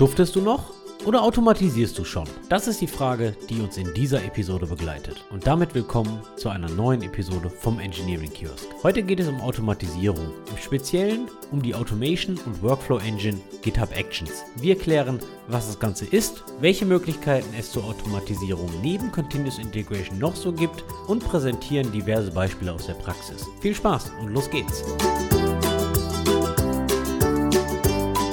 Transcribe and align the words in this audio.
Schuftest 0.00 0.34
du 0.34 0.40
noch? 0.40 0.72
Oder 1.04 1.22
automatisierst 1.22 1.98
du 1.98 2.04
schon? 2.04 2.26
Das 2.48 2.66
ist 2.66 2.80
die 2.80 2.86
Frage, 2.86 3.36
die 3.50 3.60
uns 3.60 3.76
in 3.76 3.92
dieser 3.92 4.24
Episode 4.24 4.66
begleitet. 4.66 5.22
Und 5.28 5.46
damit 5.46 5.74
willkommen 5.74 6.22
zu 6.36 6.48
einer 6.48 6.70
neuen 6.70 7.02
Episode 7.02 7.50
vom 7.50 7.78
Engineering 7.78 8.32
Kiosk. 8.32 8.66
Heute 8.82 9.02
geht 9.02 9.20
es 9.20 9.28
um 9.28 9.42
Automatisierung, 9.42 10.30
im 10.50 10.56
Speziellen 10.56 11.28
um 11.50 11.60
die 11.60 11.74
Automation 11.74 12.38
und 12.46 12.62
Workflow 12.62 12.96
Engine 12.96 13.38
GitHub 13.60 13.94
Actions. 13.94 14.42
Wir 14.56 14.74
klären, 14.74 15.18
was 15.48 15.66
das 15.66 15.78
Ganze 15.78 16.06
ist, 16.06 16.44
welche 16.60 16.86
Möglichkeiten 16.86 17.52
es 17.58 17.70
zur 17.70 17.84
Automatisierung 17.84 18.70
neben 18.80 19.12
Continuous 19.12 19.58
Integration 19.58 20.18
noch 20.18 20.34
so 20.34 20.50
gibt 20.50 20.82
und 21.08 21.22
präsentieren 21.22 21.92
diverse 21.92 22.30
Beispiele 22.30 22.72
aus 22.72 22.86
der 22.86 22.94
Praxis. 22.94 23.46
Viel 23.60 23.74
Spaß 23.74 24.12
und 24.22 24.32
los 24.32 24.48
geht's! 24.48 24.82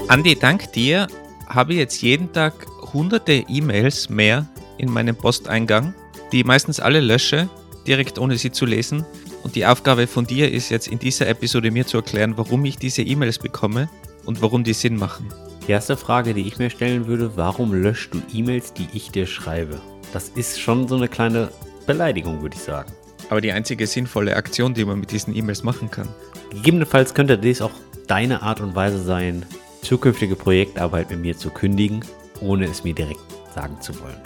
Andi, 0.07 0.39
dank 0.39 0.71
dir 0.71 1.07
habe 1.47 1.74
jetzt 1.74 2.01
jeden 2.01 2.32
Tag 2.33 2.54
hunderte 2.93 3.33
E-Mails 3.47 4.10
mehr 4.10 4.46
in 4.78 4.92
meinem 4.92 5.15
Posteingang, 5.15 5.93
die 6.32 6.39
ich 6.39 6.46
meistens 6.46 6.79
alle 6.79 7.00
lösche, 7.00 7.50
direkt 7.86 8.19
ohne 8.19 8.38
sie 8.38 8.51
zu 8.51 8.65
lesen. 8.65 9.05
Und 9.43 9.55
die 9.55 9.65
Aufgabe 9.65 10.07
von 10.07 10.25
dir 10.25 10.52
ist 10.52 10.69
jetzt 10.69 10.88
in 10.88 11.00
dieser 11.00 11.28
Episode 11.28 11.71
mir 11.71 11.86
zu 11.86 11.97
erklären, 11.97 12.33
warum 12.38 12.65
ich 12.65 12.78
diese 12.78 13.02
E-Mails 13.02 13.39
bekomme 13.39 13.89
und 14.25 14.41
warum 14.41 14.64
die 14.64 14.74
Sinn 14.74 14.97
machen. 14.97 15.29
Die 15.68 15.71
erste 15.71 15.97
Frage, 15.97 16.33
die 16.33 16.47
ich 16.47 16.60
mir 16.60 16.69
stellen 16.69 17.07
würde, 17.07 17.36
warum 17.36 17.74
löscht 17.74 18.14
du 18.14 18.21
E-Mails, 18.33 18.74
die 18.74 18.88
ich 18.93 19.11
dir 19.11 19.25
schreibe? 19.25 19.82
Das 20.14 20.29
ist 20.29 20.60
schon 20.60 20.88
so 20.88 20.96
eine 20.96 21.07
kleine 21.07 21.50
Beleidigung, 21.86 22.41
würde 22.41 22.55
ich 22.55 22.61
sagen. 22.61 22.91
Aber 23.29 23.41
die 23.41 23.52
einzige 23.52 23.88
sinnvolle 23.88 24.36
Aktion, 24.36 24.74
die 24.74 24.86
man 24.86 25.00
mit 25.00 25.11
diesen 25.11 25.36
E-Mails 25.36 25.64
machen 25.64 25.91
kann. 25.91 26.07
Gegebenenfalls 26.52 27.14
könnte 27.14 27.38
dies 27.38 27.61
auch 27.61 27.71
deine 28.07 28.41
Art 28.41 28.61
und 28.61 28.75
Weise 28.75 29.04
sein, 29.04 29.46
zukünftige 29.87 30.36
Projektarbeit 30.36 31.09
mit 31.09 31.21
mir 31.21 31.37
zu 31.37 31.50
kündigen, 31.50 32.03
ohne 32.41 32.66
es 32.66 32.83
mir 32.83 32.93
direkt 32.93 33.21
sagen 33.55 33.80
zu 33.80 33.97
wollen. 34.02 34.21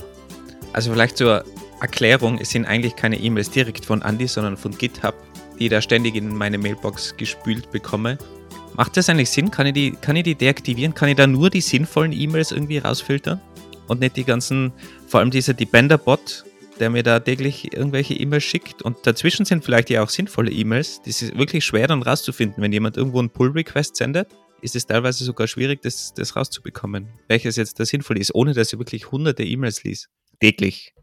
Also 0.73 0.92
vielleicht 0.92 1.17
zur 1.17 1.44
Erklärung, 1.81 2.40
es 2.40 2.50
sind 2.50 2.66
eigentlich 2.66 2.95
keine 2.95 3.20
E-Mails 3.20 3.52
direkt 3.52 3.86
von 3.86 4.02
Andy, 4.02 4.28
sondern 4.28 4.58
von 4.58 4.76
GitHub, 4.76 5.14
die 5.59 5.66
ich 5.66 5.70
da 5.70 5.80
ständig 5.82 6.16
in 6.16 6.36
meine 6.36 6.58
Mailbox 6.58 7.16
gespült 7.16 7.70
bekomme. 7.72 8.17
Macht 8.76 8.98
das 8.98 9.08
eigentlich 9.09 9.30
Sinn? 9.30 9.52
Kann 9.52 9.67
ich 9.67 9.73
die, 9.73 9.92
kann 9.92 10.16
ich 10.16 10.23
die 10.23 10.34
deaktivieren? 10.34 10.95
Kann 10.95 11.09
ich 11.09 11.16
da 11.16 11.28
nur 11.28 11.52
die 11.52 11.62
sinnvollen 11.62 12.12
E-Mails 12.12 12.52
irgendwie 12.52 12.80
rausfiltern? 12.80 13.39
Und 13.88 14.00
nicht 14.00 14.16
die 14.16 14.23
ganzen, 14.23 14.72
vor 15.08 15.20
allem 15.20 15.30
dieser 15.30 15.54
Depender-Bot, 15.54 16.45
der 16.80 16.89
mir 16.89 17.04
da 17.04 17.20
täglich 17.20 17.72
irgendwelche 17.72 18.16
E-Mails 18.16 18.44
schickt. 18.44 18.82
Und 18.82 18.98
dazwischen 19.04 19.45
sind 19.45 19.64
vielleicht 19.64 19.92
ja 19.92 20.02
auch 20.02 20.09
sinnvolle 20.09 20.50
E-Mails. 20.50 21.02
Das 21.06 21.22
ist 21.22 21.38
wirklich 21.38 21.66
schwer 21.66 21.88
dann 21.88 22.02
rauszufinden, 22.02 22.64
wenn 22.64 22.72
jemand 22.72 22.98
irgendwo 22.98 23.20
einen 23.20 23.30
Pull-Request 23.30 23.98
sendet 23.98 24.28
ist 24.62 24.76
es 24.76 24.86
teilweise 24.86 25.23
sogar 25.23 25.48
schwierig, 25.48 25.81
das, 25.81 26.14
das 26.14 26.36
rauszubekommen, 26.36 27.09
welches 27.28 27.56
jetzt 27.56 27.80
da 27.80 27.86
sinnvoll 27.86 28.17
ist, 28.17 28.34
ohne 28.34 28.54
dass 28.54 28.72
ich 28.72 28.80
wirklich 28.80 29.12
hunderte 29.12 29.44
E-Mails 29.44 29.84
liest. 29.84 30.09
Täglich. 30.40 30.94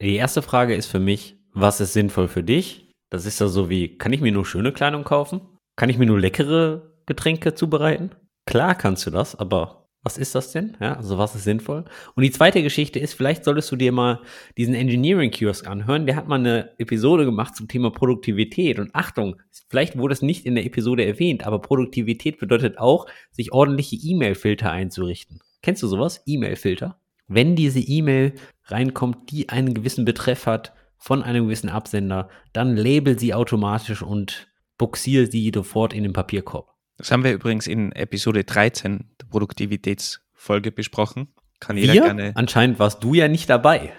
Die 0.00 0.16
erste 0.16 0.42
Frage 0.42 0.74
ist 0.74 0.86
für 0.86 1.00
mich, 1.00 1.36
was 1.52 1.80
ist 1.80 1.92
sinnvoll 1.92 2.28
für 2.28 2.42
dich? 2.42 2.90
Das 3.10 3.24
ist 3.24 3.40
ja 3.40 3.48
so 3.48 3.70
wie, 3.70 3.96
kann 3.96 4.12
ich 4.12 4.20
mir 4.20 4.32
nur 4.32 4.44
schöne 4.44 4.72
Kleidung 4.72 5.04
kaufen? 5.04 5.40
Kann 5.76 5.88
ich 5.88 5.98
mir 5.98 6.06
nur 6.06 6.18
leckere 6.18 6.92
Getränke 7.06 7.54
zubereiten? 7.54 8.14
Klar 8.46 8.74
kannst 8.74 9.06
du 9.06 9.10
das, 9.10 9.34
aber 9.34 9.85
was 10.06 10.18
ist 10.18 10.36
das 10.36 10.52
denn? 10.52 10.76
Ja, 10.80 10.92
also 10.92 11.18
was 11.18 11.34
ist 11.34 11.42
sinnvoll? 11.42 11.84
Und 12.14 12.22
die 12.22 12.30
zweite 12.30 12.62
Geschichte 12.62 13.00
ist, 13.00 13.14
vielleicht 13.14 13.42
solltest 13.42 13.72
du 13.72 13.74
dir 13.74 13.90
mal 13.90 14.20
diesen 14.56 14.72
Engineering 14.72 15.32
Kiosk 15.32 15.66
anhören. 15.66 16.06
Der 16.06 16.14
hat 16.14 16.28
mal 16.28 16.38
eine 16.38 16.78
Episode 16.78 17.24
gemacht 17.24 17.56
zum 17.56 17.66
Thema 17.66 17.90
Produktivität. 17.90 18.78
Und 18.78 18.94
Achtung, 18.94 19.34
vielleicht 19.68 19.98
wurde 19.98 20.12
es 20.12 20.22
nicht 20.22 20.46
in 20.46 20.54
der 20.54 20.64
Episode 20.64 21.04
erwähnt, 21.04 21.44
aber 21.44 21.60
Produktivität 21.60 22.38
bedeutet 22.38 22.78
auch, 22.78 23.06
sich 23.32 23.50
ordentliche 23.50 23.96
E-Mail-Filter 23.96 24.70
einzurichten. 24.70 25.40
Kennst 25.60 25.82
du 25.82 25.88
sowas? 25.88 26.22
E-Mail-Filter? 26.24 27.00
Wenn 27.26 27.56
diese 27.56 27.80
E-Mail 27.80 28.34
reinkommt, 28.66 29.32
die 29.32 29.48
einen 29.48 29.74
gewissen 29.74 30.04
Betreff 30.04 30.46
hat 30.46 30.72
von 30.98 31.24
einem 31.24 31.46
gewissen 31.46 31.68
Absender, 31.68 32.28
dann 32.52 32.76
label 32.76 33.18
sie 33.18 33.34
automatisch 33.34 34.02
und 34.02 34.46
buxiere 34.78 35.26
sie 35.26 35.50
sofort 35.52 35.92
in 35.92 36.04
den 36.04 36.12
Papierkorb. 36.12 36.75
Das 36.98 37.10
haben 37.10 37.24
wir 37.24 37.32
übrigens 37.32 37.66
in 37.66 37.92
Episode 37.92 38.44
13 38.44 39.04
der 39.20 39.26
Produktivitätsfolge 39.26 40.72
besprochen. 40.72 41.28
Kann 41.60 41.76
jeder 41.76 41.94
wir? 41.94 42.02
gerne. 42.02 42.32
Anscheinend 42.34 42.78
warst 42.78 43.02
du 43.02 43.14
ja 43.14 43.28
nicht 43.28 43.48
dabei. 43.50 43.92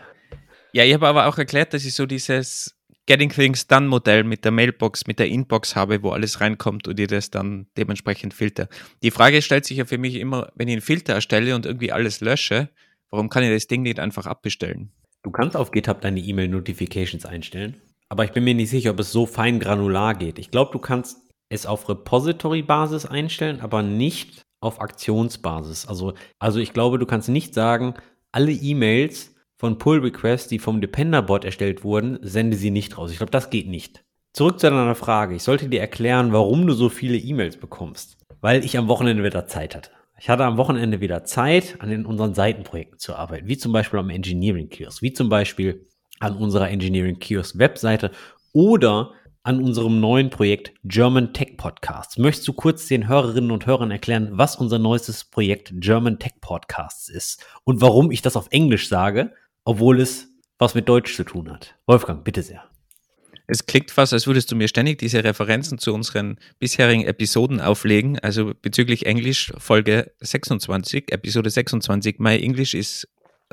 Ja, 0.73 0.83
ich 0.83 0.93
habe 0.93 1.07
aber 1.07 1.27
auch 1.27 1.37
erklärt, 1.37 1.73
dass 1.73 1.85
ich 1.85 1.93
so 1.93 2.05
dieses 2.05 2.75
Getting 3.07 3.29
Things 3.29 3.67
Done 3.67 3.87
Modell 3.87 4.23
mit 4.23 4.43
der 4.43 4.51
Mailbox, 4.51 5.07
mit 5.07 5.17
der 5.17 5.29
Inbox 5.29 5.75
habe, 5.75 6.03
wo 6.03 6.11
alles 6.11 6.41
reinkommt 6.41 6.87
und 6.87 6.99
ihr 6.99 7.07
das 7.07 7.31
dann 7.31 7.67
dementsprechend 7.77 8.33
filter. 8.33 8.67
Die 9.01 9.11
Frage 9.11 9.41
stellt 9.41 9.65
sich 9.65 9.77
ja 9.77 9.85
für 9.85 9.97
mich 9.97 10.15
immer, 10.15 10.51
wenn 10.55 10.67
ich 10.67 10.73
einen 10.73 10.81
Filter 10.81 11.13
erstelle 11.13 11.55
und 11.55 11.65
irgendwie 11.65 11.91
alles 11.91 12.19
lösche, 12.19 12.69
warum 13.09 13.29
kann 13.29 13.43
ich 13.43 13.49
das 13.49 13.67
Ding 13.67 13.83
nicht 13.83 13.99
einfach 13.99 14.25
abbestellen? 14.25 14.91
Du 15.23 15.31
kannst 15.31 15.55
auf 15.55 15.71
GitHub 15.71 16.01
deine 16.01 16.19
E-Mail-Notifications 16.19 17.25
einstellen, 17.25 17.81
aber 18.09 18.25
ich 18.25 18.31
bin 18.31 18.43
mir 18.43 18.53
nicht 18.53 18.69
sicher, 18.69 18.91
ob 18.91 18.99
es 18.99 19.11
so 19.11 19.25
fein 19.25 19.59
granular 19.59 20.13
geht. 20.13 20.37
Ich 20.37 20.51
glaube, 20.51 20.71
du 20.73 20.79
kannst 20.79 21.17
es 21.49 21.65
auf 21.65 21.87
Repository-Basis 21.87 23.05
einstellen, 23.05 23.61
aber 23.61 23.81
nicht 23.81 24.43
auf 24.59 24.81
Aktionsbasis. 24.81 25.87
Also, 25.87 26.13
also 26.39 26.59
ich 26.59 26.73
glaube, 26.73 26.99
du 26.99 27.05
kannst 27.05 27.29
nicht 27.29 27.53
sagen, 27.53 27.93
alle 28.31 28.51
E-Mails 28.51 29.35
von 29.55 29.77
Pull-Requests, 29.77 30.49
die 30.49 30.59
vom 30.59 30.81
Depender-Bot 30.81 31.45
erstellt 31.45 31.83
wurden, 31.83 32.19
sende 32.21 32.57
sie 32.57 32.71
nicht 32.71 32.97
raus. 32.97 33.11
Ich 33.11 33.17
glaube, 33.17 33.31
das 33.31 33.49
geht 33.49 33.67
nicht. 33.67 34.03
Zurück 34.33 34.59
zu 34.59 34.69
deiner 34.69 34.95
Frage. 34.95 35.35
Ich 35.35 35.43
sollte 35.43 35.67
dir 35.67 35.81
erklären, 35.81 36.31
warum 36.31 36.67
du 36.67 36.73
so 36.73 36.89
viele 36.89 37.17
E-Mails 37.17 37.57
bekommst. 37.57 38.17
Weil 38.39 38.63
ich 38.63 38.77
am 38.77 38.87
Wochenende 38.87 39.23
wieder 39.23 39.47
Zeit 39.47 39.75
hatte. 39.75 39.89
Ich 40.19 40.29
hatte 40.29 40.45
am 40.45 40.57
Wochenende 40.57 40.99
wieder 40.99 41.23
Zeit, 41.23 41.77
an 41.79 42.05
unseren 42.05 42.33
Seitenprojekten 42.33 42.99
zu 42.99 43.15
arbeiten, 43.15 43.47
wie 43.47 43.57
zum 43.57 43.71
Beispiel 43.71 43.99
am 43.99 44.09
Engineering 44.09 44.69
Kiosk, 44.69 45.01
wie 45.01 45.13
zum 45.13 45.29
Beispiel 45.29 45.87
an 46.19 46.35
unserer 46.35 46.69
Engineering 46.69 47.19
Kiosk 47.19 47.57
Webseite 47.57 48.11
oder 48.51 49.13
an 49.47 49.63
unserem 49.63 50.01
neuen 50.01 50.29
Projekt 50.29 50.73
German 50.83 51.31
Tech 51.31 51.55
Podcasts. 51.55 52.17
Möchtest 52.17 52.45
du 52.49 52.51
kurz 52.51 52.85
den 52.87 53.07
Hörerinnen 53.07 53.51
und 53.51 53.65
Hörern 53.65 53.91
erklären, 53.91 54.27
was 54.33 54.57
unser 54.57 54.77
neuestes 54.77 55.23
Projekt 55.23 55.71
German 55.75 56.19
Tech 56.19 56.33
Podcasts 56.41 57.07
ist 57.07 57.45
und 57.63 57.79
warum 57.79 58.11
ich 58.11 58.21
das 58.21 58.35
auf 58.35 58.47
Englisch 58.51 58.89
sage, 58.89 59.31
obwohl 59.63 60.01
es 60.01 60.27
was 60.57 60.75
mit 60.75 60.89
Deutsch 60.89 61.15
zu 61.15 61.23
tun 61.23 61.49
hat? 61.49 61.75
Wolfgang, 61.85 62.25
bitte 62.25 62.43
sehr. 62.43 62.65
Es 63.47 63.65
klingt 63.65 63.89
fast, 63.89 64.11
als 64.11 64.27
würdest 64.27 64.51
du 64.51 64.57
mir 64.57 64.67
ständig 64.67 64.97
diese 64.97 65.23
Referenzen 65.23 65.77
zu 65.77 65.93
unseren 65.93 66.39
bisherigen 66.59 67.05
Episoden 67.05 67.61
auflegen. 67.61 68.19
Also 68.19 68.51
bezüglich 68.61 69.05
Englisch 69.05 69.53
Folge 69.57 70.11
26, 70.19 71.09
Episode 71.13 71.49
26. 71.49 72.19
My 72.19 72.35
English 72.37 72.73
is 72.73 73.07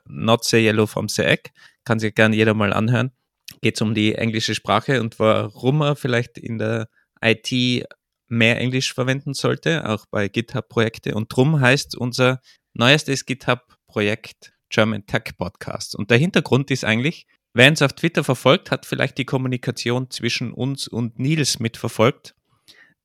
not 0.07 0.43
so 0.43 0.57
yellow 0.57 0.89
from 0.89 1.07
the 1.07 1.23
egg. 1.23 1.53
Kann 1.85 2.01
sich 2.01 2.17
gerne 2.17 2.35
jeder 2.35 2.55
mal 2.55 2.73
anhören 2.73 3.13
geht 3.61 3.77
es 3.77 3.83
um 3.83 3.95
die 3.95 4.15
englische 4.15 4.55
Sprache 4.55 5.01
und 5.01 5.19
warum 5.19 5.79
man 5.79 5.97
vielleicht 5.97 6.39
in 6.39 6.59
der 6.59 6.89
IT 7.21 7.87
mehr 8.29 8.59
Englisch 8.59 8.93
verwenden 8.95 9.35
sollte, 9.35 9.89
auch 9.89 10.07
bei 10.11 10.29
GitHub-Projekte. 10.29 11.15
Und 11.15 11.35
drum 11.35 11.61
heißt 11.61 11.97
unser 11.97 12.41
neuestes 12.73 13.27
GitHub-Projekt 13.27 14.53
German 14.69 15.07
Tech 15.07 15.37
Podcast. 15.37 15.95
Und 15.95 16.11
der 16.11 16.19
Hintergrund 16.19 16.71
ist 16.71 16.85
eigentlich, 16.85 17.27
wer 17.53 17.69
uns 17.69 17.83
auf 17.83 17.93
Twitter 17.93 18.25
verfolgt, 18.25 18.71
hat 18.71 18.87
vielleicht 18.87 19.19
die 19.19 19.25
Kommunikation 19.25 20.11
zwischen 20.11 20.53
uns 20.53 20.89
und 20.89 21.19
Nils 21.19 21.61
mitverfolgt, 21.61 22.35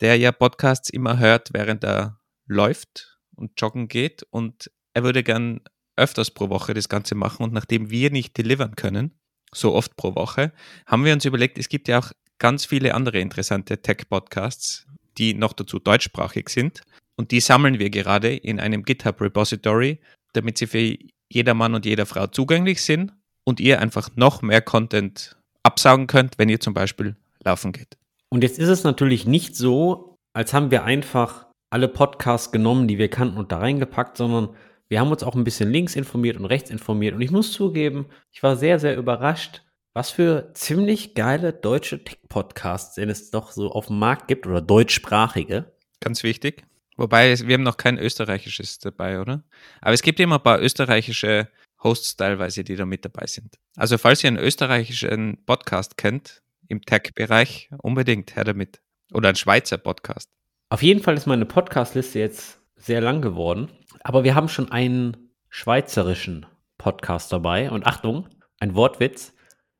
der 0.01 0.15
ja 0.17 0.31
Podcasts 0.31 0.89
immer 0.89 1.19
hört, 1.19 1.49
während 1.53 1.83
er 1.83 2.19
läuft 2.47 3.19
und 3.35 3.59
joggen 3.61 3.87
geht. 3.87 4.23
Und 4.31 4.71
er 4.93 5.03
würde 5.03 5.23
gern 5.23 5.61
öfters 5.95 6.31
pro 6.31 6.49
Woche 6.49 6.73
das 6.73 6.89
Ganze 6.89 7.13
machen. 7.13 7.43
Und 7.43 7.53
nachdem 7.53 7.91
wir 7.91 8.09
nicht 8.09 8.37
delivern 8.37 8.75
können, 8.75 9.18
so 9.53 9.73
oft 9.73 9.95
pro 9.95 10.15
Woche, 10.15 10.51
haben 10.85 11.05
wir 11.05 11.13
uns 11.13 11.25
überlegt, 11.25 11.57
es 11.57 11.69
gibt 11.69 11.87
ja 11.87 11.99
auch 11.99 12.11
ganz 12.39 12.65
viele 12.65 12.95
andere 12.95 13.19
interessante 13.19 13.81
Tech-Podcasts, 13.81 14.87
die 15.17 15.33
noch 15.33 15.53
dazu 15.53 15.79
deutschsprachig 15.79 16.49
sind. 16.49 16.81
Und 17.15 17.31
die 17.31 17.41
sammeln 17.41 17.79
wir 17.79 17.89
gerade 17.89 18.33
in 18.33 18.59
einem 18.59 18.83
GitHub-Repository, 18.83 19.99
damit 20.33 20.57
sie 20.57 20.67
für 20.67 20.97
jeder 21.29 21.53
Mann 21.53 21.75
und 21.75 21.85
jeder 21.85 22.05
Frau 22.05 22.27
zugänglich 22.27 22.81
sind 22.81 23.11
und 23.43 23.59
ihr 23.59 23.81
einfach 23.81 24.09
noch 24.15 24.41
mehr 24.41 24.61
Content 24.61 25.37
absaugen 25.63 26.07
könnt, 26.07 26.37
wenn 26.37 26.49
ihr 26.49 26.59
zum 26.59 26.73
Beispiel 26.73 27.17
laufen 27.43 27.73
geht. 27.73 27.97
Und 28.29 28.43
jetzt 28.43 28.59
ist 28.59 28.69
es 28.69 28.83
natürlich 28.83 29.25
nicht 29.25 29.55
so, 29.55 30.15
als 30.33 30.53
haben 30.53 30.71
wir 30.71 30.83
einfach 30.83 31.47
alle 31.71 31.87
Podcasts 31.87 32.51
genommen, 32.51 32.87
die 32.87 32.97
wir 32.97 33.09
kannten 33.09 33.37
und 33.37 33.51
da 33.51 33.59
reingepackt, 33.59 34.17
sondern 34.17 34.55
wir 34.89 34.99
haben 34.99 35.11
uns 35.11 35.23
auch 35.23 35.35
ein 35.35 35.43
bisschen 35.43 35.71
links 35.71 35.95
informiert 35.95 36.37
und 36.37 36.45
rechts 36.45 36.69
informiert 36.69 37.15
und 37.15 37.21
ich 37.21 37.31
muss 37.31 37.53
zugeben, 37.53 38.07
ich 38.31 38.43
war 38.43 38.57
sehr, 38.57 38.79
sehr 38.79 38.97
überrascht, 38.97 39.61
was 39.93 40.11
für 40.11 40.51
ziemlich 40.53 41.15
geile 41.15 41.53
deutsche 41.53 42.03
Tech-Podcasts 42.03 42.97
es 42.97 43.31
doch 43.31 43.51
so 43.51 43.71
auf 43.71 43.87
dem 43.87 43.99
Markt 43.99 44.27
gibt 44.27 44.45
oder 44.45 44.61
deutschsprachige. 44.61 45.71
Ganz 45.99 46.23
wichtig. 46.23 46.63
Wobei, 46.97 47.37
wir 47.39 47.53
haben 47.53 47.63
noch 47.63 47.77
kein 47.77 47.97
österreichisches 47.97 48.79
dabei, 48.79 49.21
oder? 49.21 49.43
Aber 49.79 49.93
es 49.93 50.01
gibt 50.01 50.19
immer 50.19 50.35
ein 50.35 50.43
paar 50.43 50.59
österreichische 50.59 51.47
Hosts 51.81 52.17
teilweise, 52.17 52.63
die 52.63 52.75
da 52.75 52.85
mit 52.85 53.05
dabei 53.05 53.25
sind. 53.25 53.57
Also 53.77 53.97
falls 53.97 54.23
ihr 54.23 54.27
einen 54.27 54.37
österreichischen 54.37 55.37
Podcast 55.45 55.97
kennt, 55.97 56.41
im 56.67 56.81
Tech-Bereich, 56.81 57.69
unbedingt 57.81 58.35
her 58.35 58.43
damit. 58.43 58.81
Oder 59.11 59.29
ein 59.29 59.35
Schweizer 59.35 59.77
Podcast. 59.77 60.29
Auf 60.69 60.83
jeden 60.83 61.01
Fall 61.01 61.15
ist 61.15 61.25
meine 61.25 61.45
Podcast-Liste 61.45 62.19
jetzt 62.19 62.59
sehr 62.75 63.01
lang 63.01 63.21
geworden. 63.21 63.69
Aber 64.03 64.23
wir 64.23 64.35
haben 64.35 64.49
schon 64.49 64.71
einen 64.71 65.31
schweizerischen 65.49 66.45
Podcast 66.77 67.31
dabei. 67.31 67.69
Und 67.69 67.85
Achtung, 67.85 68.27
ein 68.59 68.75
Wortwitz. 68.75 69.33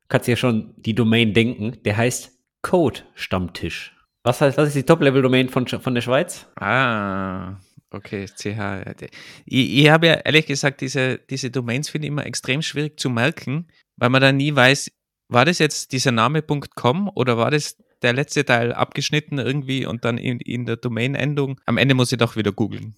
Kannst 0.07 0.27
dir 0.27 0.35
schon 0.35 0.73
die 0.77 0.95
Domain 0.95 1.33
denken. 1.33 1.81
Der 1.83 1.97
heißt 1.97 2.31
Code 2.61 3.01
Stammtisch. 3.15 3.95
Was 4.23 4.41
heißt, 4.41 4.57
was 4.57 4.69
ist 4.69 4.75
die 4.75 4.83
Top-Level-Domain 4.83 5.49
von, 5.49 5.65
von 5.67 5.95
der 5.95 6.01
Schweiz? 6.01 6.45
Ah, 6.59 7.55
okay, 7.91 8.25
CH. 8.25 9.07
Ich, 9.45 9.79
ich 9.79 9.89
habe 9.89 10.07
ja 10.07 10.13
ehrlich 10.15 10.45
gesagt, 10.45 10.81
diese, 10.81 11.19
diese 11.29 11.49
Domains 11.49 11.89
finde 11.89 12.07
ich 12.07 12.11
immer 12.11 12.25
extrem 12.25 12.61
schwierig 12.61 12.99
zu 12.99 13.09
merken, 13.09 13.67
weil 13.95 14.09
man 14.09 14.21
da 14.21 14.31
nie 14.31 14.53
weiß, 14.53 14.91
war 15.29 15.45
das 15.45 15.59
jetzt 15.59 15.93
dieser 15.93 16.11
Name.com 16.11 17.09
oder 17.15 17.37
war 17.37 17.51
das 17.51 17.77
der 18.01 18.13
letzte 18.13 18.45
Teil 18.45 18.73
abgeschnitten 18.73 19.37
irgendwie 19.37 19.85
und 19.85 20.05
dann 20.05 20.17
in, 20.17 20.39
in 20.39 20.65
der 20.65 20.77
Domain-Endung? 20.77 21.59
Am 21.65 21.77
Ende 21.77 21.95
muss 21.95 22.11
ich 22.11 22.17
doch 22.17 22.35
wieder 22.35 22.51
googeln. 22.51 22.95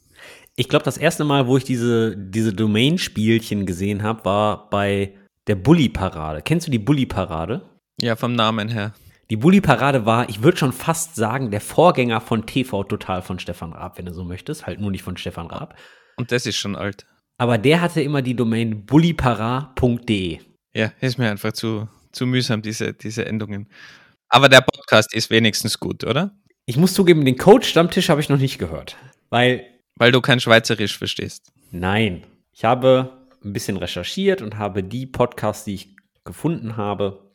Ich 0.55 0.69
glaube, 0.69 0.85
das 0.85 0.97
erste 0.97 1.23
Mal, 1.23 1.47
wo 1.47 1.57
ich 1.57 1.63
diese, 1.63 2.15
diese 2.17 2.53
Domain-Spielchen 2.53 3.65
gesehen 3.65 4.03
habe, 4.03 4.25
war 4.25 4.69
bei 4.69 5.15
der 5.47 5.55
Bully-Parade. 5.55 6.41
Kennst 6.43 6.67
du 6.67 6.71
die 6.71 6.79
Bully-Parade? 6.79 7.69
Ja, 7.99 8.15
vom 8.15 8.35
Namen 8.35 8.69
her. 8.69 8.93
Die 9.29 9.37
Bully-Parade 9.37 10.05
war, 10.05 10.29
ich 10.29 10.43
würde 10.43 10.57
schon 10.57 10.73
fast 10.73 11.15
sagen, 11.15 11.51
der 11.51 11.61
Vorgänger 11.61 12.19
von 12.19 12.45
TV 12.45 12.83
Total 12.83 13.21
von 13.21 13.39
Stefan 13.39 13.71
Raab, 13.73 13.97
wenn 13.97 14.05
du 14.05 14.13
so 14.13 14.25
möchtest. 14.25 14.67
Halt 14.67 14.79
nur 14.79 14.91
nicht 14.91 15.03
von 15.03 15.17
Stefan 15.17 15.47
Raab. 15.47 15.77
Und 16.17 16.31
das 16.31 16.45
ist 16.45 16.57
schon 16.57 16.75
alt. 16.75 17.05
Aber 17.37 17.57
der 17.57 17.81
hatte 17.81 18.01
immer 18.01 18.21
die 18.21 18.35
Domain 18.35 18.85
bullypara.de. 18.85 20.39
Ja, 20.73 20.91
ist 20.99 21.17
mir 21.17 21.31
einfach 21.31 21.53
zu, 21.53 21.87
zu 22.11 22.27
mühsam, 22.27 22.61
diese, 22.61 22.93
diese 22.93 23.25
Endungen. 23.25 23.67
Aber 24.33 24.47
der 24.47 24.61
Podcast 24.61 25.13
ist 25.13 25.29
wenigstens 25.29 25.77
gut, 25.77 26.05
oder? 26.05 26.31
Ich 26.65 26.77
muss 26.77 26.93
zugeben, 26.93 27.25
den 27.25 27.37
Coach-Stammtisch 27.37 28.07
habe 28.07 28.21
ich 28.21 28.29
noch 28.29 28.37
nicht 28.37 28.57
gehört. 28.57 28.95
Weil. 29.29 29.65
Weil 29.95 30.13
du 30.13 30.21
kein 30.21 30.39
Schweizerisch 30.39 30.97
verstehst. 30.97 31.51
Nein. 31.69 32.23
Ich 32.53 32.63
habe 32.63 33.27
ein 33.43 33.51
bisschen 33.51 33.75
recherchiert 33.75 34.41
und 34.41 34.57
habe 34.57 34.83
die 34.83 35.05
Podcasts, 35.05 35.65
die 35.65 35.73
ich 35.73 35.95
gefunden 36.23 36.77
habe, 36.77 37.33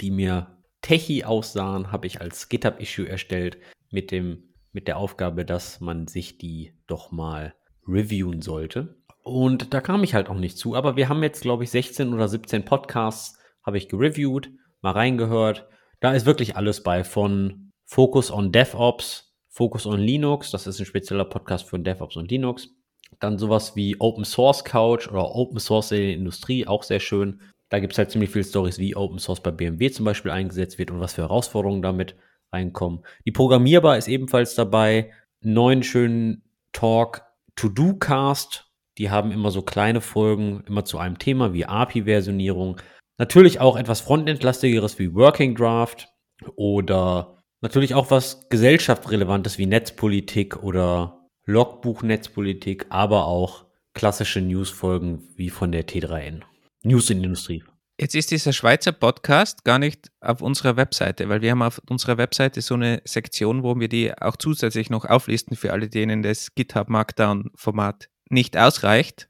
die 0.00 0.10
mir 0.10 0.56
Techie 0.80 1.24
aussahen, 1.24 1.92
habe 1.92 2.06
ich 2.06 2.22
als 2.22 2.48
GitHub-Issue 2.48 3.06
erstellt 3.06 3.58
mit, 3.90 4.10
dem, 4.10 4.44
mit 4.72 4.88
der 4.88 4.96
Aufgabe, 4.96 5.44
dass 5.44 5.80
man 5.80 6.06
sich 6.06 6.38
die 6.38 6.72
doch 6.86 7.10
mal 7.10 7.54
reviewen 7.86 8.40
sollte. 8.40 8.96
Und 9.22 9.74
da 9.74 9.82
kam 9.82 10.02
ich 10.04 10.14
halt 10.14 10.30
auch 10.30 10.38
nicht 10.38 10.56
zu. 10.56 10.74
Aber 10.74 10.96
wir 10.96 11.10
haben 11.10 11.22
jetzt, 11.22 11.42
glaube 11.42 11.64
ich, 11.64 11.70
16 11.70 12.14
oder 12.14 12.28
17 12.28 12.64
Podcasts, 12.64 13.38
habe 13.62 13.76
ich 13.76 13.90
gereviewt, 13.90 14.50
mal 14.80 14.92
reingehört. 14.92 15.68
Da 16.00 16.12
ist 16.12 16.26
wirklich 16.26 16.56
alles 16.56 16.82
bei, 16.82 17.04
von 17.04 17.72
Focus 17.84 18.30
on 18.30 18.52
DevOps, 18.52 19.34
Focus 19.48 19.86
on 19.86 20.00
Linux, 20.00 20.50
das 20.50 20.66
ist 20.66 20.78
ein 20.80 20.86
spezieller 20.86 21.24
Podcast 21.24 21.68
für 21.68 21.78
DevOps 21.78 22.16
und 22.16 22.30
Linux. 22.30 22.70
Dann 23.18 23.36
sowas 23.36 23.76
wie 23.76 24.00
Open 24.00 24.24
Source 24.24 24.64
Couch 24.64 25.08
oder 25.08 25.34
Open 25.34 25.58
Source 25.58 25.92
in 25.92 25.98
der 25.98 26.14
Industrie, 26.14 26.66
auch 26.66 26.84
sehr 26.84 27.00
schön. 27.00 27.40
Da 27.68 27.80
gibt 27.80 27.92
es 27.92 27.98
halt 27.98 28.10
ziemlich 28.10 28.30
viele 28.30 28.44
Stories, 28.44 28.78
wie 28.78 28.96
Open 28.96 29.18
Source 29.18 29.42
bei 29.42 29.50
BMW 29.50 29.90
zum 29.90 30.04
Beispiel 30.04 30.30
eingesetzt 30.30 30.78
wird 30.78 30.90
und 30.90 31.00
was 31.00 31.14
für 31.14 31.22
Herausforderungen 31.22 31.82
damit 31.82 32.16
reinkommen. 32.52 33.04
Die 33.26 33.32
Programmierbar 33.32 33.98
ist 33.98 34.08
ebenfalls 34.08 34.54
dabei. 34.54 35.12
Neuen 35.42 35.82
schönen 35.82 36.42
Talk 36.72 37.22
To-Do 37.56 37.94
Cast. 37.94 38.70
Die 38.98 39.10
haben 39.10 39.32
immer 39.32 39.50
so 39.50 39.62
kleine 39.62 40.00
Folgen, 40.00 40.64
immer 40.66 40.84
zu 40.84 40.98
einem 40.98 41.18
Thema 41.18 41.52
wie 41.52 41.66
API-Versionierung. 41.66 42.80
Natürlich 43.20 43.60
auch 43.60 43.76
etwas 43.76 44.00
Frontend-lastigeres 44.00 44.98
wie 44.98 45.14
Working 45.14 45.54
Draft 45.54 46.08
oder 46.56 47.36
natürlich 47.60 47.94
auch 47.94 48.10
was 48.10 48.48
gesellschaftsrelevantes 48.48 49.58
wie 49.58 49.66
Netzpolitik 49.66 50.62
oder 50.62 51.28
Logbuch-Netzpolitik, 51.44 52.86
aber 52.88 53.26
auch 53.26 53.66
klassische 53.92 54.40
Newsfolgen 54.40 55.28
wie 55.36 55.50
von 55.50 55.70
der 55.70 55.86
T3N. 55.86 56.40
News 56.82 57.10
in 57.10 57.22
Industrie. 57.22 57.62
Jetzt 58.00 58.14
ist 58.14 58.30
dieser 58.30 58.54
Schweizer 58.54 58.92
Podcast 58.92 59.66
gar 59.66 59.78
nicht 59.78 60.10
auf 60.22 60.40
unserer 60.40 60.78
Webseite, 60.78 61.28
weil 61.28 61.42
wir 61.42 61.50
haben 61.50 61.62
auf 61.62 61.78
unserer 61.90 62.16
Webseite 62.16 62.62
so 62.62 62.72
eine 62.72 63.02
Sektion, 63.04 63.62
wo 63.62 63.78
wir 63.78 63.88
die 63.88 64.16
auch 64.16 64.36
zusätzlich 64.36 64.88
noch 64.88 65.04
auflisten 65.04 65.58
für 65.58 65.74
alle, 65.74 65.90
denen 65.90 66.22
das 66.22 66.54
GitHub 66.54 66.88
Markdown-Format 66.88 68.08
nicht 68.30 68.56
ausreicht. 68.56 69.28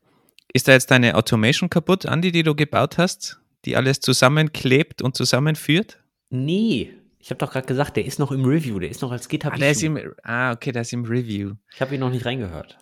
Ist 0.53 0.69
da 0.69 0.73
jetzt 0.75 0.93
deine 0.93 1.17
Automation 1.17 1.71
kaputt, 1.71 2.07
Andi, 2.07 2.31
die 2.31 2.45
du 2.45 2.55
gebaut 2.55 2.97
hast, 2.97 3.41
die 3.65 3.77
alles 3.77 4.01
zusammenklebt 4.01 5.03
und 5.03 5.17
zusammenführt? 5.17 5.99
Nee, 6.31 6.95
ich 7.19 7.31
habe 7.31 7.39
doch 7.39 7.53
gerade 7.53 7.67
gesagt, 7.67 7.97
der 7.97 8.07
ist 8.07 8.19
noch 8.19 8.33
im 8.33 8.45
Review, 8.45 8.79
der 8.79 8.91
ist 8.91 9.03
noch 9.03 9.13
als 9.13 9.29
GitHub. 9.29 9.53
Ah, 9.53 9.57
der 9.57 9.73
ist 9.73 9.83
im, 9.83 9.99
ah 10.23 10.53
okay, 10.53 10.73
der 10.73 10.83
ist 10.83 10.93
im 10.93 11.05
Review. 11.05 11.55
Ich 11.73 11.81
habe 11.81 11.95
ihn 11.95 12.01
noch 12.01 12.11
nicht 12.11 12.25
reingehört. 12.25 12.79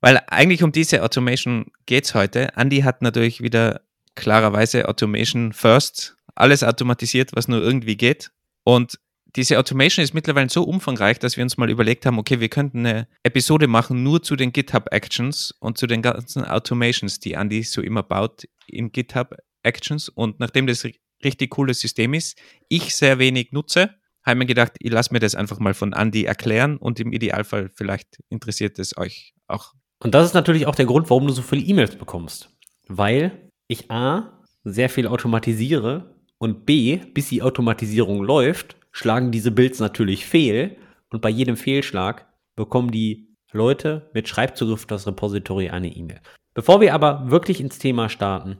Weil 0.00 0.20
eigentlich 0.26 0.62
um 0.62 0.72
diese 0.72 1.02
Automation 1.02 1.66
geht 1.86 2.04
es 2.04 2.14
heute. 2.14 2.56
Andi 2.56 2.80
hat 2.80 3.02
natürlich 3.02 3.42
wieder 3.42 3.82
klarerweise 4.14 4.88
Automation 4.88 5.52
First, 5.52 6.16
alles 6.34 6.64
automatisiert, 6.64 7.30
was 7.34 7.48
nur 7.48 7.62
irgendwie 7.62 7.96
geht. 7.96 8.30
Und 8.64 8.98
diese 9.36 9.58
Automation 9.58 10.02
ist 10.02 10.14
mittlerweile 10.14 10.48
so 10.48 10.64
umfangreich, 10.64 11.18
dass 11.18 11.36
wir 11.36 11.44
uns 11.44 11.56
mal 11.56 11.70
überlegt 11.70 12.04
haben, 12.06 12.18
okay, 12.18 12.40
wir 12.40 12.48
könnten 12.48 12.84
eine 12.84 13.06
Episode 13.22 13.68
machen 13.68 14.02
nur 14.02 14.22
zu 14.22 14.34
den 14.34 14.52
GitHub 14.52 14.88
Actions 14.90 15.54
und 15.60 15.78
zu 15.78 15.86
den 15.86 16.02
ganzen 16.02 16.44
Automations, 16.44 17.20
die 17.20 17.34
Andy 17.34 17.62
so 17.62 17.80
immer 17.82 18.02
baut 18.02 18.48
in 18.66 18.90
GitHub 18.90 19.36
Actions. 19.62 20.08
Und 20.08 20.40
nachdem 20.40 20.66
das 20.66 20.86
richtig 21.24 21.50
cooles 21.50 21.80
System 21.80 22.14
ist, 22.14 22.38
ich 22.68 22.94
sehr 22.94 23.18
wenig 23.18 23.52
nutze, 23.52 23.90
habe 24.22 24.38
mir 24.38 24.46
gedacht, 24.46 24.72
ich 24.78 24.92
lasse 24.92 25.12
mir 25.12 25.20
das 25.20 25.34
einfach 25.34 25.58
mal 25.58 25.74
von 25.74 25.92
Andy 25.92 26.24
erklären 26.24 26.76
und 26.76 27.00
im 27.00 27.12
Idealfall 27.12 27.70
vielleicht 27.74 28.20
interessiert 28.28 28.78
es 28.78 28.96
euch 28.96 29.34
auch. 29.46 29.74
Und 30.02 30.14
das 30.14 30.26
ist 30.26 30.34
natürlich 30.34 30.66
auch 30.66 30.74
der 30.74 30.86
Grund, 30.86 31.10
warum 31.10 31.26
du 31.26 31.32
so 31.32 31.42
viele 31.42 31.62
E-Mails 31.62 31.96
bekommst. 31.96 32.50
Weil 32.88 33.50
ich 33.68 33.90
A, 33.90 34.44
sehr 34.64 34.88
viel 34.88 35.06
automatisiere 35.06 36.14
und 36.38 36.66
B, 36.66 36.96
bis 36.96 37.28
die 37.28 37.42
Automatisierung 37.42 38.22
läuft, 38.22 38.76
schlagen 38.92 39.30
diese 39.30 39.50
Builds 39.50 39.78
natürlich 39.78 40.26
fehl 40.26 40.76
und 41.10 41.22
bei 41.22 41.28
jedem 41.28 41.56
Fehlschlag 41.56 42.26
bekommen 42.56 42.90
die 42.90 43.36
Leute 43.52 44.10
mit 44.14 44.28
Schreibzugriff 44.28 44.86
das 44.86 45.06
Repository 45.06 45.70
eine 45.70 45.88
E-Mail. 45.88 46.20
Bevor 46.54 46.80
wir 46.80 46.94
aber 46.94 47.30
wirklich 47.30 47.60
ins 47.60 47.78
Thema 47.78 48.08
starten, 48.08 48.58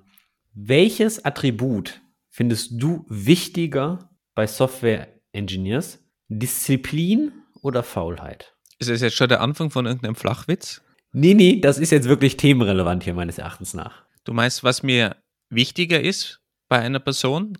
welches 0.52 1.24
Attribut 1.24 2.00
findest 2.28 2.72
du 2.72 3.04
wichtiger 3.08 4.10
bei 4.34 4.46
Software 4.46 5.08
Engineers? 5.32 5.98
Disziplin 6.28 7.32
oder 7.62 7.82
Faulheit? 7.82 8.54
Ist 8.78 8.88
das 8.88 9.00
jetzt 9.00 9.16
schon 9.16 9.28
der 9.28 9.40
Anfang 9.40 9.70
von 9.70 9.86
irgendeinem 9.86 10.14
Flachwitz? 10.14 10.82
Nee, 11.12 11.34
nee, 11.34 11.60
das 11.60 11.78
ist 11.78 11.90
jetzt 11.90 12.08
wirklich 12.08 12.36
themenrelevant 12.36 13.02
hier 13.04 13.14
meines 13.14 13.38
Erachtens 13.38 13.74
nach. 13.74 14.04
Du 14.24 14.32
meinst, 14.32 14.62
was 14.62 14.82
mir 14.82 15.16
wichtiger 15.48 16.00
ist 16.00 16.40
bei 16.68 16.78
einer 16.78 17.00
Person? 17.00 17.58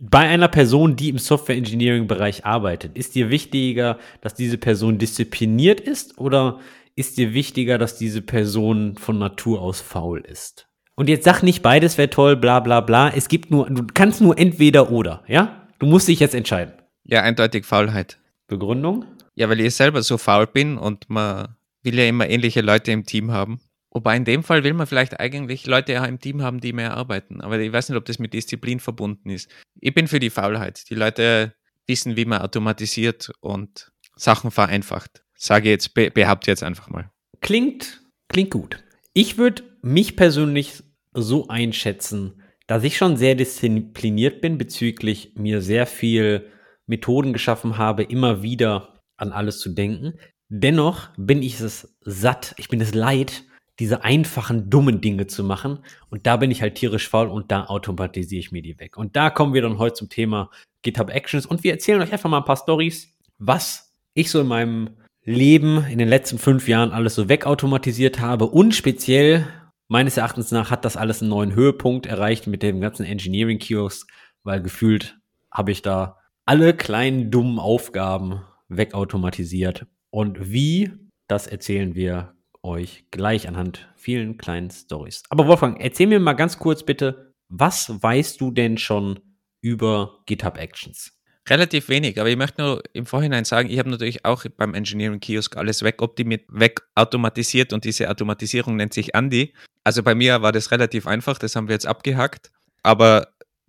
Bei 0.00 0.20
einer 0.20 0.48
Person, 0.48 0.96
die 0.96 1.10
im 1.10 1.18
Software 1.18 1.56
Engineering 1.56 2.06
Bereich 2.06 2.46
arbeitet, 2.46 2.96
ist 2.96 3.14
dir 3.14 3.28
wichtiger, 3.28 3.98
dass 4.22 4.34
diese 4.34 4.56
Person 4.56 4.98
diszipliniert 4.98 5.80
ist 5.80 6.18
oder 6.18 6.60
ist 6.96 7.18
dir 7.18 7.34
wichtiger, 7.34 7.76
dass 7.78 7.98
diese 7.98 8.22
Person 8.22 8.96
von 8.96 9.18
Natur 9.18 9.60
aus 9.60 9.80
faul 9.80 10.20
ist? 10.20 10.67
Und 10.98 11.08
jetzt 11.08 11.22
sag 11.22 11.44
nicht 11.44 11.62
beides 11.62 11.96
wäre 11.96 12.10
toll, 12.10 12.34
bla 12.34 12.58
bla 12.58 12.80
bla. 12.80 13.08
Es 13.10 13.28
gibt 13.28 13.52
nur, 13.52 13.70
du 13.70 13.86
kannst 13.94 14.20
nur 14.20 14.36
entweder 14.36 14.90
oder, 14.90 15.22
ja? 15.28 15.68
Du 15.78 15.86
musst 15.86 16.08
dich 16.08 16.18
jetzt 16.18 16.34
entscheiden. 16.34 16.74
Ja, 17.04 17.22
eindeutig 17.22 17.66
Faulheit. 17.66 18.18
Begründung? 18.48 19.04
Ja, 19.36 19.48
weil 19.48 19.60
ich 19.60 19.76
selber 19.76 20.02
so 20.02 20.18
faul 20.18 20.48
bin 20.48 20.76
und 20.76 21.08
man 21.08 21.54
will 21.84 21.96
ja 21.96 22.08
immer 22.08 22.28
ähnliche 22.28 22.62
Leute 22.62 22.90
im 22.90 23.06
Team 23.06 23.30
haben. 23.30 23.60
Wobei 23.92 24.16
in 24.16 24.24
dem 24.24 24.42
Fall 24.42 24.64
will 24.64 24.74
man 24.74 24.88
vielleicht 24.88 25.20
eigentlich 25.20 25.66
Leute 25.66 25.92
im 25.92 26.18
Team 26.18 26.42
haben, 26.42 26.58
die 26.58 26.72
mehr 26.72 26.94
arbeiten. 26.94 27.42
Aber 27.42 27.60
ich 27.60 27.72
weiß 27.72 27.90
nicht, 27.90 27.96
ob 27.96 28.04
das 28.04 28.18
mit 28.18 28.32
Disziplin 28.34 28.80
verbunden 28.80 29.30
ist. 29.30 29.48
Ich 29.80 29.94
bin 29.94 30.08
für 30.08 30.18
die 30.18 30.30
Faulheit. 30.30 30.90
Die 30.90 30.96
Leute 30.96 31.54
wissen, 31.86 32.16
wie 32.16 32.24
man 32.24 32.42
automatisiert 32.42 33.30
und 33.38 33.92
Sachen 34.16 34.50
vereinfacht. 34.50 35.22
Sage 35.36 35.70
jetzt, 35.70 35.94
be 35.94 36.10
behaupte 36.10 36.50
jetzt 36.50 36.64
einfach 36.64 36.90
mal. 36.90 37.08
Klingt, 37.40 38.00
klingt 38.26 38.50
gut. 38.50 38.82
Ich 39.12 39.38
würde 39.38 39.62
mich 39.80 40.16
persönlich 40.16 40.82
so 41.12 41.48
einschätzen, 41.48 42.42
dass 42.66 42.84
ich 42.84 42.96
schon 42.96 43.16
sehr 43.16 43.34
diszipliniert 43.34 44.40
bin 44.40 44.58
bezüglich 44.58 45.32
mir 45.36 45.62
sehr 45.62 45.86
viel 45.86 46.50
Methoden 46.86 47.32
geschaffen 47.32 47.78
habe, 47.78 48.02
immer 48.02 48.42
wieder 48.42 49.00
an 49.16 49.32
alles 49.32 49.58
zu 49.58 49.70
denken. 49.70 50.14
Dennoch 50.48 51.10
bin 51.16 51.42
ich 51.42 51.60
es 51.60 51.96
satt, 52.00 52.54
ich 52.58 52.68
bin 52.68 52.80
es 52.80 52.94
leid, 52.94 53.44
diese 53.78 54.02
einfachen, 54.02 54.70
dummen 54.70 55.00
Dinge 55.00 55.26
zu 55.26 55.44
machen. 55.44 55.80
Und 56.10 56.26
da 56.26 56.36
bin 56.36 56.50
ich 56.50 56.62
halt 56.62 56.74
tierisch 56.74 57.08
faul 57.08 57.28
und 57.28 57.50
da 57.52 57.66
automatisiere 57.66 58.40
ich 58.40 58.52
mir 58.52 58.62
die 58.62 58.78
weg. 58.78 58.96
Und 58.96 59.14
da 59.16 59.30
kommen 59.30 59.54
wir 59.54 59.62
dann 59.62 59.78
heute 59.78 59.94
zum 59.94 60.08
Thema 60.08 60.50
GitHub 60.82 61.10
Actions 61.10 61.46
und 61.46 61.64
wir 61.64 61.72
erzählen 61.72 62.00
euch 62.00 62.12
einfach 62.12 62.30
mal 62.30 62.38
ein 62.38 62.44
paar 62.44 62.56
Stories, 62.56 63.14
was 63.38 63.94
ich 64.14 64.30
so 64.30 64.40
in 64.40 64.46
meinem 64.48 64.90
Leben 65.24 65.84
in 65.90 65.98
den 65.98 66.08
letzten 66.08 66.38
fünf 66.38 66.68
Jahren 66.68 66.90
alles 66.90 67.14
so 67.14 67.28
wegautomatisiert 67.28 68.20
habe 68.20 68.46
und 68.46 68.74
speziell 68.74 69.46
meines 69.88 70.16
Erachtens 70.16 70.50
nach 70.50 70.70
hat 70.70 70.84
das 70.84 70.96
alles 70.96 71.20
einen 71.20 71.30
neuen 71.30 71.54
Höhepunkt 71.54 72.06
erreicht 72.06 72.46
mit 72.46 72.62
dem 72.62 72.80
ganzen 72.80 73.04
Engineering 73.04 73.58
Kiosk, 73.58 74.10
weil 74.44 74.62
gefühlt 74.62 75.18
habe 75.50 75.72
ich 75.72 75.82
da 75.82 76.18
alle 76.46 76.74
kleinen 76.74 77.30
dummen 77.30 77.58
Aufgaben 77.58 78.42
wegautomatisiert 78.68 79.86
und 80.10 80.52
wie, 80.52 80.92
das 81.26 81.46
erzählen 81.46 81.94
wir 81.94 82.34
euch 82.62 83.06
gleich 83.10 83.48
anhand 83.48 83.88
vielen 83.96 84.36
kleinen 84.36 84.70
Stories. 84.70 85.22
Aber 85.30 85.46
Wolfgang, 85.46 85.80
erzähl 85.80 86.06
mir 86.06 86.20
mal 86.20 86.34
ganz 86.34 86.58
kurz 86.58 86.82
bitte, 86.82 87.34
was 87.48 88.02
weißt 88.02 88.40
du 88.40 88.50
denn 88.50 88.78
schon 88.78 89.20
über 89.60 90.20
GitHub 90.26 90.58
Actions? 90.58 91.12
Relativ 91.48 91.88
wenig, 91.88 92.20
aber 92.20 92.28
ich 92.28 92.36
möchte 92.36 92.60
nur 92.60 92.82
im 92.92 93.06
Vorhinein 93.06 93.46
sagen, 93.46 93.70
ich 93.70 93.78
habe 93.78 93.88
natürlich 93.88 94.26
auch 94.26 94.44
beim 94.58 94.74
Engineering 94.74 95.20
Kiosk 95.20 95.56
alles 95.56 95.82
wegoptimiert, 95.82 96.44
wegautomatisiert 96.48 97.72
und 97.72 97.84
diese 97.84 98.10
Automatisierung 98.10 98.76
nennt 98.76 98.92
sich 98.92 99.14
Andy. 99.14 99.54
Also 99.88 100.02
bei 100.02 100.14
mir 100.14 100.42
war 100.42 100.52
das 100.52 100.70
relativ 100.70 101.06
einfach, 101.06 101.38
das 101.38 101.56
haben 101.56 101.66
wir 101.66 101.72
jetzt 101.72 101.86
abgehackt. 101.86 102.50
Aber 102.82 103.28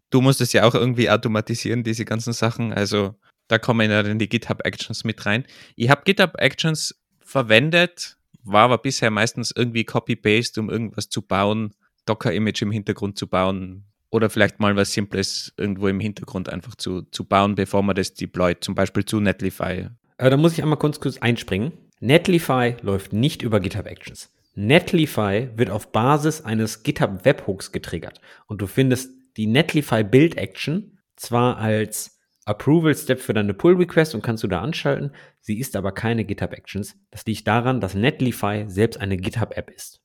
du 0.10 0.20
musst 0.20 0.42
es 0.42 0.52
ja 0.52 0.66
auch 0.66 0.76
irgendwie 0.76 1.10
automatisieren, 1.10 1.82
diese 1.86 2.04
ganzen 2.04 2.34
Sachen. 2.34 2.74
Also 2.74 3.16
da 3.48 3.58
kommen 3.58 3.90
ja 3.90 4.04
dann 4.04 4.20
die 4.20 4.28
GitHub 4.28 4.66
Actions 4.66 5.06
mit 5.06 5.26
rein. 5.26 5.46
Ich 5.78 5.90
habe 5.90 6.02
GitHub 6.04 6.34
Actions 6.38 6.94
verwendet, 7.22 8.18
war 8.44 8.64
aber 8.64 8.80
bisher 8.80 9.12
meistens 9.12 9.54
irgendwie 9.56 9.86
Copy-Paste, 9.86 10.60
um 10.60 10.70
irgendwas 10.70 11.08
zu 11.08 11.22
bauen, 11.22 11.74
Docker-Image 12.06 12.64
im 12.64 12.72
Hintergrund 12.72 13.18
zu 13.18 13.26
bauen 13.26 13.86
oder 14.10 14.30
vielleicht 14.30 14.60
mal 14.60 14.76
was 14.76 14.92
Simples 14.92 15.54
irgendwo 15.56 15.88
im 15.88 16.02
Hintergrund 16.02 16.50
einfach 16.50 16.76
zu, 16.76 17.04
zu 17.04 17.24
bauen, 17.24 17.56
bevor 17.56 17.82
man 17.82 17.96
das 17.96 18.14
deployt, 18.14 18.62
zum 18.62 18.76
Beispiel 18.76 19.06
zu 19.06 19.22
Netlify. 19.22 19.88
Da 20.18 20.36
muss 20.36 20.52
ich 20.52 20.62
einmal 20.62 20.80
kurz, 20.80 21.00
kurz 21.00 21.18
einspringen. 21.20 21.72
Netlify 22.02 22.76
läuft 22.82 23.14
nicht 23.14 23.42
über 23.42 23.62
GitHub 23.62 23.86
Actions. 23.86 24.30
Netlify 24.56 25.50
wird 25.56 25.70
auf 25.70 25.92
Basis 25.92 26.42
eines 26.42 26.84
GitHub 26.84 27.24
Webhooks 27.24 27.72
getriggert 27.72 28.20
und 28.48 28.62
du 28.62 28.68
findest 28.68 29.12
die 29.38 29.48
Netlify 29.48 30.04
Build 30.04 30.38
Action 30.38 31.00
zwar 31.16 31.58
als 31.58 32.20
Approval 32.46 32.96
Step 32.96 33.20
für 33.20 33.34
deine 33.34 33.54
Pull 33.54 33.76
Request 33.76 34.16
und 34.16 34.24
kannst 34.24 34.44
du 34.44 34.48
da 34.48 34.62
anschalten. 34.62 35.12
Sie 35.40 35.60
ist 35.60 35.76
aber 35.76 35.92
keine 35.92 36.26
GitHub 36.26 36.52
Actions. 36.52 36.96
Das 37.12 37.26
liegt 37.26 37.48
daran, 37.48 37.80
dass 37.80 37.94
Netlify 37.94 38.66
selbst 38.68 39.00
eine 39.00 39.18
GitHub 39.18 39.56
App 39.56 39.70
ist. 39.70 40.02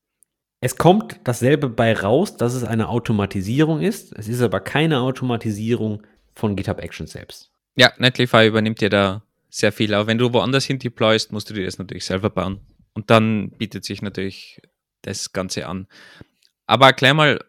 Es 0.60 0.76
kommt 0.76 1.20
dasselbe 1.24 1.68
bei 1.68 1.94
raus, 1.94 2.36
dass 2.36 2.54
es 2.54 2.64
eine 2.64 2.88
Automatisierung 2.88 3.80
ist. 3.80 4.12
Es 4.16 4.28
ist 4.28 4.42
aber 4.42 4.60
keine 4.60 5.00
Automatisierung 5.00 6.02
von 6.34 6.56
GitHub 6.56 6.80
Actions 6.80 7.12
selbst. 7.12 7.50
Ja, 7.76 7.92
Netlify 7.98 8.46
übernimmt 8.46 8.80
dir 8.80 8.90
da 8.90 9.22
sehr 9.48 9.72
viel. 9.72 9.94
Aber 9.94 10.06
wenn 10.06 10.18
du 10.18 10.32
woanders 10.32 10.64
hin 10.64 10.78
deployst, 10.78 11.32
musst 11.32 11.48
du 11.48 11.54
dir 11.54 11.64
das 11.64 11.78
natürlich 11.78 12.04
selber 12.04 12.30
bauen. 12.30 12.60
Und 12.94 13.10
dann 13.10 13.50
bietet 13.50 13.84
sich 13.84 14.02
natürlich 14.02 14.62
das 15.02 15.32
Ganze 15.32 15.66
an. 15.66 15.86
Aber 16.66 16.86
erklär 16.86 17.14
mal, 17.14 17.40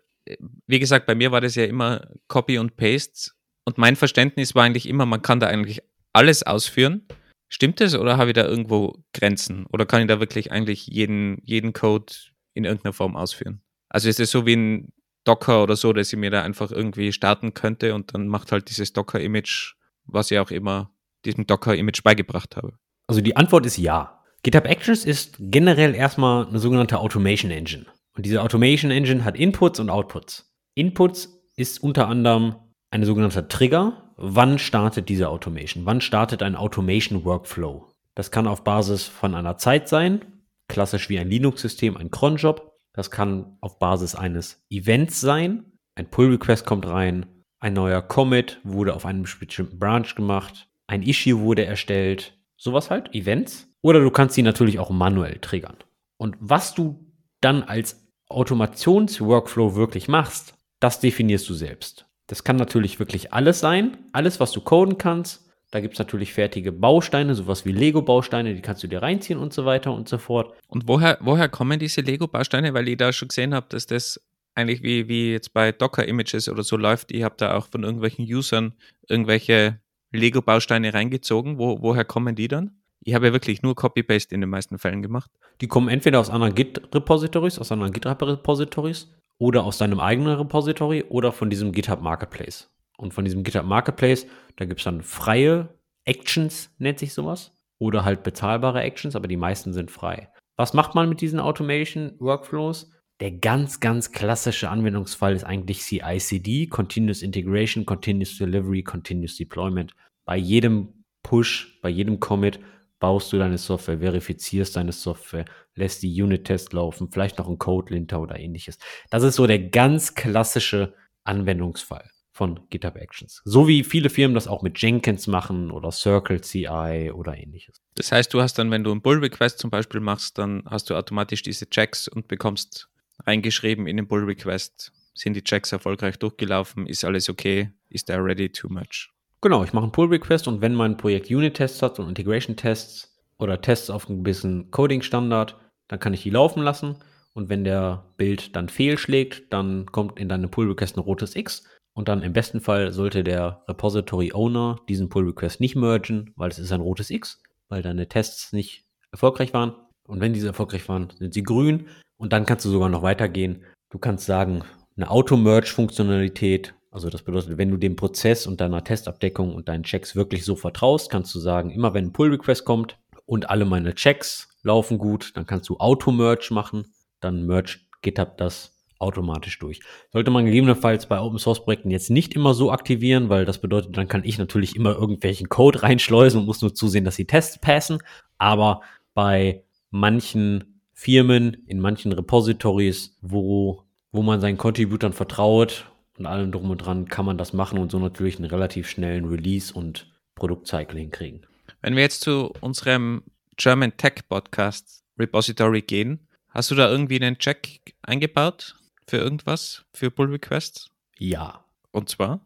wie 0.68 0.80
gesagt, 0.80 1.06
bei 1.06 1.16
mir 1.16 1.32
war 1.32 1.42
das 1.42 1.56
ja 1.56 1.66
immer 1.66 2.08
Copy 2.28 2.58
und 2.58 2.76
Paste 2.76 3.32
und 3.64 3.78
mein 3.78 3.96
Verständnis 3.96 4.56
war 4.56 4.64
eigentlich 4.64 4.90
immer, 4.90 5.06
man 5.06 5.22
kann 5.22 5.40
da 5.40 5.48
eigentlich 5.48 5.82
alles 6.14 6.44
ausführen. 6.44 7.08
Stimmt 7.48 7.80
das 7.80 7.96
oder 7.96 8.18
habe 8.18 8.32
ich 8.32 8.36
da 8.36 8.46
irgendwo 8.46 9.04
Grenzen? 9.14 9.66
Oder 9.68 9.86
kann 9.86 10.02
ich 10.02 10.08
da 10.08 10.20
wirklich 10.20 10.52
eigentlich 10.52 10.88
jeden, 10.88 11.40
jeden 11.44 11.74
Code 11.74 12.12
in 12.54 12.66
irgendeiner 12.66 12.94
Form 12.94 13.16
ausführen? 13.16 13.62
Also 13.90 14.10
ist 14.10 14.20
es 14.20 14.32
so 14.32 14.46
wie 14.46 14.56
ein 14.56 14.94
Docker 15.26 15.64
oder 15.64 15.76
so, 15.76 15.94
dass 15.94 16.12
ich 16.12 16.20
mir 16.20 16.32
da 16.32 16.42
einfach 16.44 16.72
irgendwie 16.72 17.12
starten 17.12 17.54
könnte 17.54 17.94
und 17.94 18.14
dann 18.14 18.28
macht 18.28 18.52
halt 18.52 18.70
dieses 18.70 18.94
Docker-Image, 18.94 19.76
was 20.06 20.32
ich 20.32 20.40
auch 20.40 20.52
immer 20.52 20.92
diesem 21.24 21.46
Docker-Image 21.46 22.04
beigebracht 22.04 22.56
habe? 22.56 22.78
Also 23.08 23.22
die 23.22 23.36
Antwort 23.36 23.66
ist 23.66 23.78
ja. 23.78 24.24
GitHub 24.46 24.68
Actions 24.68 25.06
ist 25.06 25.38
generell 25.40 25.96
erstmal 25.96 26.46
eine 26.46 26.60
sogenannte 26.60 27.00
Automation 27.00 27.50
Engine. 27.50 27.88
Und 28.16 28.28
diese 28.28 28.44
Automation 28.44 28.92
Engine 28.92 29.26
hat 29.26 29.36
Inputs 29.36 29.80
und 29.80 29.90
Outputs. 29.90 30.54
Inputs 30.76 31.42
ist 31.56 31.82
unter 31.82 32.08
anderem 32.08 32.56
eine 32.92 33.08
sogenannte 33.08 33.48
Trigger. 33.48 34.14
Wann 34.18 34.60
startet 34.60 35.10
diese 35.10 35.30
Automation? 35.30 35.88
Wann 35.88 36.00
startet 36.00 36.44
ein 36.44 36.56
Automation 36.56 37.26
Workflow? 37.26 37.88
Das 38.14 38.30
kann 38.30 38.46
auf 38.46 38.64
Basis 38.64 39.06
von 39.06 39.34
einer 39.34 39.58
Zeit 39.58 39.90
sein, 39.90 40.24
klassisch 40.68 41.10
wie 41.10 41.18
ein 41.18 41.32
Linux-System, 41.32 41.98
ein 41.98 42.12
Cronjob. 42.12 42.72
Das 42.94 43.10
kann 43.10 43.58
auf 43.62 43.80
Basis 43.80 44.14
eines 44.14 44.64
Events 44.70 45.20
sein. 45.22 45.72
Ein 45.96 46.12
Pull-Request 46.12 46.68
kommt 46.68 46.86
rein, 46.86 47.26
ein 47.60 47.74
neuer 47.74 48.04
Commit 48.04 48.60
wurde 48.64 48.94
auf 48.94 49.08
einem 49.08 49.24
bestimmten 49.24 49.80
Branch 49.80 50.14
gemacht, 50.16 50.68
ein 50.86 51.02
Issue 51.02 51.40
wurde 51.40 51.66
erstellt, 51.66 52.38
sowas 52.58 52.92
halt, 52.92 53.16
Events. 53.16 53.72
Oder 53.86 54.00
du 54.00 54.10
kannst 54.10 54.34
sie 54.34 54.42
natürlich 54.42 54.80
auch 54.80 54.90
manuell 54.90 55.38
triggern. 55.38 55.78
Und 56.18 56.36
was 56.40 56.74
du 56.74 57.06
dann 57.40 57.62
als 57.62 58.04
Automations-Workflow 58.30 59.76
wirklich 59.76 60.08
machst, 60.08 60.56
das 60.80 61.00
definierst 61.00 61.48
du 61.48 61.54
selbst. 61.54 62.08
Das 62.26 62.44
kann 62.44 62.56
natürlich 62.56 62.98
wirklich 62.98 63.32
alles 63.32 63.60
sein, 63.60 63.96
alles, 64.12 64.40
was 64.40 64.52
du 64.54 64.62
coden 64.62 64.98
kannst. 64.98 65.48
Da 65.70 65.82
gibt 65.82 65.94
es 65.94 66.00
natürlich 66.00 66.34
fertige 66.34 66.72
Bausteine, 66.72 67.36
sowas 67.36 67.64
wie 67.68 67.74
Lego-Bausteine, 67.74 68.56
die 68.56 68.62
kannst 68.62 68.82
du 68.82 68.88
dir 68.88 69.04
reinziehen 69.04 69.38
und 69.38 69.54
so 69.54 69.66
weiter 69.66 69.94
und 69.94 70.10
so 70.10 70.18
fort. 70.18 70.56
Und 70.66 70.88
woher, 70.88 71.20
woher 71.22 71.48
kommen 71.48 71.78
diese 71.78 72.02
Lego-Bausteine? 72.02 72.74
Weil 72.74 72.88
ich 72.88 72.98
da 72.98 73.14
schon 73.14 73.28
gesehen 73.28 73.54
habe, 73.54 73.68
dass 73.70 73.86
das 73.86 74.20
eigentlich 74.56 74.82
wie, 74.82 75.08
wie 75.08 75.34
jetzt 75.34 75.54
bei 75.54 75.72
Docker-Images 75.72 76.50
oder 76.50 76.64
so 76.64 76.76
läuft. 76.76 77.12
Ich 77.12 77.22
habe 77.22 77.36
da 77.38 77.56
auch 77.56 77.68
von 77.68 77.84
irgendwelchen 77.84 78.26
Usern 78.26 78.74
irgendwelche 79.08 79.80
Lego-Bausteine 80.12 80.92
reingezogen. 80.92 81.60
Wo, 81.60 81.84
woher 81.84 82.04
kommen 82.04 82.36
die 82.36 82.48
dann? 82.48 82.72
Ich 83.08 83.14
habe 83.14 83.28
ja 83.28 83.34
wirklich 83.34 83.62
nur 83.62 83.76
Copy-Paste 83.76 84.34
in 84.34 84.42
den 84.42 84.50
meisten 84.50 84.80
Fällen 84.80 85.04
gemacht. 85.04 85.30
Die 85.62 85.68
kommen 85.68 85.90
entweder 85.90 86.20
aus 86.20 86.32
anderen 86.32 86.56
Git-Repositories, 86.56 87.60
aus 87.60 87.72
anderen 87.72 87.94
GitHub-Repositories 87.94 89.14
oder 89.38 89.64
aus 89.64 89.78
deinem 89.78 90.00
eigenen 90.00 90.36
Repository 90.36 91.04
oder 91.04 91.32
von 91.32 91.52
diesem 91.52 91.72
GitHub 91.72 92.02
Marketplace. 92.02 92.72
Und 92.98 93.14
von 93.14 93.24
diesem 93.24 93.44
GitHub 93.44 93.66
Marketplace, 93.66 94.26
da 94.56 94.66
gibt 94.66 94.80
es 94.80 94.86
dann 94.86 95.04
freie 95.04 95.70
Actions, 96.06 96.74
nennt 96.80 96.98
sich 96.98 97.14
sowas, 97.14 97.56
oder 97.78 98.06
halt 98.06 98.24
bezahlbare 98.24 98.82
Actions, 98.82 99.16
aber 99.16 99.28
die 99.28 99.38
meisten 99.38 99.72
sind 99.72 99.92
frei. 99.92 100.32
Was 100.58 100.74
macht 100.74 100.96
man 100.96 101.08
mit 101.08 101.22
diesen 101.22 101.40
Automation 101.40 102.14
Workflows? 102.18 102.90
Der 103.20 103.32
ganz, 103.32 103.80
ganz 103.80 104.14
klassische 104.14 104.70
Anwendungsfall 104.70 105.36
ist 105.36 105.44
eigentlich 105.44 105.82
CI/CD, 105.82 106.68
Continuous 106.68 107.22
Integration, 107.22 107.86
Continuous 107.86 108.36
Delivery, 108.36 108.82
Continuous 108.82 109.38
Deployment. 109.38 109.94
Bei 110.26 110.38
jedem 110.38 111.04
Push, 111.22 111.80
bei 111.84 111.90
jedem 111.90 112.20
Commit 112.20 112.60
baust 113.00 113.32
du 113.34 113.38
deine 113.38 113.58
Software, 113.58 114.00
verifizierst 114.00 114.76
deine 114.76 114.92
Software, 114.92 115.46
lässt 115.76 116.04
die 116.04 116.22
Unit-Test 116.22 116.74
laufen, 116.74 117.12
vielleicht 117.12 117.38
noch 117.38 117.50
ein 117.50 117.58
Code-Linter 117.58 118.22
oder 118.22 118.40
ähnliches. 118.40 118.78
Das 119.10 119.24
ist 119.24 119.36
so 119.36 119.48
der 119.48 119.60
ganz 119.60 120.16
klassische 120.16 120.94
Anwendungsfall 121.24 122.10
von 122.32 122.68
GitHub 122.70 122.98
Actions. 122.98 123.42
So 123.46 123.68
wie 123.68 123.84
viele 123.84 124.10
Firmen 124.10 124.36
das 124.36 124.48
auch 124.48 124.62
mit 124.62 124.82
Jenkins 124.82 125.26
machen 125.28 125.72
oder 125.72 125.92
Circle 125.92 126.42
CI 126.42 127.12
oder 127.14 127.38
ähnliches. 127.38 127.82
Das 127.96 128.12
heißt, 128.12 128.34
du 128.34 128.42
hast 128.42 128.60
dann, 128.60 128.72
wenn 128.72 128.84
du 128.84 128.92
einen 128.92 129.02
Pull-Request 129.02 129.60
zum 129.60 129.70
Beispiel 129.70 130.02
machst, 130.02 130.38
dann 130.38 130.64
hast 130.66 130.90
du 130.90 130.96
automatisch 130.96 131.44
diese 131.44 131.70
Checks 131.70 132.10
und 132.10 132.28
bekommst 132.28 132.90
reingeschrieben 133.26 133.88
in 133.88 133.96
den 133.96 134.08
Pull-Request, 134.08 134.92
sind 135.14 135.36
die 135.36 135.44
Checks 135.44 135.72
erfolgreich 135.72 136.20
durchgelaufen, 136.20 136.88
ist 136.88 137.06
alles 137.06 137.30
okay, 137.30 137.72
ist 137.90 138.08
there 138.08 138.24
ready 138.24 138.50
too 138.50 138.68
much? 138.68 139.15
Genau, 139.46 139.64
ich 139.64 139.74
mache 139.74 139.84
einen 139.84 139.92
Pull-Request 139.92 140.48
und 140.48 140.62
wenn 140.62 140.74
mein 140.74 140.98
Projekt 140.98 141.30
Unit-Tests 141.30 141.84
hat 141.84 142.00
und 142.00 142.10
Integration-Tests 142.10 143.16
oder 143.38 143.62
Tests 143.62 143.92
auf 143.92 144.10
einem 144.10 144.24
gewissen 144.24 144.72
Coding-Standard, 144.72 145.56
dann 145.88 146.00
kann 146.00 146.16
ich 146.16 146.24
die 146.24 146.32
laufen 146.32 146.64
lassen. 146.64 146.96
Und 147.34 147.48
wenn 147.48 147.64
der 147.64 148.06
Bild 148.18 148.56
dann 148.56 148.70
fehlschlägt, 148.70 149.54
dann 149.54 149.86
kommt 149.92 150.20
in 150.20 150.30
deine 150.30 150.48
Pull-Request 150.48 150.98
ein 150.98 151.02
rotes 151.02 151.36
X. 151.36 151.64
Und 151.94 152.08
dann 152.08 152.24
im 152.24 152.34
besten 152.34 152.60
Fall 152.60 152.92
sollte 152.92 153.24
der 153.24 153.64
Repository-Owner 153.68 154.80
diesen 154.90 155.10
Pull-Request 155.10 155.62
nicht 155.62 155.76
mergen, 155.76 156.34
weil 156.36 156.50
es 156.50 156.58
ist 156.58 156.72
ein 156.72 156.82
rotes 156.82 157.12
X, 157.12 157.44
weil 157.70 157.84
deine 157.84 158.10
Tests 158.10 158.52
nicht 158.52 158.88
erfolgreich 159.12 159.54
waren. 159.54 159.76
Und 160.08 160.22
wenn 160.22 160.34
diese 160.34 160.48
erfolgreich 160.48 160.90
waren, 160.90 161.12
sind 161.20 161.36
sie 161.36 161.44
grün. 161.44 161.86
Und 162.18 162.34
dann 162.34 162.48
kannst 162.48 162.66
du 162.66 162.72
sogar 162.72 162.90
noch 162.90 163.04
weitergehen. 163.04 163.64
Du 163.92 164.00
kannst 164.00 164.26
sagen, 164.26 164.64
eine 164.98 165.12
Auto-Merge-Funktionalität 165.12 166.74
also 166.96 167.10
das 167.10 167.24
bedeutet, 167.24 167.58
wenn 167.58 167.70
du 167.70 167.76
dem 167.76 167.98
Prozess 167.98 168.48
und 168.48 168.62
deiner 168.62 168.82
Testabdeckung 168.82 169.54
und 169.54 169.68
deinen 169.68 169.84
Checks 169.84 170.16
wirklich 170.16 170.46
so 170.46 170.56
vertraust, 170.56 171.10
kannst 171.10 171.36
du 171.36 171.40
sagen, 171.40 171.70
immer 171.70 171.94
wenn 171.94 172.06
ein 172.06 172.14
Pull-Request 172.14 172.64
kommt 172.64 172.98
und 173.26 173.50
alle 173.50 173.66
meine 173.66 173.94
Checks 173.96 174.48
laufen 174.64 174.98
gut, 174.98 175.36
dann 175.36 175.46
kannst 175.46 175.68
du 175.68 175.76
Auto-Merge 175.78 176.54
machen, 176.54 176.88
dann 177.20 177.46
merge 177.46 177.80
GitHub 178.02 178.38
das 178.38 178.82
automatisch 178.98 179.60
durch. 179.60 179.82
Sollte 180.14 180.32
man 180.32 180.46
gegebenenfalls 180.46 181.08
bei 181.08 181.20
Open 181.20 181.38
Source 181.38 181.66
Projekten 181.66 181.92
jetzt 181.92 182.10
nicht 182.10 182.34
immer 182.34 182.54
so 182.54 182.72
aktivieren, 182.72 183.28
weil 183.28 183.44
das 183.44 183.60
bedeutet, 183.60 183.98
dann 183.98 184.08
kann 184.08 184.24
ich 184.24 184.38
natürlich 184.38 184.78
immer 184.78 184.96
irgendwelchen 184.96 185.50
Code 185.50 185.84
reinschleusen 185.84 186.40
und 186.40 186.46
muss 186.46 186.62
nur 186.62 186.74
zusehen, 186.74 187.04
dass 187.04 187.18
die 187.18 187.28
Tests 187.28 187.60
passen. 187.60 188.00
Aber 188.38 188.80
bei 189.14 189.66
manchen 189.90 190.82
Firmen, 190.94 191.58
in 191.68 191.82
manchen 191.82 192.14
Repositories, 192.14 193.18
wo, 193.22 193.84
wo 194.14 194.22
man 194.22 194.40
seinen 194.40 194.56
Contributern 194.56 195.12
vertraut 195.12 195.92
und 196.18 196.26
allem 196.26 196.52
drum 196.52 196.70
und 196.70 196.78
dran 196.78 197.08
kann 197.08 197.26
man 197.26 197.38
das 197.38 197.54
machen 197.54 197.78
und 197.78 197.92
so 197.92 198.00
natürlich 198.00 198.38
einen 198.38 198.50
relativ 198.50 198.90
schnellen 198.90 199.26
Release 199.26 199.74
und 199.74 200.08
Produktcycle 200.36 201.00
hinkriegen. 201.00 201.46
Wenn 201.82 201.96
wir 201.96 202.04
jetzt 202.04 202.22
zu 202.22 202.54
unserem 202.62 203.24
German 203.58 203.96
Tech 203.98 204.28
Podcast 204.28 205.04
Repository 205.18 205.82
gehen, 205.82 206.28
hast 206.50 206.72
du 206.72 206.76
da 206.76 206.90
irgendwie 206.90 207.22
einen 207.22 207.38
Check 207.38 207.96
eingebaut 208.02 208.76
für 209.08 209.18
irgendwas, 209.18 209.86
für 209.94 210.12
Pull 210.12 210.32
Requests? 210.32 210.90
Ja. 211.18 211.64
Und 211.92 212.10
zwar? 212.10 212.42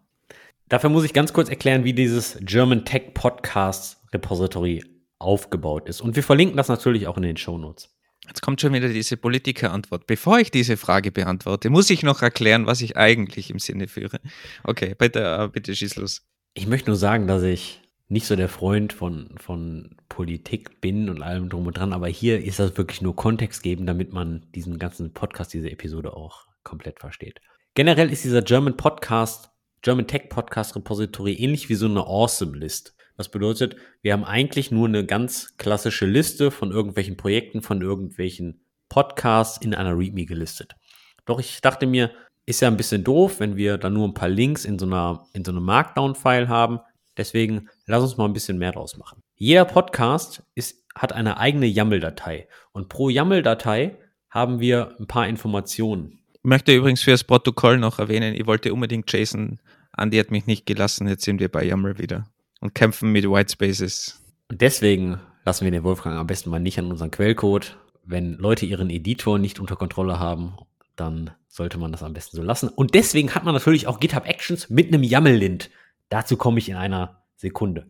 Dafür 0.67 0.91
muss 0.91 1.03
ich 1.03 1.13
ganz 1.13 1.33
kurz 1.33 1.49
erklären, 1.49 1.83
wie 1.83 1.93
dieses 1.93 2.37
German 2.41 2.85
Tech 2.85 3.13
Podcast 3.15 4.01
Repository 4.13 4.83
aufgebaut 5.17 5.89
ist. 5.89 6.01
Und 6.01 6.15
wir 6.15 6.23
verlinken 6.23 6.57
das 6.57 6.67
natürlich 6.67 7.07
auch 7.07 7.17
in 7.17 7.23
den 7.23 7.37
Show 7.37 7.57
Notes. 7.57 7.89
Jetzt 8.29 8.43
kommt 8.43 8.61
schon 8.61 8.73
wieder 8.73 8.89
diese 8.89 9.17
Politikerantwort. 9.17 10.05
Bevor 10.05 10.39
ich 10.39 10.51
diese 10.51 10.77
Frage 10.77 11.11
beantworte, 11.11 11.71
muss 11.71 11.89
ich 11.89 12.03
noch 12.03 12.21
erklären, 12.21 12.67
was 12.67 12.81
ich 12.81 12.95
eigentlich 12.95 13.49
im 13.49 13.57
Sinne 13.57 13.87
führe. 13.87 14.19
Okay, 14.63 14.95
bitte, 14.95 15.19
äh, 15.19 15.47
bitte 15.47 15.75
schieß 15.75 15.95
los. 15.95 16.21
Ich 16.53 16.67
möchte 16.67 16.91
nur 16.91 16.95
sagen, 16.95 17.25
dass 17.25 17.41
ich 17.41 17.81
nicht 18.07 18.27
so 18.27 18.35
der 18.35 18.47
Freund 18.47 18.93
von, 18.93 19.35
von 19.37 19.97
Politik 20.09 20.79
bin 20.79 21.09
und 21.09 21.23
allem 21.23 21.49
drum 21.49 21.65
und 21.65 21.77
dran, 21.77 21.91
aber 21.91 22.07
hier 22.07 22.43
ist 22.43 22.59
das 22.59 22.77
wirklich 22.77 23.01
nur 23.01 23.15
Kontext 23.15 23.63
geben, 23.63 23.87
damit 23.87 24.13
man 24.13 24.45
diesen 24.53 24.77
ganzen 24.77 25.11
Podcast, 25.13 25.53
diese 25.53 25.71
Episode 25.71 26.15
auch 26.15 26.45
komplett 26.63 26.99
versteht. 26.99 27.41
Generell 27.73 28.11
ist 28.11 28.23
dieser 28.23 28.43
German 28.43 28.77
Podcast, 28.77 29.49
German 29.81 30.05
Tech 30.05 30.29
Podcast 30.29 30.75
Repository 30.75 31.33
ähnlich 31.33 31.69
wie 31.69 31.75
so 31.75 31.87
eine 31.87 32.01
Awesome 32.01 32.57
List. 32.57 32.95
Das 33.19 33.27
bedeutet, 33.27 33.75
wir 34.01 34.13
haben 34.13 34.23
eigentlich 34.23 34.71
nur 34.71 34.87
eine 34.87 35.05
ganz 35.05 35.57
klassische 35.57 36.05
Liste 36.05 36.51
von 36.51 36.71
irgendwelchen 36.71 37.17
Projekten, 37.17 37.61
von 37.61 37.81
irgendwelchen 37.81 38.61
Podcasts 38.87 39.57
in 39.61 39.75
einer 39.75 39.97
README 39.97 40.25
gelistet. 40.25 40.77
Doch 41.25 41.37
ich 41.41 41.59
dachte 41.59 41.85
mir, 41.85 42.11
ist 42.45 42.61
ja 42.61 42.69
ein 42.69 42.77
bisschen 42.77 43.03
doof, 43.03 43.41
wenn 43.41 43.57
wir 43.57 43.77
dann 43.77 43.91
nur 43.91 44.07
ein 44.07 44.13
paar 44.13 44.29
Links 44.29 44.63
in 44.63 44.79
so 44.79 44.85
einer, 44.85 45.27
in 45.33 45.43
so 45.43 45.51
einem 45.51 45.63
Markdown-File 45.65 46.47
haben. 46.47 46.79
Deswegen 47.17 47.67
lass 47.87 48.03
uns 48.03 48.15
mal 48.15 48.23
ein 48.23 48.31
bisschen 48.31 48.57
mehr 48.57 48.71
draus 48.71 48.95
machen. 48.95 49.21
Jeder 49.35 49.65
Podcast 49.65 50.41
ist, 50.55 50.85
hat 50.95 51.11
eine 51.11 51.39
eigene 51.39 51.65
YAML-Datei. 51.65 52.47
Und 52.71 52.87
pro 52.87 53.09
YAML-Datei 53.09 53.97
haben 54.29 54.61
wir 54.61 54.95
ein 54.97 55.07
paar 55.07 55.27
Informationen. 55.27 56.19
Ich 56.35 56.45
möchte 56.45 56.73
übrigens 56.73 57.01
für 57.01 57.11
das 57.11 57.25
Protokoll 57.25 57.79
noch 57.79 57.99
erwähnen, 57.99 58.33
ich 58.33 58.45
wollte 58.45 58.73
unbedingt 58.73 59.11
Jason, 59.11 59.59
Andy 59.97 60.15
hat 60.19 60.31
mich 60.31 60.45
nicht 60.45 60.65
gelassen, 60.65 61.09
jetzt 61.09 61.25
sind 61.25 61.41
wir 61.41 61.49
bei 61.49 61.65
YAML 61.65 61.97
wieder 61.97 62.23
und 62.59 62.75
kämpfen 62.75 63.11
mit 63.11 63.25
Whitespaces. 63.25 64.23
Und 64.49 64.61
deswegen 64.61 65.19
lassen 65.45 65.65
wir 65.65 65.71
den 65.71 65.83
Wolfgang 65.83 66.17
am 66.17 66.27
besten 66.27 66.49
mal 66.49 66.59
nicht 66.59 66.79
an 66.79 66.91
unseren 66.91 67.11
Quellcode. 67.11 67.77
Wenn 68.03 68.33
Leute 68.33 68.65
ihren 68.65 68.89
Editor 68.89 69.39
nicht 69.39 69.59
unter 69.59 69.75
Kontrolle 69.75 70.19
haben, 70.19 70.57
dann 70.95 71.31
sollte 71.47 71.77
man 71.77 71.91
das 71.91 72.03
am 72.03 72.13
besten 72.13 72.37
so 72.37 72.43
lassen. 72.43 72.69
Und 72.69 72.93
deswegen 72.93 73.33
hat 73.33 73.43
man 73.43 73.53
natürlich 73.53 73.87
auch 73.87 73.99
GitHub 73.99 74.27
Actions 74.27 74.69
mit 74.69 74.87
einem 74.87 75.03
YAML-Lint. 75.03 75.69
Dazu 76.09 76.37
komme 76.37 76.59
ich 76.59 76.69
in 76.69 76.75
einer 76.75 77.23
Sekunde. 77.35 77.89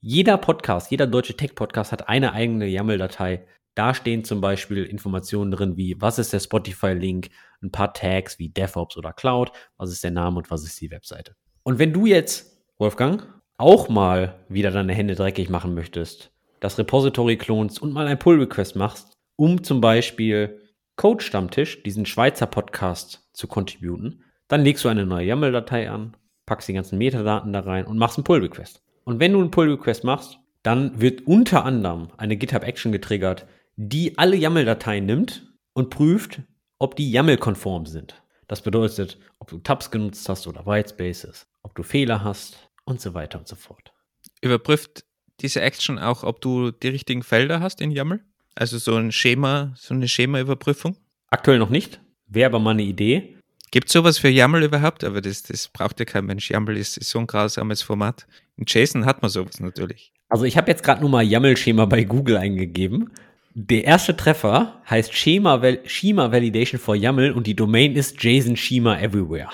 Jeder 0.00 0.38
Podcast, 0.38 0.90
jeder 0.90 1.06
deutsche 1.06 1.36
Tech-Podcast 1.36 1.92
hat 1.92 2.08
eine 2.08 2.32
eigene 2.32 2.66
YAML-Datei. 2.66 3.46
Da 3.74 3.94
stehen 3.94 4.24
zum 4.24 4.40
Beispiel 4.40 4.84
Informationen 4.84 5.50
drin 5.50 5.76
wie, 5.76 6.00
was 6.00 6.18
ist 6.18 6.32
der 6.32 6.40
Spotify-Link, 6.40 7.30
ein 7.62 7.70
paar 7.70 7.94
Tags 7.94 8.38
wie 8.38 8.48
DevOps 8.48 8.96
oder 8.96 9.12
Cloud, 9.12 9.52
was 9.76 9.90
ist 9.90 10.02
der 10.02 10.10
Name 10.10 10.38
und 10.38 10.50
was 10.50 10.64
ist 10.64 10.80
die 10.80 10.90
Webseite. 10.90 11.34
Und 11.62 11.78
wenn 11.78 11.92
du 11.92 12.06
jetzt, 12.06 12.58
Wolfgang, 12.78 13.26
auch 13.58 13.88
mal 13.88 14.38
wieder 14.48 14.70
deine 14.70 14.94
Hände 14.94 15.16
dreckig 15.16 15.50
machen 15.50 15.74
möchtest, 15.74 16.30
das 16.60 16.78
Repository 16.78 17.36
klonst 17.36 17.82
und 17.82 17.92
mal 17.92 18.06
ein 18.06 18.18
Pull-Request 18.18 18.76
machst, 18.76 19.12
um 19.36 19.62
zum 19.62 19.80
Beispiel 19.80 20.60
Code 20.96 21.22
Stammtisch, 21.22 21.82
diesen 21.82 22.06
Schweizer 22.06 22.46
Podcast, 22.46 23.28
zu 23.32 23.46
contributen, 23.46 24.24
dann 24.48 24.62
legst 24.62 24.84
du 24.84 24.88
eine 24.88 25.06
neue 25.06 25.26
YAML-Datei 25.26 25.90
an, 25.90 26.16
packst 26.46 26.68
die 26.68 26.72
ganzen 26.72 26.98
Metadaten 26.98 27.52
da 27.52 27.60
rein 27.60 27.86
und 27.86 27.98
machst 27.98 28.16
einen 28.16 28.24
Pull-Request. 28.24 28.82
Und 29.04 29.20
wenn 29.20 29.32
du 29.32 29.40
einen 29.40 29.50
Pull-Request 29.50 30.04
machst, 30.04 30.38
dann 30.62 31.00
wird 31.00 31.26
unter 31.26 31.64
anderem 31.64 32.08
eine 32.16 32.36
GitHub-Action 32.36 32.90
getriggert, 32.90 33.46
die 33.76 34.18
alle 34.18 34.36
YAML-Dateien 34.36 35.06
nimmt 35.06 35.52
und 35.72 35.90
prüft, 35.90 36.42
ob 36.78 36.96
die 36.96 37.10
YAML-konform 37.10 37.86
sind. 37.86 38.22
Das 38.48 38.62
bedeutet, 38.62 39.18
ob 39.38 39.48
du 39.48 39.58
Tabs 39.58 39.90
genutzt 39.90 40.28
hast 40.28 40.46
oder 40.46 40.66
Whitespaces, 40.66 41.46
ob 41.62 41.74
du 41.74 41.82
Fehler 41.82 42.24
hast 42.24 42.67
und 42.88 43.00
so 43.00 43.14
weiter 43.14 43.38
und 43.38 43.48
so 43.48 43.56
fort. 43.56 43.92
Überprüft 44.40 45.04
diese 45.40 45.60
Action 45.60 45.98
auch, 45.98 46.24
ob 46.24 46.40
du 46.40 46.70
die 46.70 46.88
richtigen 46.88 47.22
Felder 47.22 47.60
hast 47.60 47.80
in 47.80 47.90
YAML? 47.90 48.20
Also 48.54 48.78
so 48.78 48.96
ein 48.96 49.12
Schema, 49.12 49.72
so 49.76 49.94
eine 49.94 50.08
Schema-Überprüfung? 50.08 50.96
Aktuell 51.30 51.58
noch 51.58 51.70
nicht. 51.70 52.00
Wäre 52.26 52.46
aber 52.46 52.58
mal 52.58 52.72
eine 52.72 52.82
Idee. 52.82 53.36
Gibt 53.70 53.88
es 53.88 53.92
sowas 53.92 54.18
für 54.18 54.28
YAML 54.28 54.64
überhaupt? 54.64 55.04
Aber 55.04 55.20
das, 55.20 55.42
das 55.42 55.68
braucht 55.68 56.00
ja 56.00 56.06
kein 56.06 56.26
Mensch. 56.26 56.50
YAML 56.50 56.76
ist, 56.76 56.96
ist 56.96 57.10
so 57.10 57.18
ein 57.18 57.26
grausames 57.26 57.82
Format. 57.82 58.26
In 58.56 58.64
JSON 58.66 59.04
hat 59.04 59.22
man 59.22 59.30
sowas 59.30 59.60
natürlich. 59.60 60.12
Also 60.28 60.44
ich 60.44 60.56
habe 60.56 60.70
jetzt 60.70 60.82
gerade 60.82 61.00
nur 61.00 61.10
mal 61.10 61.22
YAML-Schema 61.22 61.84
bei 61.84 62.04
Google 62.04 62.36
eingegeben. 62.36 63.10
Der 63.54 63.84
erste 63.84 64.16
Treffer 64.16 64.82
heißt 64.88 65.14
Schema, 65.14 65.62
Val 65.62 65.80
Schema 65.86 66.30
Validation 66.32 66.80
for 66.80 66.94
YAML 66.94 67.32
und 67.32 67.46
die 67.46 67.56
Domain 67.56 67.96
ist 67.96 68.22
JSON 68.22 68.56
Schema 68.56 68.98
Everywhere. 68.98 69.50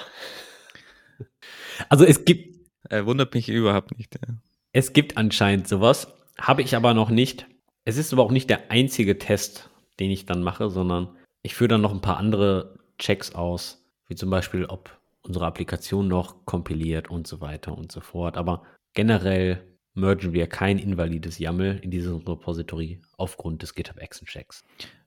Also 1.88 2.04
es 2.04 2.24
gibt. 2.24 2.53
Er 2.88 3.06
wundert 3.06 3.34
mich 3.34 3.48
überhaupt 3.48 3.96
nicht. 3.96 4.14
Ja. 4.14 4.34
Es 4.72 4.92
gibt 4.92 5.16
anscheinend 5.16 5.68
sowas, 5.68 6.08
habe 6.38 6.62
ich 6.62 6.76
aber 6.76 6.94
noch 6.94 7.10
nicht. 7.10 7.46
Es 7.84 7.96
ist 7.96 8.12
aber 8.12 8.22
auch 8.22 8.30
nicht 8.30 8.50
der 8.50 8.70
einzige 8.70 9.18
Test, 9.18 9.70
den 10.00 10.10
ich 10.10 10.26
dann 10.26 10.42
mache, 10.42 10.70
sondern 10.70 11.16
ich 11.42 11.54
führe 11.54 11.68
dann 11.68 11.82
noch 11.82 11.92
ein 11.92 12.00
paar 12.00 12.16
andere 12.16 12.78
Checks 12.98 13.34
aus, 13.34 13.84
wie 14.08 14.14
zum 14.14 14.30
Beispiel, 14.30 14.64
ob 14.64 14.98
unsere 15.22 15.46
Applikation 15.46 16.08
noch 16.08 16.44
kompiliert 16.44 17.10
und 17.10 17.26
so 17.26 17.40
weiter 17.40 17.76
und 17.76 17.92
so 17.92 18.00
fort. 18.00 18.36
Aber 18.36 18.62
generell 18.94 19.62
mergen 19.94 20.32
wir 20.32 20.46
kein 20.46 20.78
invalides 20.78 21.38
YAML 21.38 21.80
in 21.82 21.90
diesem 21.90 22.16
Repository 22.16 23.00
aufgrund 23.16 23.62
des 23.62 23.74
GitHub 23.74 23.98
Action 23.98 24.26
Checks. 24.26 24.64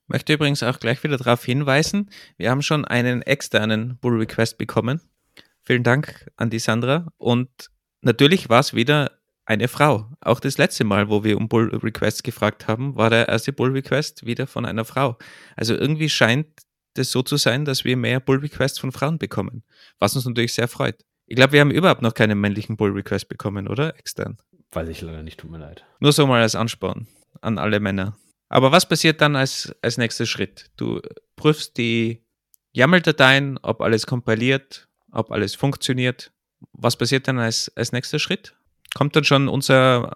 Möchte 0.08 0.34
übrigens 0.34 0.63
auch 0.63 0.80
gleich 0.80 1.04
wieder 1.04 1.18
darauf 1.18 1.44
hinweisen, 1.44 2.10
wir 2.38 2.50
haben 2.50 2.62
schon 2.62 2.86
einen 2.86 3.22
externen 3.22 3.98
Pull 4.00 4.18
Request 4.18 4.58
bekommen. 4.58 5.02
Vielen 5.67 5.84
Dank 5.84 6.32
an 6.38 6.49
die 6.49 6.60
Sandra. 6.60 7.12
Und 7.17 7.49
natürlich 7.99 8.47
war 8.47 8.62
es 8.62 8.73
wieder 8.73 9.12
eine 9.43 9.67
Frau. 9.67 10.10
Auch 10.21 10.39
das 10.39 10.58
letzte 10.58 10.86
Mal, 10.86 11.10
wo 11.10 11.25
wir 11.25 11.36
um 11.36 11.49
Pull 11.49 11.75
Requests 11.75 12.23
gefragt 12.23 12.69
haben, 12.69 12.95
war 12.95 13.10
der 13.10 13.27
erste 13.27 13.51
Pull 13.51 13.71
Request 13.71 14.25
wieder 14.25 14.47
von 14.47 14.65
einer 14.65 14.86
Frau. 14.86 15.17
Also 15.58 15.75
irgendwie 15.75 16.08
scheint 16.08 16.47
es 16.95 17.12
so 17.12 17.21
zu 17.21 17.36
sein, 17.36 17.65
dass 17.65 17.84
wir 17.84 17.97
mehr 17.97 18.21
Pull 18.21 18.38
Requests 18.38 18.80
von 18.80 18.93
Frauen 18.93 19.17
bekommen, 19.17 19.65
was 19.99 20.15
uns 20.15 20.25
natürlich 20.25 20.53
sehr 20.53 20.69
freut. 20.69 21.03
Ich 21.25 21.36
glaube, 21.36 21.51
wir 21.51 21.60
haben 21.60 21.71
überhaupt 21.71 22.01
noch 22.01 22.13
keinen 22.13 22.39
männlichen 22.39 22.77
Pull 22.77 22.91
Request 22.91 23.27
bekommen, 23.27 23.67
oder? 23.67 23.93
Extern. 23.99 24.38
Weiß 24.71 24.88
ich 24.88 25.01
leider 25.01 25.21
nicht, 25.21 25.38
tut 25.38 25.51
mir 25.51 25.58
leid. 25.58 25.84
Nur 25.99 26.13
so 26.13 26.25
mal 26.27 26.41
als 26.41 26.56
Ansporn 26.56 27.08
an 27.41 27.58
alle 27.58 27.82
Männer. 27.82 28.17
Aber 28.47 28.71
was 28.71 28.88
passiert 28.88 29.19
dann 29.19 29.36
als, 29.36 29.75
als 29.82 29.97
nächster 29.97 30.27
Schritt? 30.27 30.71
Du 30.77 31.01
prüfst 31.36 31.75
die 31.75 32.23
YAML-Dateien, 32.71 33.60
ob 33.62 33.82
alles 33.82 34.06
kompiliert, 34.06 34.87
ob 35.12 35.32
alles 35.32 35.56
funktioniert. 35.56 36.32
Was 36.74 36.96
passiert 36.96 37.28
dann 37.28 37.39
als, 37.39 37.72
als 37.76 37.91
nächster 37.91 38.20
Schritt? 38.20 38.56
Kommt 38.96 39.15
dann 39.15 39.24
schon 39.24 39.48
unser 39.48 40.15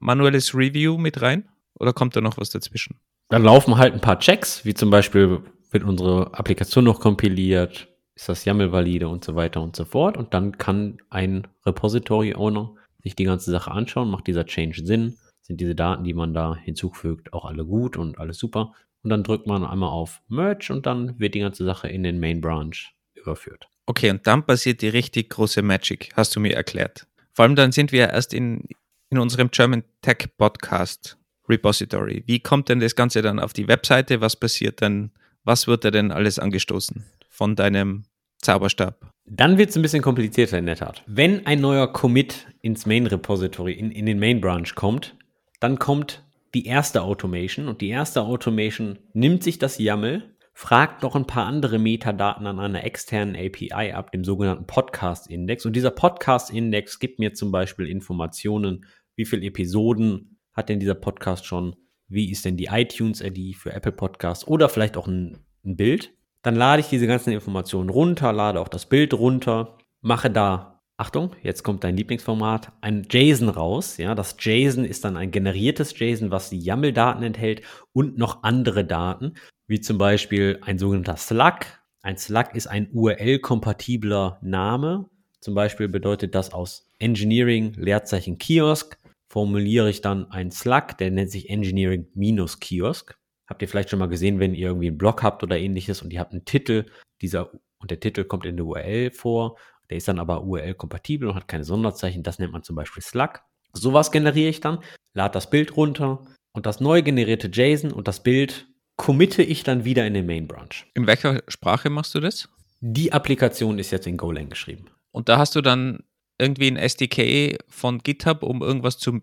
manuelles 0.00 0.54
Review 0.54 0.98
mit 0.98 1.22
rein 1.22 1.48
oder 1.74 1.92
kommt 1.92 2.16
da 2.16 2.20
noch 2.20 2.38
was 2.38 2.50
dazwischen? 2.50 2.98
Dann 3.28 3.42
laufen 3.42 3.76
halt 3.76 3.94
ein 3.94 4.00
paar 4.00 4.18
Checks, 4.18 4.64
wie 4.64 4.74
zum 4.74 4.90
Beispiel 4.90 5.42
wird 5.70 5.84
unsere 5.84 6.32
Applikation 6.34 6.84
noch 6.84 7.00
kompiliert, 7.00 7.88
ist 8.14 8.28
das 8.28 8.44
YAML 8.44 8.72
valide 8.72 9.08
und 9.08 9.24
so 9.24 9.34
weiter 9.34 9.60
und 9.60 9.76
so 9.76 9.84
fort. 9.84 10.16
Und 10.16 10.32
dann 10.32 10.58
kann 10.58 10.98
ein 11.10 11.46
Repository-Owner 11.66 12.74
sich 13.02 13.14
die 13.14 13.24
ganze 13.24 13.50
Sache 13.50 13.70
anschauen, 13.70 14.10
macht 14.10 14.26
dieser 14.26 14.46
Change 14.46 14.84
Sinn, 14.84 15.16
sind 15.42 15.60
diese 15.60 15.74
Daten, 15.74 16.04
die 16.04 16.14
man 16.14 16.34
da 16.34 16.56
hinzufügt, 16.56 17.32
auch 17.32 17.44
alle 17.44 17.64
gut 17.64 17.96
und 17.96 18.18
alles 18.18 18.38
super. 18.38 18.72
Und 19.02 19.10
dann 19.10 19.22
drückt 19.22 19.46
man 19.46 19.64
einmal 19.64 19.90
auf 19.90 20.22
Merge 20.28 20.72
und 20.72 20.86
dann 20.86 21.18
wird 21.20 21.34
die 21.34 21.40
ganze 21.40 21.64
Sache 21.64 21.88
in 21.88 22.02
den 22.02 22.18
Main 22.18 22.40
Branch 22.40 22.74
überführt. 23.14 23.68
Okay, 23.86 24.10
und 24.10 24.26
dann 24.26 24.44
passiert 24.44 24.82
die 24.82 24.88
richtig 24.88 25.30
große 25.30 25.62
Magic, 25.62 26.10
hast 26.14 26.34
du 26.34 26.40
mir 26.40 26.54
erklärt. 26.54 27.06
Vor 27.32 27.44
allem 27.44 27.54
dann 27.54 27.70
sind 27.70 27.92
wir 27.92 28.10
erst 28.10 28.34
in, 28.34 28.64
in 29.10 29.18
unserem 29.18 29.50
German 29.52 29.84
Tech 30.02 30.28
Podcast 30.36 31.16
Repository. 31.48 32.24
Wie 32.26 32.40
kommt 32.40 32.68
denn 32.68 32.80
das 32.80 32.96
Ganze 32.96 33.22
dann 33.22 33.38
auf 33.38 33.52
die 33.52 33.68
Webseite? 33.68 34.20
Was 34.20 34.34
passiert 34.34 34.82
dann? 34.82 35.12
Was 35.44 35.68
wird 35.68 35.84
da 35.84 35.92
denn 35.92 36.10
alles 36.10 36.40
angestoßen 36.40 37.04
von 37.28 37.54
deinem 37.54 38.04
Zauberstab? 38.38 39.12
Dann 39.24 39.58
wird 39.58 39.70
es 39.70 39.76
ein 39.76 39.82
bisschen 39.82 40.02
komplizierter 40.02 40.58
in 40.58 40.66
der 40.66 40.76
Tat. 40.76 41.04
Wenn 41.06 41.46
ein 41.46 41.60
neuer 41.60 41.92
Commit 41.92 42.46
ins 42.62 42.86
Main 42.86 43.06
Repository, 43.06 43.72
in, 43.72 43.92
in 43.92 44.06
den 44.06 44.18
Main 44.18 44.40
Branch 44.40 44.74
kommt, 44.74 45.16
dann 45.60 45.78
kommt 45.78 46.24
die 46.54 46.66
erste 46.66 47.02
Automation 47.02 47.68
und 47.68 47.80
die 47.80 47.88
erste 47.88 48.22
Automation 48.22 48.98
nimmt 49.12 49.44
sich 49.44 49.58
das 49.58 49.78
YAML, 49.78 50.35
fragt 50.58 51.02
noch 51.02 51.14
ein 51.14 51.26
paar 51.26 51.44
andere 51.44 51.78
Metadaten 51.78 52.46
an 52.46 52.58
einer 52.58 52.82
externen 52.82 53.36
API 53.36 53.92
ab, 53.92 54.10
dem 54.10 54.24
sogenannten 54.24 54.66
Podcast-Index. 54.66 55.66
Und 55.66 55.76
dieser 55.76 55.90
Podcast-Index 55.90 56.98
gibt 56.98 57.18
mir 57.18 57.34
zum 57.34 57.52
Beispiel 57.52 57.86
Informationen, 57.86 58.86
wie 59.16 59.26
viele 59.26 59.44
Episoden 59.44 60.38
hat 60.54 60.70
denn 60.70 60.80
dieser 60.80 60.94
Podcast 60.94 61.44
schon, 61.44 61.76
wie 62.08 62.30
ist 62.30 62.46
denn 62.46 62.56
die 62.56 62.68
iTunes-ID 62.72 63.54
für 63.54 63.74
Apple 63.74 63.92
Podcasts 63.92 64.48
oder 64.48 64.70
vielleicht 64.70 64.96
auch 64.96 65.06
ein, 65.06 65.44
ein 65.62 65.76
Bild. 65.76 66.14
Dann 66.40 66.56
lade 66.56 66.80
ich 66.80 66.88
diese 66.88 67.06
ganzen 67.06 67.34
Informationen 67.34 67.90
runter, 67.90 68.32
lade 68.32 68.58
auch 68.58 68.68
das 68.68 68.86
Bild 68.86 69.12
runter, 69.12 69.76
mache 70.00 70.30
da, 70.30 70.80
Achtung, 70.96 71.36
jetzt 71.42 71.64
kommt 71.64 71.84
dein 71.84 71.98
Lieblingsformat, 71.98 72.72
ein 72.80 73.06
JSON 73.10 73.50
raus. 73.50 73.98
Ja, 73.98 74.14
das 74.14 74.36
JSON 74.40 74.86
ist 74.86 75.04
dann 75.04 75.18
ein 75.18 75.32
generiertes 75.32 75.98
JSON, 75.98 76.30
was 76.30 76.48
die 76.48 76.60
YAML-Daten 76.60 77.22
enthält 77.22 77.60
und 77.92 78.16
noch 78.16 78.42
andere 78.42 78.86
Daten, 78.86 79.34
wie 79.66 79.80
zum 79.80 79.98
Beispiel 79.98 80.58
ein 80.62 80.78
sogenannter 80.78 81.16
Slug. 81.16 81.60
Ein 82.02 82.16
Slug 82.16 82.54
ist 82.54 82.66
ein 82.66 82.88
URL-kompatibler 82.92 84.38
Name. 84.42 85.08
Zum 85.40 85.54
Beispiel 85.54 85.88
bedeutet 85.88 86.34
das 86.34 86.52
aus 86.52 86.88
Engineering 86.98 87.74
Leerzeichen 87.74 88.38
Kiosk 88.38 88.98
formuliere 89.28 89.90
ich 89.90 90.00
dann 90.00 90.30
einen 90.30 90.50
Slug, 90.50 90.96
der 90.98 91.10
nennt 91.10 91.30
sich 91.30 91.50
Engineering-Kiosk. 91.50 93.18
Habt 93.46 93.60
ihr 93.62 93.68
vielleicht 93.68 93.90
schon 93.90 93.98
mal 93.98 94.08
gesehen, 94.08 94.40
wenn 94.40 94.54
ihr 94.54 94.68
irgendwie 94.68 94.88
einen 94.88 94.96
Blog 94.96 95.22
habt 95.22 95.42
oder 95.42 95.58
ähnliches 95.58 96.00
und 96.00 96.10
ihr 96.12 96.20
habt 96.20 96.32
einen 96.32 96.46
Titel, 96.46 96.86
dieser 97.20 97.50
und 97.78 97.90
der 97.90 98.00
Titel 98.00 98.24
kommt 98.24 98.46
in 98.46 98.56
der 98.56 98.64
URL 98.64 99.10
vor, 99.10 99.58
der 99.90 99.98
ist 99.98 100.08
dann 100.08 100.18
aber 100.18 100.42
URL-kompatibel 100.42 101.28
und 101.28 101.34
hat 101.34 101.48
keine 101.48 101.64
Sonderzeichen, 101.64 102.22
das 102.22 102.38
nennt 102.38 102.52
man 102.52 102.62
zum 102.62 102.76
Beispiel 102.76 103.02
Slug. 103.02 103.40
Sowas 103.74 104.10
generiere 104.10 104.48
ich 104.48 104.60
dann, 104.60 104.78
lade 105.12 105.34
das 105.34 105.50
Bild 105.50 105.76
runter 105.76 106.24
und 106.52 106.64
das 106.64 106.80
neu 106.80 107.02
generierte 107.02 107.48
JSON 107.48 107.92
und 107.92 108.08
das 108.08 108.22
Bild 108.22 108.66
committe 108.96 109.42
ich 109.42 109.62
dann 109.62 109.84
wieder 109.84 110.06
in 110.06 110.14
den 110.14 110.26
Main 110.26 110.46
Branch. 110.46 110.86
In 110.94 111.06
welcher 111.06 111.42
Sprache 111.48 111.90
machst 111.90 112.14
du 112.14 112.20
das? 112.20 112.48
Die 112.80 113.12
Applikation 113.12 113.78
ist 113.78 113.90
jetzt 113.90 114.06
in 114.06 114.16
Golang 114.16 114.48
geschrieben. 114.48 114.86
Und 115.12 115.28
da 115.28 115.38
hast 115.38 115.54
du 115.56 115.60
dann 115.60 116.00
irgendwie 116.38 116.68
ein 116.68 116.76
SDK 116.76 117.58
von 117.68 117.98
GitHub, 117.98 118.42
um 118.42 118.62
irgendwas 118.62 118.98
zu 118.98 119.20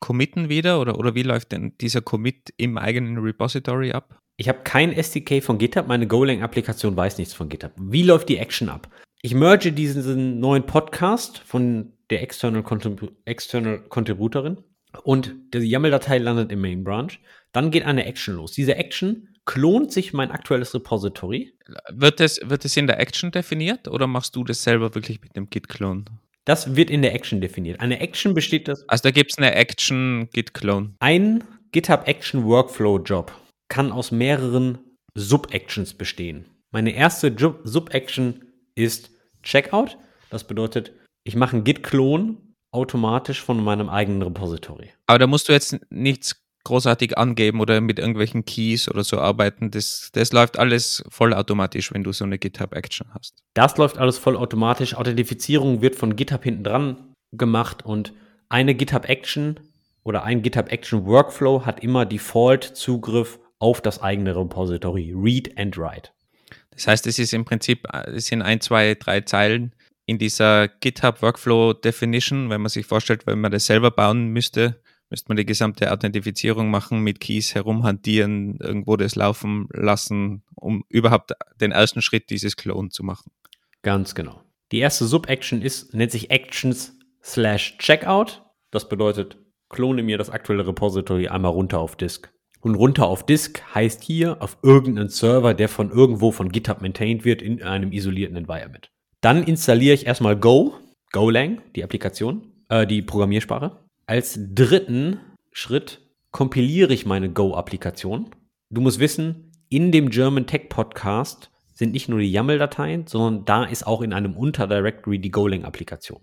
committen 0.00 0.48
wieder? 0.48 0.80
Oder, 0.80 0.98
oder 0.98 1.14
wie 1.14 1.22
läuft 1.22 1.52
denn 1.52 1.72
dieser 1.80 2.00
Commit 2.00 2.52
im 2.56 2.78
eigenen 2.78 3.18
Repository 3.18 3.92
ab? 3.92 4.20
Ich 4.36 4.48
habe 4.48 4.60
kein 4.64 4.92
SDK 4.92 5.42
von 5.42 5.58
GitHub, 5.58 5.86
meine 5.86 6.06
Golang-Applikation 6.06 6.96
weiß 6.96 7.18
nichts 7.18 7.34
von 7.34 7.48
GitHub. 7.48 7.72
Wie 7.78 8.02
läuft 8.02 8.28
die 8.28 8.36
Action 8.36 8.68
ab? 8.68 8.88
Ich 9.22 9.34
merge 9.34 9.72
diesen 9.72 10.40
neuen 10.40 10.66
Podcast 10.66 11.38
von 11.38 11.92
der 12.10 12.22
External, 12.22 12.62
Contrib 12.62 13.12
External 13.24 13.80
Contributorin 13.88 14.58
und 15.02 15.34
die 15.54 15.58
YAML-Datei 15.58 16.18
landet 16.18 16.52
im 16.52 16.60
Main 16.60 16.84
Branch. 16.84 17.10
Dann 17.56 17.70
geht 17.70 17.84
eine 17.84 18.04
Action 18.04 18.34
los. 18.34 18.52
Diese 18.52 18.76
Action 18.76 19.30
klont 19.46 19.90
sich 19.90 20.12
mein 20.12 20.30
aktuelles 20.30 20.74
Repository. 20.74 21.54
Wird 21.90 22.20
es, 22.20 22.38
wird 22.44 22.66
es 22.66 22.76
in 22.76 22.86
der 22.86 23.00
Action 23.00 23.30
definiert 23.30 23.88
oder 23.88 24.06
machst 24.06 24.36
du 24.36 24.44
das 24.44 24.62
selber 24.62 24.94
wirklich 24.94 25.22
mit 25.22 25.34
dem 25.36 25.48
Git-Clone? 25.48 26.04
Das 26.44 26.76
wird 26.76 26.90
in 26.90 27.00
der 27.00 27.14
Action 27.14 27.40
definiert. 27.40 27.80
Eine 27.80 28.00
Action 28.00 28.34
besteht 28.34 28.68
das. 28.68 28.86
Also 28.90 29.04
da 29.04 29.10
gibt 29.10 29.30
es 29.30 29.38
eine 29.38 29.54
Action 29.54 30.28
Git-Clone. 30.34 30.96
Ein 30.98 31.44
GitHub 31.72 32.06
Action 32.06 32.44
Workflow 32.44 32.98
Job 32.98 33.32
kann 33.70 33.90
aus 33.90 34.10
mehreren 34.10 34.76
Sub-Actions 35.14 35.94
bestehen. 35.94 36.44
Meine 36.72 36.90
erste 36.90 37.34
Sub-Action 37.64 38.44
ist 38.74 39.10
Checkout. 39.42 39.96
Das 40.28 40.46
bedeutet, 40.46 40.92
ich 41.24 41.36
mache 41.36 41.56
einen 41.56 41.64
Git-Clone 41.64 42.36
automatisch 42.70 43.40
von 43.40 43.64
meinem 43.64 43.88
eigenen 43.88 44.20
Repository. 44.20 44.90
Aber 45.06 45.18
da 45.18 45.26
musst 45.26 45.48
du 45.48 45.54
jetzt 45.54 45.78
nichts 45.88 46.45
großartig 46.66 47.16
angeben 47.16 47.60
oder 47.60 47.80
mit 47.80 47.98
irgendwelchen 47.98 48.44
Keys 48.44 48.88
oder 48.88 49.04
so 49.04 49.18
arbeiten. 49.18 49.70
Das, 49.70 50.10
das 50.12 50.32
läuft 50.32 50.58
alles 50.58 51.04
vollautomatisch, 51.08 51.94
wenn 51.94 52.02
du 52.02 52.12
so 52.12 52.24
eine 52.24 52.38
GitHub-Action 52.38 53.08
hast. 53.14 53.42
Das 53.54 53.76
läuft 53.76 53.98
alles 53.98 54.18
vollautomatisch. 54.18 54.94
Authentifizierung 54.94 55.80
wird 55.80 55.94
von 55.94 56.16
GitHub 56.16 56.42
hinten 56.42 56.64
dran 56.64 57.14
gemacht 57.32 57.84
und 57.84 58.12
eine 58.48 58.74
GitHub-Action 58.74 59.60
oder 60.02 60.24
ein 60.24 60.42
GitHub-Action-Workflow 60.42 61.64
hat 61.64 61.82
immer 61.82 62.04
Default-Zugriff 62.04 63.38
auf 63.58 63.80
das 63.80 64.02
eigene 64.02 64.36
Repository. 64.36 65.14
Read 65.16 65.56
and 65.56 65.78
Write. 65.78 66.10
Das 66.70 66.88
heißt, 66.88 67.06
es 67.06 67.18
ist 67.18 67.32
im 67.32 67.44
Prinzip, 67.44 67.86
es 68.12 68.26
sind 68.26 68.42
ein, 68.42 68.60
zwei, 68.60 68.94
drei 68.94 69.20
Zeilen 69.20 69.72
in 70.04 70.18
dieser 70.18 70.68
GitHub 70.68 71.22
Workflow 71.22 71.72
Definition, 71.74 72.50
wenn 72.50 72.60
man 72.60 72.70
sich 72.70 72.86
vorstellt, 72.86 73.26
wenn 73.26 73.40
man 73.40 73.52
das 73.52 73.66
selber 73.66 73.90
bauen 73.90 74.28
müsste, 74.28 74.80
müsste 75.10 75.28
man 75.28 75.36
die 75.36 75.46
gesamte 75.46 75.92
Authentifizierung 75.92 76.70
machen, 76.70 77.00
mit 77.00 77.20
Keys 77.20 77.54
herumhantieren, 77.54 78.56
irgendwo 78.60 78.96
das 78.96 79.14
laufen 79.14 79.68
lassen, 79.72 80.42
um 80.54 80.84
überhaupt 80.88 81.32
den 81.60 81.72
ersten 81.72 82.02
Schritt 82.02 82.30
dieses 82.30 82.56
Clone 82.56 82.88
zu 82.88 83.02
machen. 83.02 83.30
Ganz 83.82 84.14
genau. 84.14 84.42
Die 84.72 84.78
erste 84.78 85.04
Sub-Action 85.04 85.62
ist, 85.62 85.94
nennt 85.94 86.10
sich 86.10 86.30
Actions 86.30 86.98
slash 87.22 87.78
Checkout. 87.78 88.42
Das 88.70 88.88
bedeutet, 88.88 89.38
klone 89.68 90.02
mir 90.02 90.18
das 90.18 90.30
aktuelle 90.30 90.66
Repository 90.66 91.28
einmal 91.28 91.52
runter 91.52 91.78
auf 91.78 91.96
Disk. 91.96 92.32
Und 92.60 92.74
runter 92.74 93.06
auf 93.06 93.24
Disk 93.24 93.62
heißt 93.74 94.02
hier 94.02 94.42
auf 94.42 94.58
irgendeinen 94.62 95.08
Server, 95.08 95.54
der 95.54 95.68
von 95.68 95.90
irgendwo 95.90 96.32
von 96.32 96.50
GitHub 96.50 96.80
maintained 96.80 97.24
wird 97.24 97.42
in 97.42 97.62
einem 97.62 97.92
isolierten 97.92 98.36
Environment. 98.36 98.90
Dann 99.20 99.44
installiere 99.44 99.94
ich 99.94 100.06
erstmal 100.06 100.36
Go, 100.36 100.74
Golang, 101.12 101.62
die 101.76 101.84
Applikation, 101.84 102.52
äh, 102.68 102.86
die 102.86 103.02
Programmiersprache. 103.02 103.85
Als 104.08 104.38
dritten 104.54 105.18
Schritt 105.50 106.00
kompiliere 106.30 106.94
ich 106.94 107.06
meine 107.06 107.28
Go-Applikation. 107.28 108.30
Du 108.70 108.80
musst 108.80 109.00
wissen, 109.00 109.50
in 109.68 109.90
dem 109.90 110.10
German 110.10 110.46
Tech 110.46 110.68
Podcast 110.68 111.50
sind 111.74 111.90
nicht 111.90 112.08
nur 112.08 112.20
die 112.20 112.30
YAML-Dateien, 112.30 113.08
sondern 113.08 113.44
da 113.46 113.64
ist 113.64 113.84
auch 113.84 114.02
in 114.02 114.12
einem 114.12 114.36
Unterdirectory 114.36 115.18
die 115.18 115.32
Golang-Applikation. 115.32 116.20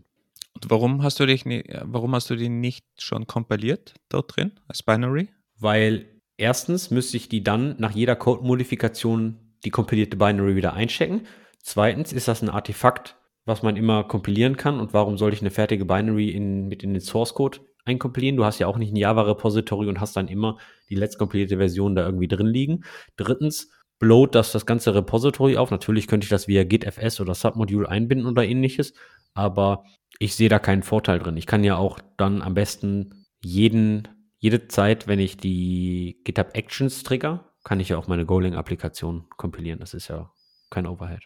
Und 0.54 0.70
warum 0.70 1.04
hast 1.04 1.20
du 1.20 1.26
dich, 1.26 1.44
warum 1.82 2.16
hast 2.16 2.30
du 2.30 2.38
die 2.38 2.48
nicht 2.48 2.86
schon 2.98 3.28
kompiliert 3.28 3.96
dort 4.08 4.34
drin 4.34 4.54
als 4.70 4.82
Binary? 4.82 5.28
Weil 5.60 6.06
erstens 6.38 6.90
müsste 6.90 7.18
ich 7.18 7.28
die 7.28 7.44
dann 7.44 7.76
nach 7.80 7.92
jeder 7.92 8.16
Code-Modifikation 8.16 9.58
die 9.66 9.72
kompilierte 9.72 10.16
Binary 10.16 10.56
wieder 10.56 10.74
einchecken. 10.74 11.28
Zweitens 11.62 12.14
ist 12.14 12.30
das 12.30 12.42
ein 12.44 12.50
Artefakt, 12.50 13.18
was 13.44 13.62
man 13.62 13.76
immer 13.76 14.06
kompilieren 14.06 14.56
kann. 14.56 14.80
Und 14.80 14.94
warum 14.94 15.18
soll 15.18 15.34
ich 15.34 15.42
eine 15.42 15.52
fertige 15.52 15.84
Binary 15.84 16.30
in, 16.30 16.70
mit 16.70 16.82
in 16.82 16.94
den 16.94 17.02
Source 17.02 17.34
Code 17.34 17.60
einkompilieren? 17.86 18.38
Du 18.38 18.46
hast 18.46 18.60
ja 18.60 18.68
auch 18.68 18.78
nicht 18.78 18.94
ein 18.94 18.98
Java-Repository 18.98 19.88
und 19.88 20.00
hast 20.00 20.16
dann 20.16 20.28
immer 20.28 20.58
die 20.90 20.96
letztkompilierte 20.96 21.58
Version 21.58 21.96
da 21.96 22.06
irgendwie 22.06 22.28
drin 22.28 22.48
liegen. 22.48 22.84
Drittens, 23.18 23.70
blowt 24.00 24.36
das 24.36 24.52
das 24.52 24.66
ganze 24.66 24.94
Repository 24.94 25.58
auf. 25.58 25.72
Natürlich 25.72 26.08
könnte 26.08 26.26
ich 26.26 26.30
das 26.30 26.48
via 26.48 26.64
GitFS 26.64 27.22
oder 27.22 27.34
Submodule 27.34 27.88
einbinden 27.88 28.28
oder 28.28 28.46
ähnliches, 28.46 28.94
aber 29.34 29.86
ich 30.20 30.36
sehe 30.36 30.50
da 30.50 30.60
keinen 30.60 30.84
Vorteil 30.84 31.20
drin. 31.20 31.38
Ich 31.38 31.46
kann 31.46 31.64
ja 31.64 31.78
auch 31.78 32.00
dann 32.18 32.42
am 32.42 32.54
besten 32.54 33.26
jeden, 33.42 34.08
jede 34.40 34.68
Zeit, 34.68 35.08
wenn 35.08 35.20
ich 35.20 35.38
die 35.38 36.20
GitHub 36.26 36.50
Actions 36.54 37.04
trigger, 37.04 37.54
kann 37.64 37.80
ich 37.80 37.90
ja 37.90 37.98
auch 37.98 38.08
meine 38.08 38.26
Golang-Applikation 38.26 39.26
kompilieren. 39.38 39.80
Das 39.80 39.94
ist 39.94 40.10
ja 40.10 40.32
kein 40.70 40.86
Overhead. 40.86 41.24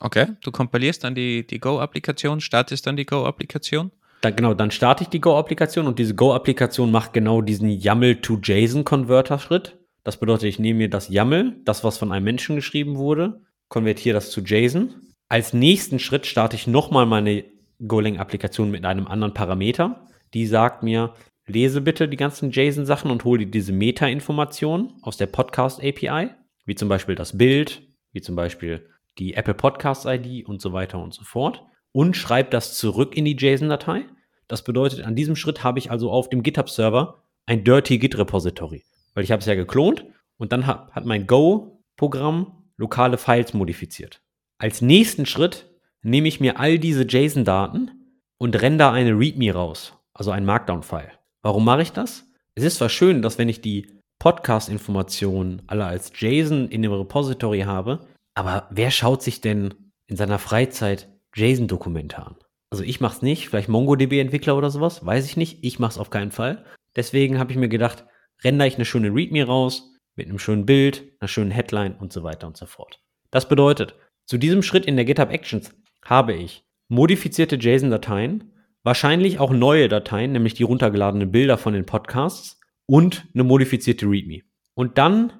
Okay, 0.00 0.26
du 0.42 0.52
kompilierst 0.52 1.02
dann 1.04 1.14
die, 1.14 1.46
die 1.46 1.58
Go-Applikation, 1.58 2.40
startest 2.40 2.86
dann 2.86 2.96
die 2.96 3.06
Go-Applikation? 3.06 3.90
Dann, 4.20 4.34
genau, 4.34 4.54
dann 4.54 4.70
starte 4.70 5.04
ich 5.04 5.08
die 5.08 5.20
Go-Applikation 5.20 5.86
und 5.86 5.98
diese 5.98 6.14
Go-Applikation 6.14 6.90
macht 6.90 7.12
genau 7.12 7.40
diesen 7.40 7.68
YAML-to-JSON-Converter-Schritt. 7.68 9.78
Das 10.02 10.18
bedeutet, 10.18 10.48
ich 10.48 10.58
nehme 10.58 10.78
mir 10.78 10.90
das 10.90 11.08
YAML, 11.08 11.60
das, 11.64 11.84
was 11.84 11.98
von 11.98 12.12
einem 12.12 12.24
Menschen 12.24 12.56
geschrieben 12.56 12.96
wurde, 12.96 13.42
konvertiere 13.68 14.14
das 14.14 14.30
zu 14.30 14.40
JSON. 14.40 14.94
Als 15.28 15.52
nächsten 15.52 15.98
Schritt 15.98 16.26
starte 16.26 16.56
ich 16.56 16.66
nochmal 16.66 17.06
meine 17.06 17.44
Golang-Applikation 17.86 18.70
mit 18.70 18.84
einem 18.84 19.06
anderen 19.06 19.34
Parameter. 19.34 20.06
Die 20.34 20.46
sagt 20.46 20.82
mir, 20.82 21.14
lese 21.46 21.80
bitte 21.80 22.08
die 22.08 22.16
ganzen 22.16 22.50
JSON-Sachen 22.50 23.10
und 23.10 23.24
hole 23.24 23.44
dir 23.44 23.50
diese 23.50 23.72
Meta-Informationen 23.72 24.94
aus 25.02 25.16
der 25.16 25.26
Podcast-API, 25.26 26.30
wie 26.64 26.74
zum 26.74 26.88
Beispiel 26.88 27.14
das 27.14 27.38
Bild, 27.38 27.82
wie 28.12 28.20
zum 28.20 28.34
Beispiel 28.34 28.88
die 29.18 29.34
Apple 29.34 29.54
Podcasts 29.54 30.06
ID 30.06 30.46
und 30.46 30.60
so 30.60 30.72
weiter 30.72 30.98
und 30.98 31.14
so 31.14 31.24
fort 31.24 31.64
und 31.92 32.16
schreibe 32.16 32.50
das 32.50 32.76
zurück 32.76 33.16
in 33.16 33.24
die 33.24 33.36
JSON-Datei. 33.36 34.04
Das 34.46 34.62
bedeutet, 34.62 35.04
an 35.04 35.16
diesem 35.16 35.36
Schritt 35.36 35.64
habe 35.64 35.78
ich 35.78 35.90
also 35.90 36.10
auf 36.10 36.28
dem 36.28 36.42
GitHub-Server 36.42 37.22
ein 37.46 37.64
Dirty 37.64 37.98
Git 37.98 38.16
Repository, 38.18 38.84
weil 39.14 39.24
ich 39.24 39.32
habe 39.32 39.40
es 39.40 39.46
ja 39.46 39.54
geklont 39.54 40.04
und 40.36 40.52
dann 40.52 40.66
hat, 40.66 40.92
hat 40.92 41.04
mein 41.04 41.26
Go-Programm 41.26 42.64
lokale 42.76 43.18
Files 43.18 43.54
modifiziert. 43.54 44.20
Als 44.58 44.80
nächsten 44.80 45.26
Schritt 45.26 45.70
nehme 46.02 46.28
ich 46.28 46.40
mir 46.40 46.58
all 46.58 46.78
diese 46.78 47.02
JSON-Daten 47.02 47.90
und 48.38 48.60
render 48.60 48.92
eine 48.92 49.18
README 49.18 49.52
raus, 49.52 49.94
also 50.14 50.30
ein 50.30 50.44
Markdown-File. 50.44 51.12
Warum 51.42 51.64
mache 51.64 51.82
ich 51.82 51.92
das? 51.92 52.24
Es 52.54 52.64
ist 52.64 52.76
zwar 52.76 52.88
schön, 52.88 53.22
dass 53.22 53.38
wenn 53.38 53.48
ich 53.48 53.60
die 53.60 53.98
Podcast-Informationen 54.18 55.62
alle 55.66 55.84
als 55.84 56.12
JSON 56.16 56.68
in 56.68 56.82
dem 56.82 56.92
Repository 56.92 57.60
habe, 57.60 58.06
aber 58.34 58.68
wer 58.70 58.90
schaut 58.90 59.22
sich 59.22 59.40
denn 59.40 59.74
in 60.06 60.16
seiner 60.16 60.38
Freizeit 60.38 61.08
JSON-Dokumente 61.38 62.18
an? 62.18 62.36
Also 62.70 62.84
ich 62.84 63.00
mache 63.00 63.16
es 63.16 63.22
nicht, 63.22 63.48
vielleicht 63.48 63.68
MongoDB-Entwickler 63.68 64.56
oder 64.56 64.70
sowas, 64.70 65.04
weiß 65.04 65.24
ich 65.26 65.36
nicht. 65.36 65.58
Ich 65.62 65.78
mache 65.78 65.92
es 65.92 65.98
auf 65.98 66.10
keinen 66.10 66.32
Fall. 66.32 66.64
Deswegen 66.96 67.38
habe 67.38 67.52
ich 67.52 67.58
mir 67.58 67.68
gedacht, 67.68 68.04
render 68.44 68.66
ich 68.66 68.74
eine 68.74 68.84
schöne 68.84 69.08
README 69.14 69.44
raus 69.44 69.94
mit 70.16 70.28
einem 70.28 70.38
schönen 70.38 70.66
Bild, 70.66 71.04
einer 71.20 71.28
schönen 71.28 71.50
Headline 71.50 71.96
und 71.96 72.12
so 72.12 72.22
weiter 72.22 72.46
und 72.46 72.56
so 72.56 72.66
fort. 72.66 73.00
Das 73.30 73.48
bedeutet, 73.48 73.94
zu 74.26 74.36
diesem 74.36 74.62
Schritt 74.62 74.84
in 74.84 74.96
der 74.96 75.04
GitHub 75.04 75.30
Actions 75.30 75.72
habe 76.04 76.34
ich 76.34 76.64
modifizierte 76.88 77.56
JSON-Dateien, 77.56 78.52
wahrscheinlich 78.82 79.38
auch 79.38 79.50
neue 79.50 79.88
Dateien, 79.88 80.32
nämlich 80.32 80.54
die 80.54 80.62
runtergeladenen 80.62 81.30
Bilder 81.30 81.56
von 81.56 81.72
den 81.72 81.86
Podcasts 81.86 82.60
und 82.86 83.26
eine 83.34 83.44
modifizierte 83.44 84.06
README. 84.06 84.42
Und 84.74 84.98
dann 84.98 85.32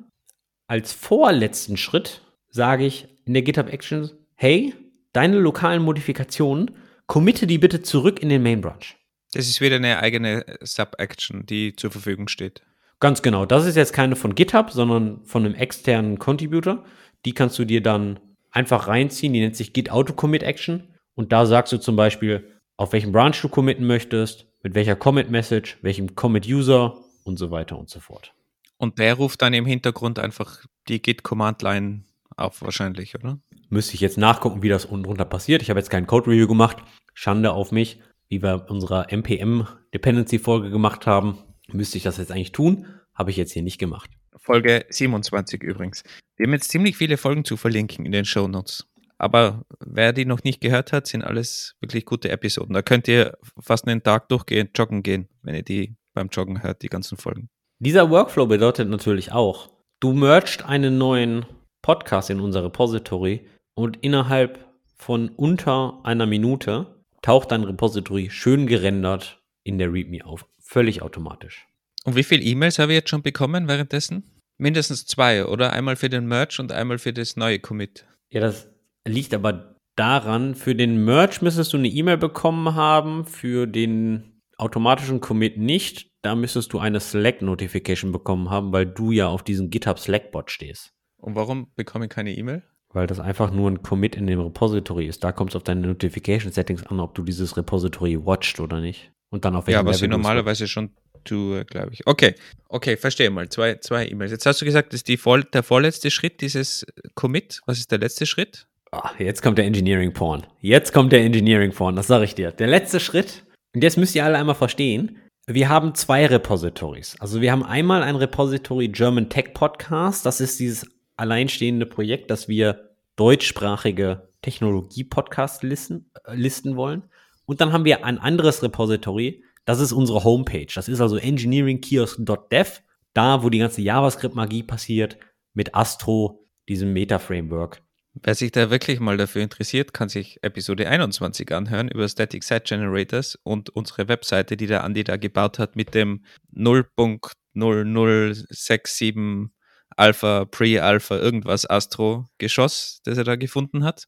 als 0.66 0.92
vorletzten 0.92 1.76
Schritt 1.76 2.22
sage 2.50 2.84
ich 2.84 3.08
in 3.24 3.34
der 3.34 3.42
GitHub 3.42 3.72
Actions, 3.72 4.14
hey, 4.34 4.74
deine 5.12 5.38
lokalen 5.38 5.82
Modifikationen, 5.82 6.70
committe 7.06 7.46
die 7.46 7.58
bitte 7.58 7.82
zurück 7.82 8.20
in 8.22 8.28
den 8.28 8.42
Main 8.42 8.60
Branch. 8.60 8.96
Das 9.32 9.48
ist 9.48 9.60
wieder 9.60 9.76
eine 9.76 9.98
eigene 10.00 10.44
Sub-Action, 10.60 11.44
die 11.46 11.76
zur 11.76 11.90
Verfügung 11.90 12.28
steht. 12.28 12.62
Ganz 13.00 13.22
genau. 13.22 13.46
Das 13.46 13.66
ist 13.66 13.76
jetzt 13.76 13.92
keine 13.92 14.16
von 14.16 14.34
GitHub, 14.34 14.70
sondern 14.70 15.24
von 15.24 15.44
einem 15.44 15.54
externen 15.54 16.18
Contributor. 16.18 16.84
Die 17.24 17.32
kannst 17.32 17.58
du 17.58 17.64
dir 17.64 17.82
dann 17.82 18.18
einfach 18.50 18.88
reinziehen. 18.88 19.32
Die 19.32 19.40
nennt 19.40 19.56
sich 19.56 19.72
Git 19.72 19.90
Auto 19.90 20.14
Commit 20.14 20.42
Action. 20.42 20.88
Und 21.14 21.32
da 21.32 21.46
sagst 21.46 21.72
du 21.72 21.78
zum 21.78 21.96
Beispiel, 21.96 22.52
auf 22.76 22.92
welchen 22.92 23.12
Branch 23.12 23.34
du 23.40 23.48
committen 23.48 23.86
möchtest, 23.86 24.46
mit 24.62 24.74
welcher 24.74 24.96
Commit 24.96 25.30
Message, 25.30 25.78
welchem 25.82 26.14
Commit 26.14 26.46
User 26.46 26.98
und 27.24 27.38
so 27.38 27.50
weiter 27.50 27.78
und 27.78 27.90
so 27.90 28.00
fort. 28.00 28.34
Und 28.76 28.98
der 28.98 29.14
ruft 29.14 29.42
dann 29.42 29.54
im 29.54 29.66
Hintergrund 29.66 30.18
einfach 30.18 30.64
die 30.88 31.02
Git-Command-Line 31.02 32.04
auf, 32.36 32.62
wahrscheinlich, 32.62 33.14
oder? 33.16 33.38
Müsste 33.70 33.94
ich 33.94 34.00
jetzt 34.00 34.18
nachgucken, 34.18 34.62
wie 34.62 34.68
das 34.68 34.84
unten 34.84 35.04
drunter 35.04 35.24
passiert. 35.24 35.62
Ich 35.62 35.70
habe 35.70 35.80
jetzt 35.80 35.90
kein 35.90 36.06
Code-Review 36.06 36.48
gemacht. 36.48 36.78
Schande 37.14 37.52
auf 37.52 37.70
mich, 37.72 38.00
wie 38.28 38.42
wir 38.42 38.66
unserer 38.68 39.12
NPM-Dependency-Folge 39.12 40.70
gemacht 40.70 41.06
haben. 41.06 41.38
Müsste 41.70 41.98
ich 41.98 42.04
das 42.04 42.16
jetzt 42.16 42.32
eigentlich 42.32 42.52
tun? 42.52 42.86
Habe 43.14 43.30
ich 43.30 43.36
jetzt 43.36 43.52
hier 43.52 43.62
nicht 43.62 43.78
gemacht. 43.78 44.10
Folge 44.36 44.86
27 44.88 45.62
übrigens. 45.62 46.02
Wir 46.36 46.46
haben 46.46 46.52
jetzt 46.52 46.70
ziemlich 46.70 46.96
viele 46.96 47.16
Folgen 47.16 47.44
zu 47.44 47.56
verlinken 47.56 48.06
in 48.06 48.12
den 48.12 48.24
Show 48.24 48.48
Notes. 48.48 48.86
Aber 49.18 49.64
wer 49.84 50.12
die 50.12 50.24
noch 50.24 50.44
nicht 50.44 50.60
gehört 50.60 50.92
hat, 50.92 51.08
sind 51.08 51.22
alles 51.24 51.74
wirklich 51.80 52.04
gute 52.04 52.30
Episoden. 52.30 52.72
Da 52.72 52.82
könnt 52.82 53.08
ihr 53.08 53.36
fast 53.58 53.86
einen 53.88 54.02
Tag 54.02 54.28
durchgehend 54.28 54.78
joggen 54.78 55.02
gehen, 55.02 55.28
wenn 55.42 55.56
ihr 55.56 55.64
die 55.64 55.96
beim 56.14 56.28
Joggen 56.28 56.62
hört, 56.62 56.82
die 56.82 56.88
ganzen 56.88 57.18
Folgen. 57.18 57.48
Dieser 57.80 58.10
Workflow 58.10 58.46
bedeutet 58.46 58.88
natürlich 58.88 59.32
auch, 59.32 59.70
du 60.00 60.12
mergst 60.12 60.64
einen 60.64 60.98
neuen 60.98 61.46
Podcast 61.82 62.30
in 62.30 62.40
unser 62.40 62.64
Repository 62.64 63.46
und 63.78 63.98
innerhalb 63.98 64.66
von 64.96 65.28
unter 65.28 66.00
einer 66.02 66.26
Minute 66.26 67.00
taucht 67.22 67.52
dein 67.52 67.62
Repository 67.62 68.28
schön 68.28 68.66
gerendert 68.66 69.40
in 69.62 69.78
der 69.78 69.92
README 69.92 70.26
auf. 70.26 70.46
Völlig 70.58 71.00
automatisch. 71.00 71.68
Und 72.04 72.16
wie 72.16 72.24
viele 72.24 72.42
E-Mails 72.42 72.80
habe 72.80 72.92
ich 72.92 72.98
jetzt 72.98 73.10
schon 73.10 73.22
bekommen 73.22 73.68
währenddessen? 73.68 74.24
Mindestens 74.56 75.06
zwei, 75.06 75.46
oder? 75.46 75.72
Einmal 75.72 75.94
für 75.94 76.08
den 76.08 76.26
Merch 76.26 76.58
und 76.58 76.72
einmal 76.72 76.98
für 76.98 77.12
das 77.12 77.36
neue 77.36 77.60
Commit. 77.60 78.04
Ja, 78.30 78.40
das 78.40 78.68
liegt 79.06 79.32
aber 79.32 79.76
daran, 79.94 80.56
für 80.56 80.74
den 80.74 81.04
Merch 81.04 81.40
müsstest 81.40 81.72
du 81.72 81.76
eine 81.76 81.88
E-Mail 81.88 82.18
bekommen 82.18 82.74
haben, 82.74 83.26
für 83.26 83.68
den 83.68 84.40
automatischen 84.56 85.20
Commit 85.20 85.56
nicht. 85.56 86.10
Da 86.22 86.34
müsstest 86.34 86.72
du 86.72 86.80
eine 86.80 86.98
Slack-Notification 86.98 88.10
bekommen 88.10 88.50
haben, 88.50 88.72
weil 88.72 88.86
du 88.86 89.12
ja 89.12 89.28
auf 89.28 89.44
diesem 89.44 89.70
GitHub 89.70 90.00
Slack-Bot 90.00 90.50
stehst. 90.50 90.90
Und 91.16 91.36
warum 91.36 91.72
bekomme 91.76 92.06
ich 92.06 92.10
keine 92.10 92.36
E-Mail? 92.36 92.64
Weil 92.92 93.06
das 93.06 93.20
einfach 93.20 93.50
nur 93.50 93.70
ein 93.70 93.82
Commit 93.82 94.16
in 94.16 94.26
dem 94.26 94.40
Repository 94.40 95.06
ist. 95.06 95.22
Da 95.22 95.32
kommt 95.32 95.50
es 95.50 95.56
auf 95.56 95.62
deine 95.62 95.86
Notification-Settings 95.86 96.86
an, 96.86 97.00
ob 97.00 97.14
du 97.14 97.22
dieses 97.22 97.56
Repository 97.56 98.24
watcht 98.24 98.60
oder 98.60 98.80
nicht. 98.80 99.12
Und 99.30 99.44
dann 99.44 99.56
auf 99.56 99.66
welchem 99.66 99.80
Ja, 99.80 99.86
was 99.86 100.00
ich 100.00 100.08
normalerweise 100.08 100.66
schon 100.66 100.90
tue, 101.24 101.64
glaube 101.66 101.92
ich. 101.92 102.06
Okay, 102.06 102.34
okay, 102.68 102.96
verstehe 102.96 103.30
mal. 103.30 103.48
Zwei, 103.50 103.74
zwei 103.76 104.06
E-Mails. 104.06 104.30
Jetzt 104.30 104.46
hast 104.46 104.60
du 104.62 104.64
gesagt, 104.64 104.92
das 104.92 105.00
ist 105.00 105.08
die 105.08 105.18
voll, 105.18 105.44
der 105.44 105.62
vorletzte 105.62 106.10
Schritt, 106.10 106.40
dieses 106.40 106.86
Commit. 107.14 107.60
Was 107.66 107.78
ist 107.78 107.90
der 107.90 107.98
letzte 107.98 108.24
Schritt? 108.24 108.66
Oh, 108.90 109.00
jetzt 109.18 109.42
kommt 109.42 109.58
der 109.58 109.66
Engineering 109.66 110.14
Porn. 110.14 110.46
Jetzt 110.60 110.94
kommt 110.94 111.12
der 111.12 111.20
Engineering 111.20 111.72
Porn, 111.72 111.94
das 111.94 112.06
sage 112.06 112.24
ich 112.24 112.34
dir. 112.34 112.52
Der 112.52 112.68
letzte 112.68 113.00
Schritt, 113.00 113.44
und 113.74 113.82
jetzt 113.82 113.98
müsst 113.98 114.14
ihr 114.14 114.24
alle 114.24 114.38
einmal 114.38 114.54
verstehen, 114.54 115.18
wir 115.46 115.68
haben 115.68 115.94
zwei 115.94 116.26
Repositories. 116.26 117.16
Also 117.20 117.40
wir 117.40 117.52
haben 117.52 117.62
einmal 117.62 118.02
ein 118.02 118.16
Repository 118.16 118.88
German 118.88 119.28
Tech 119.28 119.52
Podcast. 119.54 120.24
Das 120.24 120.40
ist 120.40 120.60
dieses 120.60 120.86
alleinstehende 121.18 121.86
Projekt, 121.86 122.30
dass 122.30 122.48
wir 122.48 122.90
deutschsprachige 123.16 124.28
Technologie-Podcasts 124.42 125.62
listen, 125.62 126.10
äh, 126.24 126.34
listen 126.34 126.76
wollen. 126.76 127.04
Und 127.44 127.60
dann 127.60 127.72
haben 127.72 127.84
wir 127.84 128.04
ein 128.04 128.18
anderes 128.18 128.62
Repository, 128.62 129.42
das 129.64 129.80
ist 129.80 129.92
unsere 129.92 130.24
Homepage. 130.24 130.68
Das 130.74 130.88
ist 130.88 131.00
also 131.00 131.16
engineeringkiosk.dev, 131.16 132.80
da 133.12 133.42
wo 133.42 133.50
die 133.50 133.58
ganze 133.58 133.82
JavaScript-Magie 133.82 134.62
passiert, 134.62 135.18
mit 135.52 135.74
Astro, 135.74 136.46
diesem 136.68 136.92
Meta-Framework. 136.92 137.82
Wer 138.14 138.34
sich 138.34 138.52
da 138.52 138.70
wirklich 138.70 139.00
mal 139.00 139.16
dafür 139.16 139.42
interessiert, 139.42 139.92
kann 139.92 140.08
sich 140.08 140.38
Episode 140.42 140.88
21 140.88 141.52
anhören 141.52 141.88
über 141.88 142.08
Static 142.08 142.44
Site 142.44 142.62
Generators 142.64 143.38
und 143.42 143.70
unsere 143.70 144.08
Webseite, 144.08 144.56
die 144.56 144.66
der 144.66 144.84
Andi 144.84 145.04
da 145.04 145.16
gebaut 145.16 145.58
hat 145.58 145.76
mit 145.76 145.94
dem 145.94 146.24
0.0067 146.56 149.50
Alpha, 149.98 150.44
Pre-Alpha, 150.44 151.16
irgendwas 151.16 151.68
Astro-Geschoss, 151.68 153.00
das 153.04 153.18
er 153.18 153.24
da 153.24 153.36
gefunden 153.36 153.84
hat. 153.84 154.06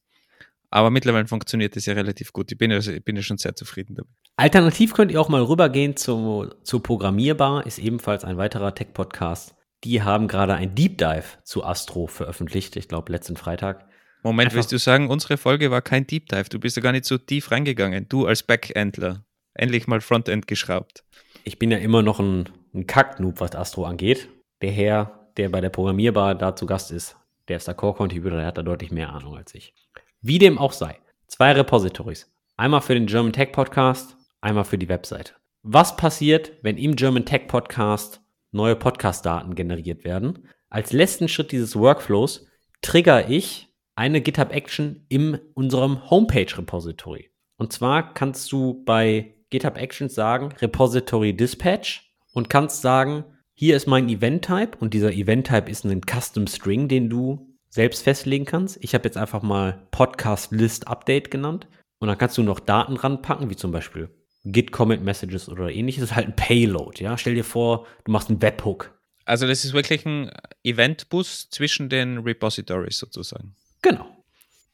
Aber 0.69 0.89
mittlerweile 0.89 1.27
funktioniert 1.27 1.75
das 1.75 1.85
ja 1.85 1.93
relativ 1.93 2.31
gut. 2.31 2.49
Ich 2.49 2.57
bin 2.57 2.71
ja, 2.71 2.77
ich 2.77 3.03
bin 3.03 3.17
ja 3.17 3.21
schon 3.21 3.37
sehr 3.37 3.55
zufrieden 3.55 3.95
damit. 3.95 4.11
Alternativ 4.37 4.93
könnt 4.93 5.11
ihr 5.11 5.19
auch 5.19 5.27
mal 5.27 5.41
rübergehen 5.41 5.97
zu, 5.97 6.49
zu 6.63 6.79
Programmierbar, 6.79 7.65
ist 7.65 7.77
ebenfalls 7.77 8.23
ein 8.23 8.37
weiterer 8.37 8.73
Tech-Podcast. 8.73 9.53
Die 9.83 10.01
haben 10.01 10.29
gerade 10.29 10.53
ein 10.53 10.75
Deep 10.75 10.97
Dive 10.97 11.25
zu 11.43 11.65
Astro 11.65 12.07
veröffentlicht, 12.07 12.77
ich 12.77 12.87
glaube 12.87 13.11
letzten 13.11 13.35
Freitag. 13.35 13.85
Moment, 14.23 14.47
Einfach 14.47 14.57
willst 14.57 14.71
du 14.71 14.77
sagen, 14.77 15.09
unsere 15.09 15.35
Folge 15.35 15.71
war 15.71 15.81
kein 15.81 16.07
Deep 16.07 16.29
Dive? 16.29 16.47
Du 16.49 16.59
bist 16.59 16.77
ja 16.77 16.81
gar 16.81 16.93
nicht 16.93 17.05
so 17.05 17.17
tief 17.17 17.51
reingegangen. 17.51 18.07
Du 18.07 18.27
als 18.27 18.43
Backendler. 18.43 19.25
Endlich 19.53 19.87
mal 19.87 19.99
Frontend 19.99 20.47
geschraubt. 20.47 21.03
Ich 21.43 21.59
bin 21.59 21.71
ja 21.71 21.79
immer 21.79 22.01
noch 22.01 22.21
ein, 22.21 22.47
ein 22.73 22.87
Kack-Noob, 22.87 23.41
was 23.41 23.55
Astro 23.55 23.83
angeht. 23.83 24.29
Der 24.61 24.71
Herr, 24.71 25.20
der 25.37 25.49
bei 25.49 25.61
der 25.61 25.69
Programmierbar 25.69 26.35
da 26.35 26.55
zu 26.55 26.65
Gast 26.65 26.91
ist, 26.91 27.17
der 27.47 27.57
ist 27.57 27.67
der 27.67 27.75
Core-Contributor, 27.75 28.37
der 28.37 28.47
hat 28.47 28.57
da 28.57 28.63
deutlich 28.63 28.91
mehr 28.91 29.13
Ahnung 29.13 29.35
als 29.35 29.53
ich. 29.55 29.73
Wie 30.21 30.37
dem 30.37 30.57
auch 30.57 30.73
sei. 30.73 30.97
Zwei 31.27 31.51
Repositories. 31.53 32.31
Einmal 32.57 32.81
für 32.81 32.93
den 32.93 33.07
German 33.07 33.33
Tech 33.33 33.51
Podcast, 33.51 34.15
einmal 34.41 34.65
für 34.65 34.77
die 34.77 34.89
Webseite. 34.89 35.33
Was 35.63 35.95
passiert, 35.95 36.51
wenn 36.61 36.77
im 36.77 36.95
German 36.95 37.25
Tech 37.25 37.47
Podcast 37.47 38.21
neue 38.51 38.75
Podcast-Daten 38.75 39.55
generiert 39.55 40.03
werden? 40.03 40.47
Als 40.69 40.93
letzten 40.93 41.27
Schritt 41.27 41.51
dieses 41.51 41.75
Workflows 41.75 42.47
trigger 42.81 43.29
ich 43.29 43.67
eine 43.95 44.21
GitHub 44.21 44.51
Action 44.51 45.05
in 45.09 45.39
unserem 45.53 46.09
Homepage 46.09 46.57
Repository. 46.57 47.29
Und 47.57 47.73
zwar 47.73 48.13
kannst 48.13 48.51
du 48.51 48.83
bei 48.85 49.35
GitHub 49.49 49.77
Actions 49.77 50.15
sagen 50.15 50.53
Repository 50.61 51.35
Dispatch 51.35 52.11
und 52.33 52.49
kannst 52.49 52.81
sagen, 52.81 53.25
hier 53.61 53.75
ist 53.75 53.85
mein 53.85 54.09
Event 54.09 54.43
Type 54.43 54.75
und 54.79 54.95
dieser 54.95 55.13
Event 55.13 55.45
Type 55.45 55.69
ist 55.69 55.85
ein 55.85 56.01
Custom 56.01 56.47
String, 56.47 56.87
den 56.87 57.11
du 57.11 57.55
selbst 57.69 58.01
festlegen 58.01 58.45
kannst. 58.45 58.79
Ich 58.81 58.95
habe 58.95 59.03
jetzt 59.03 59.17
einfach 59.17 59.43
mal 59.43 59.87
Podcast 59.91 60.51
List 60.51 60.87
Update 60.87 61.29
genannt 61.29 61.67
und 61.99 62.07
dann 62.07 62.17
kannst 62.17 62.39
du 62.39 62.41
noch 62.41 62.59
Daten 62.59 62.97
ranpacken, 62.97 63.51
wie 63.51 63.55
zum 63.55 63.71
Beispiel 63.71 64.09
Git 64.45 64.71
Commit 64.71 65.03
Messages 65.03 65.47
oder 65.47 65.69
ähnliches. 65.69 66.01
Das 66.01 66.09
ist 66.09 66.15
halt 66.15 66.25
ein 66.29 66.35
Payload, 66.35 67.03
ja. 67.03 67.19
Stell 67.19 67.35
dir 67.35 67.43
vor, 67.43 67.85
du 68.03 68.11
machst 68.11 68.29
einen 68.29 68.41
Webhook. 68.41 68.99
Also 69.25 69.45
das 69.45 69.63
ist 69.63 69.73
wirklich 69.73 70.07
ein 70.07 70.31
Event-Bus 70.63 71.51
zwischen 71.51 71.87
den 71.87 72.17
Repositories 72.17 72.97
sozusagen. 72.97 73.55
Genau. 73.83 74.07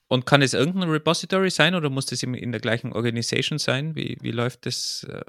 Und 0.08 0.26
kann 0.26 0.42
es 0.42 0.54
irgendein 0.54 0.90
Repository 0.90 1.50
sein 1.50 1.76
oder 1.76 1.90
muss 1.90 2.06
das 2.06 2.24
in 2.24 2.54
der 2.54 2.62
gleichen 2.62 2.94
Organisation 2.94 3.60
sein? 3.60 3.98
Wie, 3.98 4.18
wie 4.22 4.32
läuft 4.32 4.66
das 4.66 5.06
äh, 5.10 5.20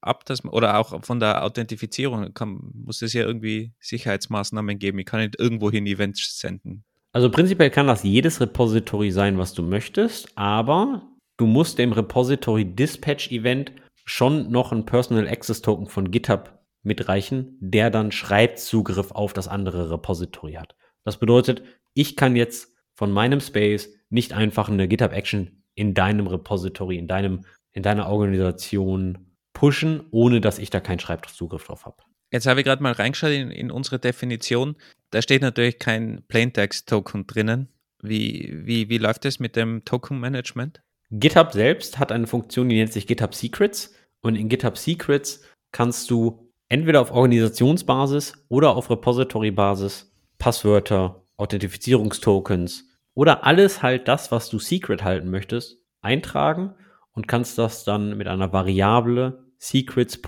ab? 0.00 0.24
Dass, 0.26 0.44
oder 0.44 0.78
auch 0.78 1.04
von 1.04 1.20
der 1.20 1.44
Authentifizierung 1.44 2.34
kann, 2.34 2.58
muss 2.74 3.02
es 3.02 3.12
ja 3.12 3.22
irgendwie 3.22 3.72
Sicherheitsmaßnahmen 3.80 4.78
geben. 4.78 4.98
Ich 4.98 5.06
kann 5.06 5.20
nicht 5.20 5.38
irgendwo 5.38 5.70
hin 5.70 5.86
Events 5.86 6.38
senden. 6.38 6.84
Also 7.12 7.30
prinzipiell 7.30 7.70
kann 7.70 7.86
das 7.86 8.02
jedes 8.02 8.40
Repository 8.40 9.10
sein, 9.10 9.38
was 9.38 9.54
du 9.54 9.62
möchtest, 9.62 10.28
aber 10.36 11.08
du 11.38 11.46
musst 11.46 11.78
dem 11.78 11.92
Repository 11.92 12.64
Dispatch 12.64 13.30
Event 13.32 13.72
schon 14.04 14.50
noch 14.50 14.70
ein 14.70 14.84
Personal 14.84 15.26
Access 15.26 15.62
Token 15.62 15.86
von 15.86 16.10
GitHub 16.10 16.58
mitreichen, 16.82 17.56
der 17.60 17.90
dann 17.90 18.12
Schreibzugriff 18.12 19.12
auf 19.12 19.32
das 19.32 19.48
andere 19.48 19.90
Repository 19.90 20.54
hat. 20.54 20.76
Das 21.04 21.18
bedeutet, 21.18 21.62
ich 21.94 22.16
kann 22.16 22.36
jetzt 22.36 22.74
von 22.94 23.10
meinem 23.10 23.40
Space 23.40 23.88
nicht 24.10 24.32
einfach 24.32 24.68
eine 24.68 24.86
GitHub 24.86 25.12
Action 25.12 25.62
in 25.74 25.94
deinem 25.94 26.26
Repository, 26.26 26.96
in 26.96 27.08
deinem, 27.08 27.44
in 27.72 27.82
deiner 27.82 28.08
Organisation 28.08 29.35
pushen, 29.56 30.02
ohne 30.10 30.42
dass 30.42 30.58
ich 30.58 30.68
da 30.68 30.80
keinen 30.80 30.98
Schreibzugriff 30.98 31.64
drauf 31.64 31.86
habe. 31.86 31.96
Jetzt 32.30 32.46
habe 32.46 32.60
ich 32.60 32.66
gerade 32.66 32.82
mal 32.82 32.92
reingeschaut 32.92 33.30
in, 33.30 33.50
in, 33.50 33.70
unsere 33.70 33.98
Definition. 33.98 34.76
Da 35.10 35.22
steht 35.22 35.40
natürlich 35.40 35.78
kein 35.78 36.22
Plaintext-Token 36.28 37.26
drinnen. 37.26 37.68
Wie, 38.02 38.52
wie, 38.52 38.90
wie 38.90 38.98
läuft 38.98 39.24
das 39.24 39.38
mit 39.38 39.56
dem 39.56 39.82
Token-Management? 39.86 40.82
GitHub 41.10 41.52
selbst 41.52 41.98
hat 41.98 42.12
eine 42.12 42.26
Funktion, 42.26 42.68
die 42.68 42.76
nennt 42.76 42.92
sich 42.92 43.06
GitHub 43.06 43.34
Secrets. 43.34 43.94
Und 44.20 44.34
in 44.34 44.50
GitHub 44.50 44.76
Secrets 44.76 45.42
kannst 45.72 46.10
du 46.10 46.52
entweder 46.68 47.00
auf 47.00 47.10
Organisationsbasis 47.10 48.34
oder 48.48 48.76
auf 48.76 48.90
Repository-Basis 48.90 50.12
Passwörter, 50.36 51.22
Authentifizierungstokens, 51.38 52.84
oder 53.14 53.44
alles 53.44 53.82
halt 53.82 54.06
das, 54.06 54.30
was 54.30 54.50
du 54.50 54.58
secret 54.58 55.02
halten 55.02 55.30
möchtest, 55.30 55.78
eintragen 56.02 56.74
und 57.12 57.26
kannst 57.26 57.56
das 57.56 57.84
dann 57.84 58.18
mit 58.18 58.28
einer 58.28 58.52
Variable 58.52 59.45
secrets. 59.58 60.20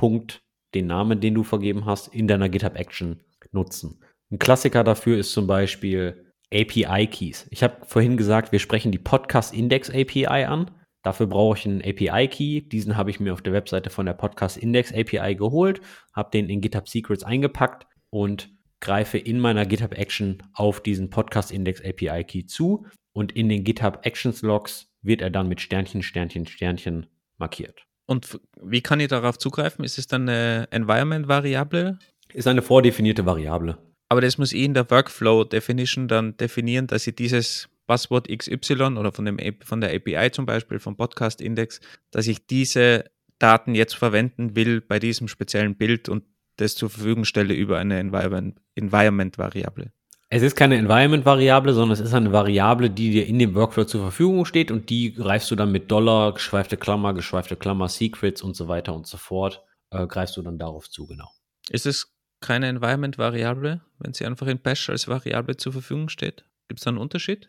den 0.75 0.87
Namen, 0.87 1.21
den 1.21 1.35
du 1.35 1.45
vergeben 1.45 1.87
hast, 1.87 2.09
in 2.09 2.29
deiner 2.29 2.49
GitHub 2.49 2.77
Action 2.77 3.23
nutzen. 3.53 4.03
Ein 4.31 4.38
Klassiker 4.38 4.85
dafür 4.85 5.19
ist 5.19 5.33
zum 5.33 5.47
Beispiel 5.47 6.33
API 6.53 7.07
Keys. 7.07 7.47
Ich 7.51 7.62
habe 7.62 7.85
vorhin 7.87 8.17
gesagt, 8.17 8.53
wir 8.53 8.59
sprechen 8.59 8.93
die 8.93 8.99
Podcast 8.99 9.55
Index 9.55 9.91
API 9.91 10.45
an. 10.45 10.71
Dafür 11.03 11.27
brauche 11.27 11.57
ich 11.57 11.67
einen 11.67 11.81
API 11.81 12.29
Key. 12.29 12.61
Diesen 12.61 12.97
habe 12.97 13.11
ich 13.11 13.21
mir 13.21 13.33
auf 13.33 13.43
der 13.43 13.53
Webseite 13.53 13.91
von 13.91 14.07
der 14.07 14.14
Podcast 14.14 14.57
Index 14.57 14.93
API 14.93 15.35
geholt, 15.35 15.81
habe 16.12 16.31
den 16.31 16.49
in 16.49 16.61
GitHub 16.61 16.88
Secrets 16.88 17.25
eingepackt 17.25 17.87
und 18.11 18.51
greife 18.81 19.19
in 19.19 19.41
meiner 19.41 19.67
GitHub 19.67 19.97
Action 19.97 20.43
auf 20.53 20.81
diesen 20.81 21.11
Podcast 21.11 21.51
Index 21.51 21.83
API 21.83 22.25
Key 22.25 22.45
zu 22.45 22.87
und 23.12 23.33
in 23.33 23.49
den 23.49 23.64
GitHub 23.64 24.01
Actions 24.03 24.43
Logs 24.43 24.93
wird 25.03 25.23
er 25.23 25.31
dann 25.31 25.49
mit 25.49 25.61
Sternchen, 25.61 26.03
Sternchen, 26.03 26.47
Sternchen 26.47 27.07
markiert. 27.38 27.88
Und 28.09 28.40
wie 28.62 28.81
kann 28.81 29.01
ich 29.01 29.09
darauf 29.09 29.37
zugreifen? 29.37 29.85
Ist 29.85 29.99
es 29.99 30.07
dann 30.07 30.23
eine 30.23 30.66
Environment-Variable? 30.71 31.99
Ist 32.33 32.49
eine 32.49 32.62
vordefinierte 32.62 33.27
Variable. 33.27 33.77
Aber 34.09 34.23
das 34.23 34.38
muss 34.38 34.55
ich 34.55 34.62
in 34.62 34.73
der 34.73 34.90
Workflow 34.90 35.44
Definition 35.44 36.09
dann 36.09 36.35
definieren, 36.38 36.87
dass 36.87 37.07
ich 37.07 37.14
dieses 37.14 37.68
Passwort 37.87 38.27
XY 38.29 38.97
oder 38.97 39.12
von, 39.12 39.27
dem, 39.27 39.38
von 39.62 39.83
der 39.83 39.94
API 39.94 40.31
zum 40.31 40.47
Beispiel, 40.47 40.79
vom 40.79 40.97
Podcast 40.97 41.42
Index, 41.42 41.81
dass 42.11 42.27
ich 42.27 42.47
diese 42.47 43.05
Daten 43.38 43.75
jetzt 43.75 43.94
verwenden 43.94 44.57
will 44.57 44.81
bei 44.81 44.99
diesem 44.99 45.29
speziellen 45.29 45.77
Bild 45.77 46.09
und 46.09 46.25
das 46.57 46.77
zur 46.77 46.88
Verfügung 46.88 47.27
stelle 47.27 47.53
über 47.53 47.79
eine 47.79 47.99
Environment-Variable. 47.99 49.92
Es 50.31 50.43
ist 50.43 50.57
keine 50.57 50.77
Environment-Variable, 50.77 51.73
sondern 51.73 51.93
es 51.93 52.01
ist 52.01 52.12
eine 52.12 52.33
Variable, 52.33 52.91
die 52.91 53.11
dir 53.11 53.27
in 53.27 53.38
dem 53.38 53.55
Workflow 53.55 53.85
zur 53.85 54.03
Verfügung 54.03 54.45
steht 54.45 54.71
und 54.71 54.91
die 54.91 55.14
greifst 55.14 55.51
du 55.51 55.57
dann 55.57 55.73
mit 55.73 55.91
Dollar, 55.91 56.35
geschweifte 56.35 56.77
Klammer, 56.77 57.14
geschweifte 57.14 57.57
Klammer, 57.57 57.88
Secrets 57.88 58.43
und 58.43 58.55
so 58.55 58.69
weiter 58.69 58.95
und 58.95 59.07
so 59.07 59.17
fort, 59.17 59.64
äh, 59.91 60.07
greifst 60.07 60.37
du 60.37 60.43
dann 60.43 60.59
darauf 60.59 60.91
zu, 60.91 61.07
genau. 61.07 61.31
Ist 61.71 61.87
es 61.87 62.14
keine 62.41 62.69
Environment-Variable, 62.69 63.81
wenn 64.01 64.12
sie 64.12 64.27
einfach 64.27 64.47
in 64.49 64.59
Bash 64.59 64.91
als 64.91 65.09
Variable 65.09 65.57
zur 65.57 65.73
Verfügung 65.73 66.11
steht? 66.11 66.45
Gibt 66.69 66.81
es 66.81 66.85
da 66.85 66.91
einen 66.91 66.99
Unterschied? 66.99 67.49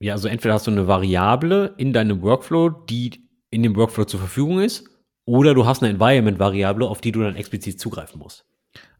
Ja, 0.00 0.14
also 0.14 0.26
entweder 0.26 0.54
hast 0.54 0.66
du 0.66 0.72
eine 0.72 0.88
Variable 0.88 1.74
in 1.76 1.92
deinem 1.92 2.20
Workflow, 2.22 2.68
die 2.68 3.28
in 3.50 3.62
dem 3.62 3.76
Workflow 3.76 4.04
zur 4.04 4.18
Verfügung 4.18 4.60
ist, 4.60 4.88
oder 5.24 5.54
du 5.54 5.66
hast 5.66 5.82
eine 5.82 5.92
Environment-Variable, 5.92 6.88
auf 6.88 7.00
die 7.00 7.12
du 7.12 7.20
dann 7.20 7.36
explizit 7.36 7.78
zugreifen 7.78 8.18
musst. 8.18 8.44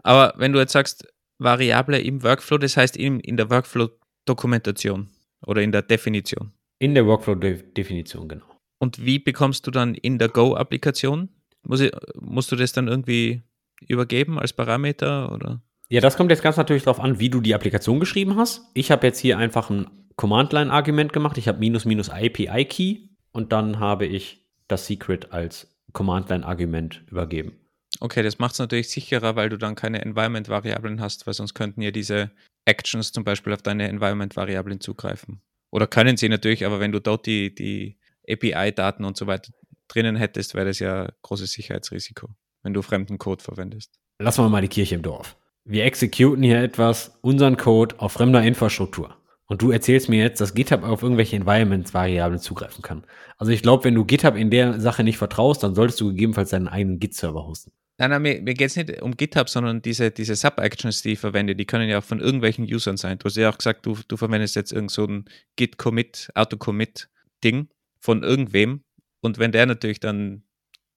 Aber 0.04 0.34
wenn 0.36 0.52
du 0.52 0.60
jetzt 0.60 0.72
sagst, 0.72 1.06
Variable 1.38 2.00
im 2.00 2.22
Workflow, 2.22 2.58
das 2.58 2.76
heißt 2.76 2.96
in, 2.96 3.20
in 3.20 3.36
der 3.36 3.50
Workflow-Dokumentation 3.50 5.08
oder 5.46 5.62
in 5.62 5.72
der 5.72 5.82
Definition. 5.82 6.52
In 6.78 6.94
der 6.94 7.06
Workflow-Definition, 7.06 8.28
genau. 8.28 8.46
Und 8.78 9.04
wie 9.04 9.18
bekommst 9.18 9.66
du 9.66 9.70
dann 9.70 9.94
in 9.94 10.18
der 10.18 10.28
Go-Applikation? 10.28 11.28
Muss 11.62 11.82
musst 12.20 12.52
du 12.52 12.56
das 12.56 12.72
dann 12.72 12.88
irgendwie 12.88 13.42
übergeben 13.86 14.38
als 14.38 14.52
Parameter 14.52 15.32
oder? 15.32 15.62
Ja, 15.88 16.00
das 16.00 16.16
kommt 16.16 16.30
jetzt 16.30 16.42
ganz 16.42 16.56
natürlich 16.56 16.84
darauf 16.84 17.00
an, 17.00 17.18
wie 17.18 17.30
du 17.30 17.40
die 17.40 17.54
Applikation 17.54 17.98
geschrieben 17.98 18.36
hast. 18.36 18.70
Ich 18.74 18.90
habe 18.90 19.06
jetzt 19.06 19.18
hier 19.18 19.38
einfach 19.38 19.70
ein 19.70 19.86
Command-Line-Argument 20.16 21.12
gemacht. 21.12 21.38
Ich 21.38 21.48
habe 21.48 21.58
minus 21.58 21.84
minus 21.84 22.10
API-Key 22.10 23.08
und 23.32 23.52
dann 23.52 23.78
habe 23.78 24.06
ich 24.06 24.46
das 24.68 24.86
Secret 24.86 25.32
als 25.32 25.78
Command-Line-Argument 25.92 27.04
übergeben. 27.08 27.52
Okay, 28.00 28.22
das 28.22 28.38
macht 28.38 28.52
es 28.52 28.58
natürlich 28.58 28.90
sicherer, 28.90 29.34
weil 29.36 29.48
du 29.48 29.56
dann 29.56 29.74
keine 29.74 30.02
Environment-Variablen 30.02 31.00
hast, 31.00 31.26
weil 31.26 31.34
sonst 31.34 31.54
könnten 31.54 31.82
ja 31.82 31.90
diese 31.90 32.30
Actions 32.64 33.12
zum 33.12 33.24
Beispiel 33.24 33.52
auf 33.52 33.62
deine 33.62 33.88
Environment-Variablen 33.88 34.80
zugreifen. 34.80 35.40
Oder 35.70 35.86
können 35.86 36.16
sie 36.16 36.28
natürlich, 36.28 36.64
aber 36.64 36.80
wenn 36.80 36.92
du 36.92 37.00
dort 37.00 37.26
die, 37.26 37.54
die 37.54 37.98
API-Daten 38.28 39.04
und 39.04 39.16
so 39.16 39.26
weiter 39.26 39.52
drinnen 39.88 40.16
hättest, 40.16 40.54
wäre 40.54 40.66
das 40.66 40.78
ja 40.78 41.08
großes 41.22 41.52
Sicherheitsrisiko, 41.52 42.28
wenn 42.62 42.74
du 42.74 42.82
fremden 42.82 43.18
Code 43.18 43.42
verwendest. 43.42 43.98
Lassen 44.18 44.44
wir 44.44 44.48
mal 44.48 44.62
die 44.62 44.68
Kirche 44.68 44.94
im 44.94 45.02
Dorf. 45.02 45.36
Wir 45.64 45.84
exekuten 45.84 46.42
hier 46.42 46.62
etwas, 46.62 47.18
unseren 47.20 47.56
Code 47.56 47.96
auf 47.98 48.12
fremder 48.12 48.42
Infrastruktur. 48.42 49.16
Und 49.46 49.62
du 49.62 49.70
erzählst 49.70 50.10
mir 50.10 50.22
jetzt, 50.22 50.40
dass 50.40 50.54
GitHub 50.54 50.82
auf 50.82 51.02
irgendwelche 51.02 51.36
Environments-Variablen 51.36 52.38
zugreifen 52.38 52.82
kann. 52.82 53.04
Also 53.38 53.50
ich 53.50 53.62
glaube, 53.62 53.84
wenn 53.84 53.94
du 53.94 54.04
GitHub 54.04 54.36
in 54.36 54.50
der 54.50 54.78
Sache 54.78 55.04
nicht 55.04 55.16
vertraust, 55.16 55.62
dann 55.62 55.74
solltest 55.74 56.00
du 56.00 56.08
gegebenenfalls 56.08 56.50
deinen 56.50 56.68
eigenen 56.68 56.98
Git-Server 57.00 57.46
hosten. 57.46 57.72
Nein, 58.00 58.10
nein, 58.10 58.22
mir, 58.22 58.42
mir 58.42 58.54
geht 58.54 58.68
es 58.68 58.76
nicht 58.76 59.02
um 59.02 59.16
GitHub, 59.16 59.48
sondern 59.48 59.82
diese, 59.82 60.12
diese 60.12 60.36
Sub-Actions, 60.36 61.02
die 61.02 61.12
ich 61.12 61.18
verwende, 61.18 61.56
die 61.56 61.64
können 61.64 61.88
ja 61.88 61.98
auch 61.98 62.04
von 62.04 62.20
irgendwelchen 62.20 62.64
Usern 62.64 62.96
sein. 62.96 63.18
Du 63.18 63.24
hast 63.24 63.36
ja 63.36 63.50
auch 63.50 63.58
gesagt, 63.58 63.84
du, 63.86 63.98
du 64.06 64.16
verwendest 64.16 64.54
jetzt 64.54 64.72
irgend 64.72 64.92
so 64.92 65.04
ein 65.04 65.24
Git-Commit, 65.56 66.30
Auto-Commit-Ding 66.34 67.68
von 67.98 68.22
irgendwem. 68.22 68.84
Und 69.20 69.38
wenn 69.38 69.50
der 69.50 69.66
natürlich 69.66 69.98
dann 69.98 70.44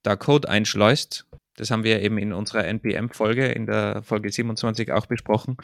da 0.03 0.15
Code 0.15 0.47
einschleust, 0.47 1.25
das 1.55 1.71
haben 1.71 1.83
wir 1.83 2.01
eben 2.01 2.19
in 2.19 2.33
unserer 2.33 2.65
NPM-Folge, 2.65 3.47
in 3.47 3.65
der 3.65 4.03
Folge 4.03 4.31
27 4.31 4.91
auch 4.91 5.07
besprochen, 5.07 5.57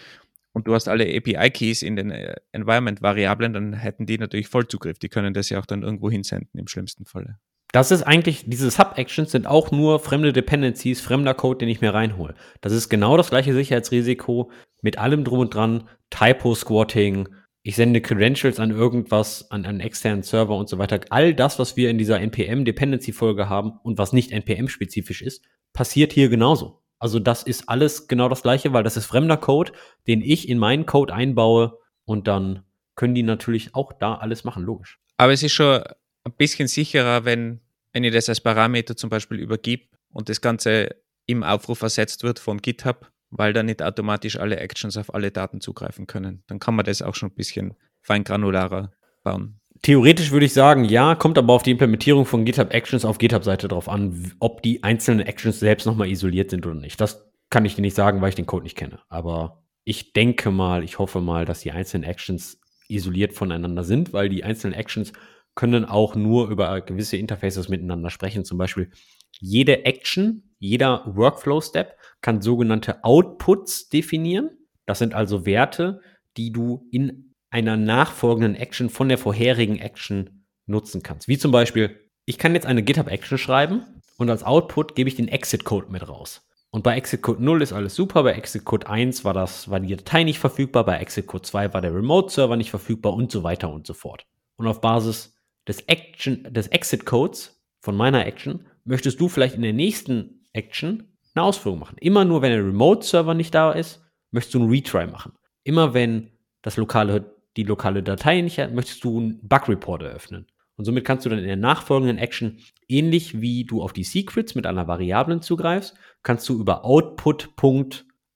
und 0.53 0.65
du 0.65 0.73
hast 0.73 0.87
alle 0.87 1.05
API-Keys 1.05 1.83
in 1.83 1.95
den 1.95 2.09
äh, 2.09 2.35
Environment-Variablen, 2.51 3.53
dann 3.53 3.73
hätten 3.73 4.07
die 4.07 4.17
natürlich 4.17 4.47
Vollzugriff. 4.47 4.97
Die 4.97 5.07
können 5.07 5.35
das 5.35 5.49
ja 5.49 5.59
auch 5.59 5.67
dann 5.67 5.83
irgendwo 5.83 6.09
hinsenden 6.09 6.59
im 6.59 6.67
schlimmsten 6.67 7.05
Falle. 7.05 7.37
Das 7.71 7.91
ist 7.91 8.03
eigentlich, 8.03 8.45
diese 8.47 8.71
Sub-Actions 8.71 9.31
sind 9.31 9.45
auch 9.45 9.71
nur 9.71 9.99
fremde 9.99 10.31
Dependencies, 10.31 11.01
fremder 11.01 11.33
Code, 11.33 11.59
den 11.59 11.69
ich 11.69 11.81
mir 11.81 11.93
reinhole. 11.93 12.33
Das 12.61 12.71
ist 12.71 12.89
genau 12.89 13.17
das 13.17 13.29
gleiche 13.29 13.53
Sicherheitsrisiko 13.53 14.51
mit 14.81 14.97
allem 14.97 15.23
drum 15.23 15.39
und 15.39 15.53
dran, 15.53 15.89
Typo-Squatting, 16.09 17.27
ich 17.67 17.75
sende 17.75 17.99
Credentials 17.99 18.61
an 18.61 18.71
irgendwas, 18.71 19.51
an 19.51 19.65
einen 19.65 19.81
externen 19.81 20.23
Server 20.23 20.55
und 20.55 20.69
so 20.69 20.77
weiter. 20.77 21.01
All 21.09 21.33
das, 21.33 21.59
was 21.59 21.75
wir 21.75 21.89
in 21.89 21.97
dieser 21.97 22.21
NPM-Dependency-Folge 22.21 23.49
haben 23.49 23.73
und 23.83 23.97
was 23.97 24.13
nicht 24.13 24.31
NPM-spezifisch 24.31 25.21
ist, 25.21 25.43
passiert 25.73 26.13
hier 26.13 26.29
genauso. 26.29 26.81
Also 26.97 27.19
das 27.19 27.43
ist 27.43 27.67
alles 27.67 28.07
genau 28.07 28.29
das 28.29 28.41
gleiche, 28.41 28.71
weil 28.71 28.83
das 28.83 28.95
ist 28.95 29.05
fremder 29.05 29.35
Code, 29.35 29.73
den 30.07 30.21
ich 30.21 30.47
in 30.47 30.57
meinen 30.57 30.85
Code 30.85 31.13
einbaue 31.13 31.77
und 32.05 32.29
dann 32.29 32.63
können 32.95 33.15
die 33.15 33.23
natürlich 33.23 33.75
auch 33.75 33.91
da 33.91 34.15
alles 34.15 34.45
machen, 34.45 34.63
logisch. 34.63 34.99
Aber 35.17 35.33
es 35.33 35.43
ist 35.43 35.51
schon 35.51 35.81
ein 36.27 36.33
bisschen 36.37 36.67
sicherer, 36.67 37.25
wenn, 37.25 37.59
wenn 37.93 38.03
ich 38.03 38.13
das 38.13 38.29
als 38.29 38.41
Parameter 38.41 38.95
zum 38.95 39.09
Beispiel 39.09 39.39
übergebe 39.39 39.85
und 40.11 40.29
das 40.29 40.41
Ganze 40.41 40.95
im 41.25 41.43
Aufruf 41.43 41.81
ersetzt 41.81 42.23
wird 42.23 42.39
von 42.39 42.61
GitHub, 42.61 43.11
weil 43.29 43.53
dann 43.53 43.65
nicht 43.65 43.81
automatisch 43.81 44.37
alle 44.37 44.57
Actions 44.57 44.97
auf 44.97 45.13
alle 45.13 45.31
Daten 45.31 45.61
zugreifen 45.61 46.07
können. 46.07 46.43
Dann 46.47 46.59
kann 46.59 46.75
man 46.75 46.85
das 46.85 47.01
auch 47.01 47.15
schon 47.15 47.29
ein 47.29 47.35
bisschen 47.35 47.73
feingranularer 48.01 48.91
bauen. 49.23 49.59
Theoretisch 49.81 50.31
würde 50.31 50.45
ich 50.45 50.53
sagen, 50.53 50.85
ja, 50.85 51.15
kommt 51.15 51.37
aber 51.37 51.53
auf 51.53 51.63
die 51.63 51.71
Implementierung 51.71 52.25
von 52.25 52.45
GitHub 52.45 52.73
Actions 52.73 53.05
auf 53.05 53.19
GitHub-Seite 53.19 53.67
drauf 53.67 53.89
an, 53.89 54.31
ob 54.39 54.63
die 54.63 54.83
einzelnen 54.83 55.25
Actions 55.25 55.59
selbst 55.59 55.85
nochmal 55.85 56.09
isoliert 56.09 56.49
sind 56.49 56.65
oder 56.65 56.75
nicht. 56.75 56.99
Das 56.99 57.29
kann 57.49 57.65
ich 57.65 57.75
dir 57.75 57.81
nicht 57.81 57.95
sagen, 57.95 58.21
weil 58.21 58.29
ich 58.29 58.35
den 58.35 58.47
Code 58.47 58.63
nicht 58.63 58.77
kenne. 58.77 58.99
Aber 59.09 59.63
ich 59.83 60.13
denke 60.13 60.49
mal, 60.51 60.83
ich 60.83 60.99
hoffe 60.99 61.21
mal, 61.21 61.45
dass 61.45 61.59
die 61.59 61.71
einzelnen 61.71 62.03
Actions 62.03 62.59
isoliert 62.89 63.33
voneinander 63.33 63.83
sind, 63.83 64.13
weil 64.13 64.29
die 64.29 64.43
einzelnen 64.43 64.73
Actions 64.73 65.13
können 65.57 65.85
auch 65.85 66.15
nur 66.15 66.49
über 66.49 66.79
gewisse 66.81 67.17
Interfaces 67.17 67.67
miteinander 67.67 68.11
sprechen. 68.11 68.45
Zum 68.45 68.59
Beispiel 68.59 68.91
jede 69.39 69.85
Action, 69.85 70.43
jeder 70.59 71.03
Workflow-Step 71.07 71.97
kann 72.21 72.41
sogenannte 72.41 73.03
Outputs 73.03 73.89
definieren. 73.89 74.51
Das 74.85 74.99
sind 74.99 75.15
also 75.15 75.47
Werte, 75.47 75.99
die 76.37 76.51
du 76.51 76.87
in 76.91 77.33
einer 77.49 77.75
nachfolgenden 77.75 78.53
Action 78.55 78.89
von 78.89 79.09
der 79.09 79.17
vorherigen 79.17 79.79
Action 79.79 80.45
nutzen 80.67 81.01
kannst. 81.01 81.27
Wie 81.27 81.39
zum 81.39 81.51
Beispiel, 81.51 81.99
ich 82.25 82.37
kann 82.37 82.53
jetzt 82.53 82.67
eine 82.67 82.83
GitHub-Action 82.83 83.39
schreiben 83.39 83.81
und 84.17 84.29
als 84.29 84.43
Output 84.43 84.93
gebe 84.93 85.09
ich 85.09 85.15
den 85.15 85.27
Exit-Code 85.27 85.91
mit 85.91 86.07
raus. 86.07 86.47
Und 86.69 86.83
bei 86.83 86.95
Exit-Code 86.97 87.43
0 87.43 87.63
ist 87.63 87.73
alles 87.73 87.95
super, 87.95 88.21
bei 88.21 88.33
Exit-Code 88.33 88.87
1 88.87 89.25
war, 89.25 89.33
das, 89.33 89.71
war 89.71 89.79
die 89.79 89.95
Datei 89.95 90.23
nicht 90.23 90.37
verfügbar, 90.37 90.85
bei 90.85 90.99
Exit-Code 90.99 91.41
2 91.43 91.73
war 91.73 91.81
der 91.81 91.95
Remote-Server 91.95 92.57
nicht 92.57 92.69
verfügbar 92.69 93.13
und 93.13 93.31
so 93.31 93.41
weiter 93.41 93.71
und 93.71 93.87
so 93.87 93.95
fort. 93.95 94.27
Und 94.57 94.67
auf 94.67 94.81
Basis 94.81 95.36
des, 95.67 95.81
Action, 95.81 96.47
des 96.51 96.67
Exit-Codes 96.67 97.61
von 97.81 97.95
meiner 97.95 98.25
Action 98.25 98.65
möchtest 98.85 99.19
du 99.19 99.27
vielleicht 99.27 99.55
in 99.55 99.61
der 99.61 99.73
nächsten 99.73 100.45
Action 100.53 101.11
eine 101.35 101.43
Ausführung 101.43 101.79
machen. 101.79 101.97
Immer 101.99 102.25
nur, 102.25 102.41
wenn 102.41 102.51
der 102.51 102.65
Remote-Server 102.65 103.33
nicht 103.33 103.53
da 103.53 103.71
ist, 103.71 104.01
möchtest 104.31 104.55
du 104.55 104.61
einen 104.61 104.69
Retry 104.69 105.07
machen. 105.07 105.33
Immer 105.63 105.93
wenn 105.93 106.31
das 106.61 106.77
lokale 106.77 107.37
die 107.57 107.63
lokale 107.63 108.03
Datei 108.03 108.41
nicht 108.41 108.59
hat, 108.59 108.73
möchtest 108.73 109.03
du 109.03 109.19
einen 109.19 109.39
Bug-Report 109.41 110.03
eröffnen. 110.03 110.45
Und 110.75 110.85
somit 110.85 111.03
kannst 111.05 111.25
du 111.25 111.29
dann 111.29 111.39
in 111.39 111.47
der 111.47 111.55
nachfolgenden 111.55 112.19
Action, 112.19 112.59
ähnlich 112.87 113.41
wie 113.41 113.65
du 113.65 113.81
auf 113.81 113.93
die 113.93 114.03
Secrets 114.03 114.53
mit 114.53 114.67
einer 114.67 114.87
Variablen 114.87 115.41
zugreifst, 115.41 115.95
kannst 116.21 116.47
du 116.47 116.59
über 116.59 116.85
Output. 116.85 117.49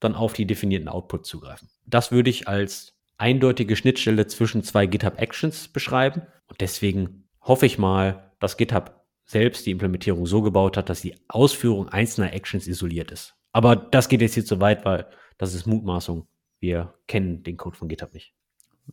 dann 0.00 0.16
auf 0.16 0.32
die 0.32 0.46
definierten 0.46 0.88
Output 0.88 1.24
zugreifen. 1.24 1.68
Das 1.86 2.10
würde 2.10 2.30
ich 2.30 2.48
als 2.48 2.96
eindeutige 3.18 3.76
Schnittstelle 3.76 4.26
zwischen 4.26 4.64
zwei 4.64 4.86
GitHub 4.86 5.20
Actions 5.20 5.68
beschreiben. 5.68 6.22
Und 6.48 6.60
deswegen 6.60 7.21
hoffe 7.42 7.66
ich 7.66 7.78
mal, 7.78 8.32
dass 8.38 8.56
GitHub 8.56 9.04
selbst 9.24 9.66
die 9.66 9.70
Implementierung 9.70 10.26
so 10.26 10.42
gebaut 10.42 10.76
hat, 10.76 10.88
dass 10.88 11.00
die 11.00 11.16
Ausführung 11.28 11.88
einzelner 11.88 12.32
Actions 12.32 12.66
isoliert 12.66 13.10
ist. 13.10 13.34
Aber 13.52 13.76
das 13.76 14.08
geht 14.08 14.20
jetzt 14.20 14.34
hier 14.34 14.44
zu 14.44 14.60
weit, 14.60 14.84
weil 14.84 15.06
das 15.38 15.54
ist 15.54 15.66
Mutmaßung. 15.66 16.26
Wir 16.60 16.94
kennen 17.08 17.42
den 17.42 17.56
Code 17.56 17.76
von 17.76 17.88
GitHub 17.88 18.14
nicht. 18.14 18.34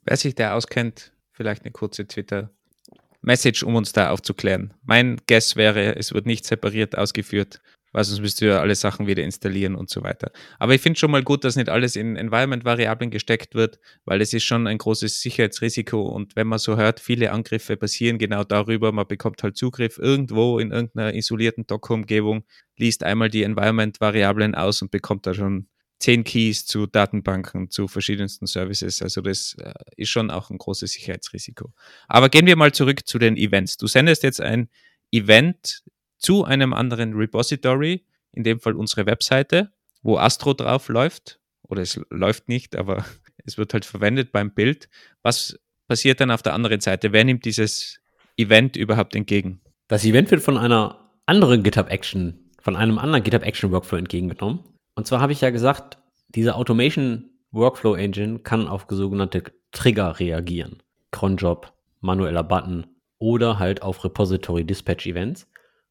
Wer 0.04 0.18
sich 0.18 0.36
da 0.36 0.54
auskennt, 0.54 1.14
vielleicht 1.32 1.64
eine 1.64 1.72
kurze 1.72 2.08
Twitter-Message, 2.08 3.64
um 3.64 3.76
uns 3.76 3.94
da 3.94 4.12
aufzuklären. 4.12 4.74
Mein 4.84 5.18
Guess 5.28 5.56
wäre, 5.56 5.96
es 5.96 6.14
wird 6.14 6.26
nicht 6.26 6.46
separiert 6.46 6.98
ausgeführt, 6.98 7.62
weil 7.92 8.04
sonst 8.04 8.22
müsst 8.22 8.42
ihr 8.42 8.60
alle 8.60 8.76
Sachen 8.76 9.08
wieder 9.08 9.24
installieren 9.24 9.76
und 9.76 9.90
so 9.90 10.04
weiter. 10.04 10.32
Aber 10.58 10.76
ich 10.76 10.82
finde 10.82 11.00
schon 11.00 11.12
mal 11.12 11.24
gut, 11.24 11.44
dass 11.44 11.56
nicht 11.56 11.70
alles 11.70 11.96
in 11.96 12.16
Environment-Variablen 12.16 13.12
gesteckt 13.12 13.56
wird, 13.56 13.80
weil 14.06 14.22
es 14.22 14.34
ist 14.34 14.44
schon 14.44 14.68
ein 14.68 14.78
großes 14.78 15.22
Sicherheitsrisiko 15.22 16.02
und 16.02 16.36
wenn 16.36 16.48
man 16.48 16.60
so 16.60 16.78
hört, 16.78 17.00
viele 17.00 17.32
Angriffe 17.32 17.78
passieren 17.78 18.18
genau 18.18 18.44
darüber, 18.44 18.92
man 18.92 19.08
bekommt 19.08 19.44
halt 19.44 19.58
Zugriff 19.58 19.98
irgendwo 19.98 20.60
in 20.60 20.72
irgendeiner 20.72 21.14
isolierten 21.14 21.68
Docker-Umgebung, 21.68 22.44
liest 22.78 23.04
einmal 23.04 23.30
die 23.30 23.44
Environment-Variablen 23.44 24.56
aus 24.56 24.82
und 24.82 24.92
bekommt 24.92 25.26
da 25.26 25.34
schon 25.34 25.68
zehn 26.00 26.24
Keys 26.24 26.66
zu 26.66 26.88
Datenbanken, 26.88 27.70
zu 27.70 27.88
verschiedensten 27.88 28.48
Services. 28.48 29.02
Also 29.02 29.22
das 29.22 29.56
äh, 29.60 29.74
ist 29.98 30.10
schon 30.10 30.32
auch 30.32 30.50
ein 30.50 30.58
großes 30.58 30.94
Sicherheitsrisiko. 30.94 31.74
Aber 32.08 32.30
gehen 32.30 32.46
wir 32.46 32.56
mal 32.56 32.72
zurück 32.72 33.06
zu 33.06 33.20
den 33.20 33.38
Events. 33.38 33.78
Du 33.78 33.88
sendest 33.88 34.24
jetzt 34.24 34.42
ein 34.42 34.70
Event 35.12 35.84
zu 36.20 36.46
einem 36.46 36.74
anderen 36.74 37.14
Repository, 37.14 38.06
in 38.34 38.44
dem 38.44 38.60
Fall 38.60 38.76
unsere 38.76 39.06
Webseite, 39.06 39.72
wo 40.04 40.18
Astro 40.18 40.54
drauf 40.54 40.90
läuft 40.90 41.40
oder 41.64 41.82
es 41.82 42.00
läuft 42.10 42.48
nicht, 42.48 42.76
aber 42.76 43.06
es 43.46 43.58
wird 43.58 43.74
halt 43.74 43.86
verwendet 43.86 44.32
beim 44.32 44.52
Bild. 44.52 44.90
Was 45.24 45.60
passiert 45.88 46.22
dann 46.22 46.32
auf 46.32 46.44
der 46.44 46.54
anderen 46.54 46.82
Seite? 46.82 47.12
Wer 47.12 47.24
nimmt 47.24 47.46
dieses 47.46 48.00
Event 48.38 48.76
überhaupt 48.76 49.16
entgegen? 49.16 49.62
Das 49.88 50.06
Event 50.06 50.30
wird 50.30 50.44
von 50.44 50.58
einer 50.58 51.10
anderen 51.26 51.64
GitHub 51.64 51.90
Action, 51.90 52.52
von 52.62 52.76
einem 52.76 53.00
anderen 53.00 53.24
GitHub 53.24 53.44
Action 53.44 53.72
Workflow 53.72 53.98
entgegengenommen. 53.98 54.60
Und 54.96 55.08
zwar 55.08 55.22
habe 55.22 55.32
ich 55.32 55.42
ja 55.42 55.50
gesagt, 55.50 55.98
diese 56.30 56.56
Automation 56.56 57.30
Workflow 57.52 57.96
Engine 57.96 58.40
kann 58.40 58.68
auf 58.68 58.86
sogenannte 58.90 59.44
Trigger 59.72 60.20
reagieren. 60.20 60.84
Cronjob, 61.12 61.74
manueller 62.02 62.44
Button 62.44 62.86
oder 63.18 63.60
halt 63.60 63.82
auf 63.82 64.04
Repository 64.04 64.64
Dispatch 64.64 65.08
Events. 65.08 65.48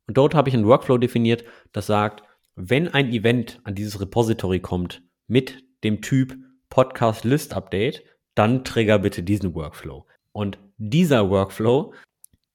Und 0.08 0.16
dort 0.16 0.34
habe 0.34 0.48
ich 0.48 0.54
einen 0.54 0.66
Workflow 0.66 0.98
definiert, 0.98 1.44
das 1.72 1.86
sagt, 1.86 2.24
wenn 2.56 2.88
ein 2.88 3.12
Event 3.12 3.60
an 3.62 3.74
dieses 3.74 4.00
Repository 4.00 4.58
kommt 4.58 5.02
mit 5.28 5.62
dem 5.84 6.00
Typ 6.00 6.36
Podcast 6.70 7.24
List 7.24 7.54
Update, 7.54 8.02
dann 8.34 8.64
trigger 8.64 8.98
bitte 8.98 9.22
diesen 9.22 9.54
Workflow. 9.54 10.06
Und 10.32 10.58
dieser 10.78 11.30
Workflow, 11.30 11.92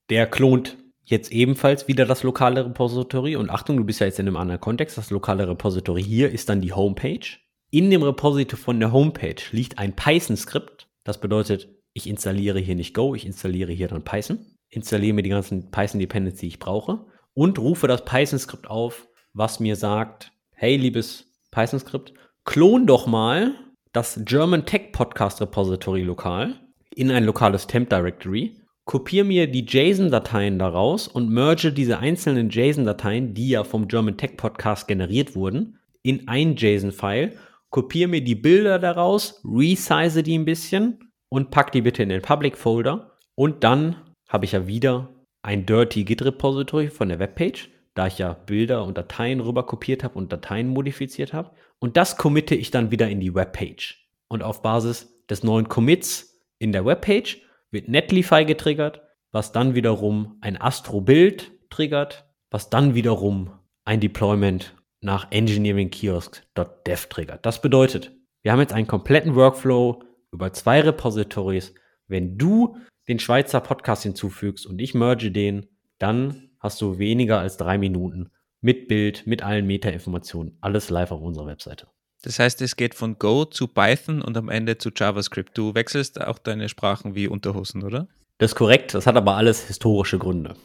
der 0.09 0.27
klont 0.27 0.77
jetzt 1.05 1.31
ebenfalls 1.31 1.87
wieder 1.87 2.05
das 2.05 2.23
lokale 2.23 2.65
Repository. 2.65 3.35
Und 3.35 3.49
Achtung, 3.49 3.77
du 3.77 3.83
bist 3.83 3.99
ja 3.99 4.07
jetzt 4.07 4.19
in 4.19 4.27
einem 4.27 4.37
anderen 4.37 4.61
Kontext. 4.61 4.97
Das 4.97 5.11
lokale 5.11 5.47
Repository 5.47 6.03
hier 6.03 6.31
ist 6.31 6.49
dann 6.49 6.61
die 6.61 6.73
Homepage. 6.73 7.37
In 7.69 7.89
dem 7.89 8.03
Repository 8.03 8.61
von 8.61 8.79
der 8.79 8.91
Homepage 8.91 9.41
liegt 9.51 9.77
ein 9.77 9.95
Python-Skript. 9.95 10.87
Das 11.03 11.19
bedeutet, 11.19 11.69
ich 11.93 12.07
installiere 12.07 12.59
hier 12.59 12.75
nicht 12.75 12.93
Go, 12.93 13.13
ich 13.13 13.25
installiere 13.25 13.71
hier 13.71 13.89
dann 13.89 14.03
Python. 14.03 14.39
Installiere 14.69 15.13
mir 15.13 15.23
die 15.23 15.29
ganzen 15.29 15.69
Python-Dependencies, 15.69 16.39
die 16.39 16.47
ich 16.47 16.59
brauche. 16.59 17.05
Und 17.33 17.57
rufe 17.59 17.87
das 17.87 18.05
Python-Skript 18.05 18.69
auf, 18.69 19.07
was 19.33 19.59
mir 19.59 19.75
sagt, 19.75 20.31
hey, 20.51 20.77
liebes 20.77 21.25
Python-Skript, 21.51 22.13
klon 22.45 22.85
doch 22.85 23.07
mal 23.07 23.55
das 23.91 24.21
German 24.25 24.65
Tech 24.65 24.91
Podcast 24.91 25.41
Repository 25.41 26.01
lokal 26.01 26.59
in 26.95 27.11
ein 27.11 27.25
lokales 27.25 27.67
Temp 27.67 27.89
Directory, 27.89 28.55
kopiere 28.85 29.25
mir 29.25 29.47
die 29.49 29.65
JSON-Dateien 29.65 30.59
daraus 30.59 31.07
und 31.07 31.29
merge 31.29 31.71
diese 31.71 31.99
einzelnen 31.99 32.49
JSON-Dateien, 32.49 33.33
die 33.33 33.49
ja 33.49 33.63
vom 33.63 33.87
German 33.87 34.17
Tech 34.17 34.37
Podcast 34.37 34.87
generiert 34.87 35.35
wurden, 35.35 35.79
in 36.01 36.27
ein 36.27 36.55
JSON-File, 36.55 37.37
kopiere 37.69 38.09
mir 38.09 38.23
die 38.23 38.35
Bilder 38.35 38.77
daraus, 38.77 39.41
resize 39.43 40.21
die 40.21 40.37
ein 40.37 40.45
bisschen 40.45 41.11
und 41.29 41.49
pack 41.49 41.71
die 41.71 41.81
bitte 41.81 42.03
in 42.03 42.09
den 42.09 42.21
Public 42.21 42.57
Folder 42.57 43.17
und 43.35 43.63
dann 43.63 43.95
habe 44.27 44.45
ich 44.45 44.51
ja 44.51 44.67
wieder 44.67 45.09
ein 45.43 45.65
Dirty 45.65 46.03
Git 46.03 46.23
Repository 46.25 46.89
von 46.89 47.09
der 47.09 47.19
Webpage 47.19 47.69
da 47.93 48.07
ich 48.07 48.17
ja 48.17 48.33
Bilder 48.33 48.83
und 48.83 48.97
Dateien 48.97 49.39
rüber 49.39 49.65
kopiert 49.65 50.03
habe 50.03 50.17
und 50.17 50.31
Dateien 50.31 50.67
modifiziert 50.67 51.33
habe. 51.33 51.51
Und 51.79 51.97
das 51.97 52.17
committe 52.17 52.55
ich 52.55 52.71
dann 52.71 52.91
wieder 52.91 53.09
in 53.09 53.19
die 53.19 53.35
Webpage. 53.35 54.07
Und 54.27 54.41
auf 54.41 54.61
Basis 54.61 55.23
des 55.29 55.43
neuen 55.43 55.69
Commits 55.69 56.39
in 56.57 56.71
der 56.71 56.85
Webpage 56.85 57.41
wird 57.71 57.89
Netlify 57.89 58.45
getriggert, 58.45 59.01
was 59.31 59.51
dann 59.51 59.75
wiederum 59.75 60.37
ein 60.41 60.59
Astro-Bild 60.59 61.51
triggert, 61.69 62.25
was 62.49 62.69
dann 62.69 62.95
wiederum 62.95 63.51
ein 63.85 63.99
Deployment 63.99 64.75
nach 65.01 65.31
engineeringkiosk.dev 65.31 67.07
triggert. 67.07 67.45
Das 67.45 67.61
bedeutet, 67.61 68.11
wir 68.41 68.51
haben 68.51 68.59
jetzt 68.59 68.73
einen 68.73 68.87
kompletten 68.87 69.35
Workflow 69.35 70.01
über 70.31 70.53
zwei 70.53 70.81
Repositories. 70.81 71.75
Wenn 72.07 72.37
du 72.37 72.77
den 73.07 73.19
Schweizer 73.19 73.59
Podcast 73.59 74.03
hinzufügst 74.03 74.65
und 74.65 74.79
ich 74.79 74.93
merge 74.93 75.31
den, 75.31 75.67
dann 75.99 76.49
hast 76.59 76.81
du 76.81 76.97
weniger 76.97 77.39
als 77.39 77.57
drei 77.57 77.77
Minuten 77.77 78.31
mit 78.61 78.87
Bild, 78.87 79.27
mit 79.27 79.43
allen 79.43 79.67
Metainformationen, 79.67 80.57
alles 80.61 80.89
live 80.89 81.11
auf 81.11 81.21
unserer 81.21 81.47
Webseite. 81.47 81.87
Das 82.21 82.39
heißt, 82.39 82.61
es 82.61 82.77
geht 82.77 82.95
von 82.95 83.19
Go 83.19 83.43
zu 83.43 83.67
Python 83.67 84.21
und 84.21 84.37
am 84.37 84.47
Ende 84.47 84.77
zu 84.77 84.91
JavaScript. 84.95 85.57
Du 85.57 85.75
wechselst 85.75 86.21
auch 86.21 86.39
deine 86.39 86.69
Sprachen 86.69 87.15
wie 87.15 87.27
Unterhosen, 87.27 87.83
oder? 87.83 88.07
Das 88.37 88.51
ist 88.51 88.55
korrekt, 88.55 88.93
das 88.93 89.05
hat 89.05 89.17
aber 89.17 89.35
alles 89.35 89.67
historische 89.67 90.17
Gründe. 90.17 90.55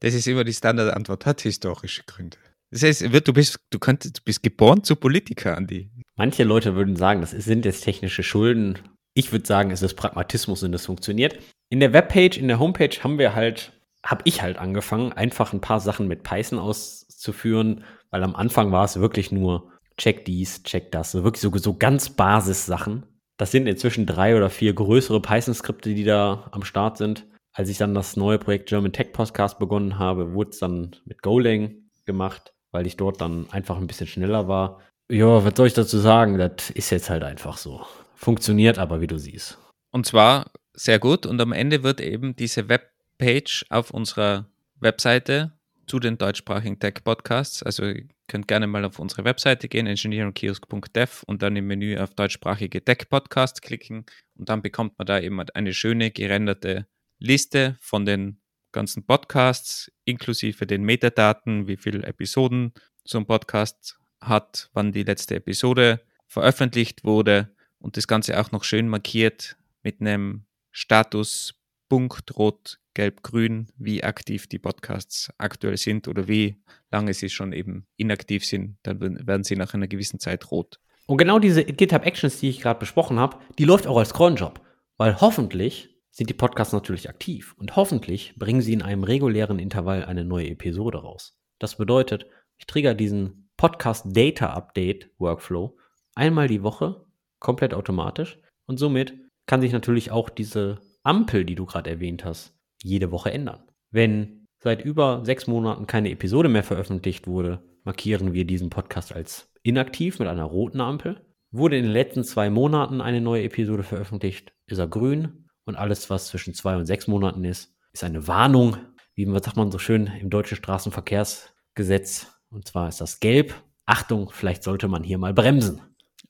Das 0.00 0.12
ist 0.12 0.26
immer 0.26 0.42
die 0.42 0.52
Standardantwort, 0.52 1.24
hat 1.24 1.40
historische 1.40 2.02
Gründe. 2.04 2.36
Das 2.70 2.82
heißt, 2.82 3.02
du 3.02 3.32
bist, 3.32 3.60
du, 3.70 3.78
könntest, 3.78 4.18
du 4.18 4.22
bist 4.24 4.42
geboren 4.42 4.82
zu 4.82 4.96
Politiker, 4.96 5.56
Andi. 5.56 5.88
Manche 6.16 6.42
Leute 6.42 6.74
würden 6.74 6.96
sagen, 6.96 7.20
das 7.20 7.30
sind 7.30 7.64
jetzt 7.64 7.84
technische 7.84 8.24
Schulden. 8.24 8.78
Ich 9.16 9.32
würde 9.32 9.46
sagen, 9.46 9.70
es 9.70 9.82
ist 9.82 9.94
Pragmatismus 9.94 10.62
und 10.62 10.74
es 10.74 10.86
funktioniert. 10.86 11.38
In 11.70 11.80
der 11.80 11.92
Webpage, 11.92 12.36
in 12.36 12.48
der 12.48 12.58
Homepage 12.58 13.02
haben 13.02 13.18
wir 13.18 13.34
halt 13.34 13.72
habe 14.06 14.22
ich 14.24 14.40
halt 14.40 14.56
angefangen, 14.56 15.12
einfach 15.12 15.52
ein 15.52 15.60
paar 15.60 15.80
Sachen 15.80 16.06
mit 16.06 16.22
Python 16.22 16.58
auszuführen, 16.58 17.84
weil 18.10 18.22
am 18.22 18.36
Anfang 18.36 18.70
war 18.70 18.84
es 18.84 19.00
wirklich 19.00 19.32
nur 19.32 19.72
check 19.98 20.24
dies, 20.24 20.62
check 20.62 20.92
das, 20.92 21.10
so 21.10 21.24
wirklich 21.24 21.40
so, 21.40 21.54
so 21.56 21.74
ganz 21.74 22.10
Basis-Sachen. 22.10 23.04
Das 23.36 23.50
sind 23.50 23.66
inzwischen 23.66 24.06
drei 24.06 24.36
oder 24.36 24.48
vier 24.48 24.74
größere 24.74 25.20
Python-Skripte, 25.20 25.92
die 25.92 26.04
da 26.04 26.48
am 26.52 26.62
Start 26.62 26.96
sind. 26.98 27.26
Als 27.52 27.68
ich 27.68 27.78
dann 27.78 27.94
das 27.94 28.16
neue 28.16 28.38
Projekt 28.38 28.68
German 28.68 28.92
Tech 28.92 29.12
Podcast 29.12 29.58
begonnen 29.58 29.98
habe, 29.98 30.34
wurde 30.34 30.50
es 30.50 30.58
dann 30.58 30.94
mit 31.04 31.22
Golang 31.22 31.74
gemacht, 32.04 32.52
weil 32.70 32.86
ich 32.86 32.96
dort 32.96 33.20
dann 33.20 33.50
einfach 33.50 33.76
ein 33.76 33.86
bisschen 33.86 34.06
schneller 34.06 34.46
war. 34.46 34.80
Ja, 35.10 35.44
was 35.44 35.54
soll 35.56 35.66
ich 35.66 35.74
dazu 35.74 35.98
sagen? 35.98 36.38
Das 36.38 36.70
ist 36.70 36.90
jetzt 36.90 37.10
halt 37.10 37.24
einfach 37.24 37.56
so. 37.56 37.84
Funktioniert 38.16 38.78
aber, 38.78 39.00
wie 39.00 39.06
du 39.06 39.18
siehst. 39.18 39.58
Und 39.92 40.06
zwar 40.06 40.50
sehr 40.72 40.98
gut. 40.98 41.26
Und 41.26 41.40
am 41.40 41.52
Ende 41.52 41.82
wird 41.82 42.00
eben 42.00 42.34
diese 42.34 42.68
Web 42.68 42.90
Page 43.18 43.64
auf 43.70 43.90
unserer 43.90 44.46
Webseite 44.80 45.52
zu 45.86 46.00
den 46.00 46.18
deutschsprachigen 46.18 46.78
Tech-Podcasts. 46.78 47.62
Also 47.62 47.84
ihr 47.84 48.08
könnt 48.26 48.48
gerne 48.48 48.66
mal 48.66 48.84
auf 48.84 48.98
unsere 48.98 49.24
Webseite 49.24 49.68
gehen, 49.68 49.86
engineeringkiosk.dev 49.86 51.22
und 51.26 51.42
dann 51.42 51.56
im 51.56 51.66
Menü 51.66 51.96
auf 51.98 52.14
deutschsprachige 52.14 52.84
Tech-Podcasts 52.84 53.60
klicken 53.60 54.04
und 54.34 54.48
dann 54.48 54.62
bekommt 54.62 54.98
man 54.98 55.06
da 55.06 55.20
eben 55.20 55.40
eine 55.54 55.72
schöne 55.72 56.10
gerenderte 56.10 56.86
Liste 57.18 57.76
von 57.80 58.04
den 58.04 58.40
ganzen 58.72 59.06
Podcasts, 59.06 59.90
inklusive 60.04 60.66
den 60.66 60.82
Metadaten, 60.82 61.68
wie 61.68 61.76
viele 61.76 62.02
Episoden 62.02 62.74
so 63.04 63.18
ein 63.18 63.26
Podcast 63.26 63.98
hat, 64.20 64.70
wann 64.72 64.92
die 64.92 65.04
letzte 65.04 65.36
Episode 65.36 66.00
veröffentlicht 66.26 67.04
wurde 67.04 67.55
und 67.78 67.96
das 67.96 68.06
Ganze 68.06 68.40
auch 68.40 68.52
noch 68.52 68.64
schön 68.64 68.88
markiert 68.88 69.56
mit 69.82 70.00
einem 70.00 70.46
Status 70.70 71.54
Punkt 71.88 72.36
rot 72.36 72.78
gelb-grün, 72.94 73.68
wie 73.76 74.02
aktiv 74.02 74.46
die 74.46 74.58
Podcasts 74.58 75.30
aktuell 75.38 75.76
sind 75.76 76.08
oder 76.08 76.26
wie 76.28 76.56
lange 76.90 77.14
sie 77.14 77.28
schon 77.28 77.52
eben 77.52 77.86
inaktiv 77.96 78.44
sind. 78.44 78.78
Dann 78.82 79.00
werden 79.26 79.44
sie 79.44 79.54
nach 79.54 79.74
einer 79.74 79.86
gewissen 79.86 80.18
Zeit 80.18 80.50
rot. 80.50 80.80
Und 81.06 81.18
genau 81.18 81.38
diese 81.38 81.64
GitHub 81.64 82.04
Actions, 82.04 82.40
die 82.40 82.48
ich 82.48 82.60
gerade 82.60 82.80
besprochen 82.80 83.18
habe, 83.18 83.38
die 83.58 83.64
läuft 83.64 83.86
auch 83.86 83.98
als 83.98 84.14
Cronjob. 84.14 84.60
Weil 84.96 85.20
hoffentlich 85.20 85.90
sind 86.10 86.30
die 86.30 86.34
Podcasts 86.34 86.72
natürlich 86.72 87.08
aktiv 87.08 87.54
und 87.58 87.76
hoffentlich 87.76 88.34
bringen 88.36 88.62
sie 88.62 88.72
in 88.72 88.82
einem 88.82 89.04
regulären 89.04 89.58
Intervall 89.58 90.04
eine 90.04 90.24
neue 90.24 90.48
Episode 90.48 90.98
raus. 90.98 91.38
Das 91.58 91.76
bedeutet, 91.76 92.26
ich 92.56 92.66
trigger 92.66 92.94
diesen 92.94 93.50
Podcast 93.56 94.06
Data 94.08 94.54
Update 94.54 95.10
Workflow 95.18 95.76
einmal 96.14 96.48
die 96.48 96.62
Woche, 96.62 97.05
komplett 97.38 97.74
automatisch 97.74 98.38
und 98.66 98.78
somit 98.78 99.14
kann 99.46 99.60
sich 99.60 99.72
natürlich 99.72 100.10
auch 100.10 100.28
diese 100.28 100.80
Ampel, 101.02 101.44
die 101.44 101.54
du 101.54 101.66
gerade 101.66 101.90
erwähnt 101.90 102.24
hast, 102.24 102.54
jede 102.82 103.10
Woche 103.12 103.32
ändern. 103.32 103.62
Wenn 103.90 104.46
seit 104.58 104.84
über 104.84 105.24
sechs 105.24 105.46
Monaten 105.46 105.86
keine 105.86 106.10
Episode 106.10 106.48
mehr 106.48 106.64
veröffentlicht 106.64 107.26
wurde, 107.26 107.62
markieren 107.84 108.32
wir 108.32 108.44
diesen 108.44 108.70
Podcast 108.70 109.14
als 109.14 109.52
inaktiv 109.62 110.18
mit 110.18 110.28
einer 110.28 110.44
roten 110.44 110.80
Ampel. 110.80 111.24
Wurde 111.52 111.76
in 111.76 111.84
den 111.84 111.92
letzten 111.92 112.24
zwei 112.24 112.50
Monaten 112.50 113.00
eine 113.00 113.20
neue 113.20 113.44
Episode 113.44 113.84
veröffentlicht, 113.84 114.52
ist 114.66 114.78
er 114.78 114.88
grün. 114.88 115.48
Und 115.64 115.76
alles, 115.76 116.10
was 116.10 116.28
zwischen 116.28 116.54
zwei 116.54 116.76
und 116.76 116.86
sechs 116.86 117.06
Monaten 117.06 117.44
ist, 117.44 117.74
ist 117.92 118.04
eine 118.04 118.26
Warnung, 118.28 118.76
wie 119.14 119.26
sagt 119.26 119.56
man 119.56 119.70
so 119.70 119.78
schön 119.78 120.10
im 120.20 120.30
deutschen 120.30 120.56
Straßenverkehrsgesetz. 120.56 122.32
Und 122.50 122.66
zwar 122.66 122.88
ist 122.88 123.00
das 123.00 123.20
gelb. 123.20 123.54
Achtung, 123.86 124.30
vielleicht 124.30 124.62
sollte 124.62 124.88
man 124.88 125.02
hier 125.02 125.18
mal 125.18 125.32
bremsen. 125.32 125.80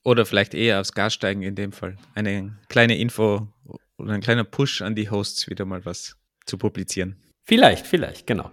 Oder 0.07 0.25
vielleicht 0.25 0.53
eher 0.53 0.79
aufs 0.79 0.93
Gas 0.93 1.15
steigen 1.15 1.41
in 1.41 1.55
dem 1.55 1.73
Fall. 1.73 1.97
Eine 2.15 2.57
kleine 2.69 2.97
Info 2.97 3.49
oder 3.97 4.13
ein 4.13 4.21
kleiner 4.21 4.45
Push 4.45 4.81
an 4.81 4.95
die 4.95 5.09
Hosts, 5.09 5.49
wieder 5.49 5.65
mal 5.65 5.83
was 5.83 6.15
zu 6.45 6.57
publizieren. 6.57 7.17
Vielleicht, 7.43 7.85
vielleicht, 7.85 8.25
genau. 8.25 8.49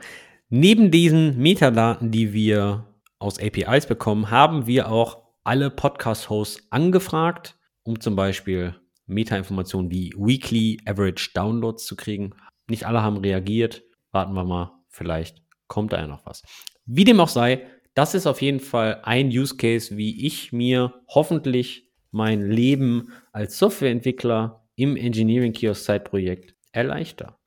Neben 0.49 0.91
diesen 0.91 1.39
Metadaten, 1.39 2.11
die 2.11 2.33
wir 2.33 2.89
aus 3.21 3.39
APIs 3.39 3.87
bekommen, 3.87 4.33
haben 4.33 4.67
wir 4.67 4.91
auch 4.91 5.23
alle 5.45 5.71
Podcast-Hosts 5.71 6.67
angefragt, 6.71 7.57
um 7.85 8.01
zum 8.01 8.17
Beispiel 8.17 8.75
Meta-Informationen 9.07 9.93
wie 9.93 10.13
Weekly 10.17 10.81
Average 10.87 11.31
Downloads 11.35 11.87
zu 11.87 11.95
kriegen. 11.95 12.35
Nicht 12.67 12.85
alle 12.85 13.01
haben 13.01 13.19
reagiert. 13.19 13.85
Warten 14.11 14.35
wir 14.35 14.43
mal, 14.43 14.73
vielleicht 14.89 15.41
kommt 15.69 15.93
da 15.93 16.01
ja 16.01 16.09
noch 16.09 16.27
was. 16.27 16.43
Wie 16.85 17.05
dem 17.05 17.21
auch 17.21 17.29
sei, 17.29 17.65
das 17.95 18.15
ist 18.15 18.27
auf 18.27 18.43
jeden 18.43 18.61
Fall 18.61 19.01
ein 19.05 19.29
Use 19.29 19.57
Case, 19.57 19.97
wie 19.97 20.27
ich 20.27 20.53
mir 20.53 20.95
hoffentlich 21.09 21.89
mein 22.11 22.49
Leben 22.51 23.13
als 23.33 23.59
Softwareentwickler 23.59 24.65
im 24.77 24.97
Engineering 24.97 25.53
Kiosk 25.53 25.85
Site-Projekt 25.85 26.55
erleichter. 26.73 27.39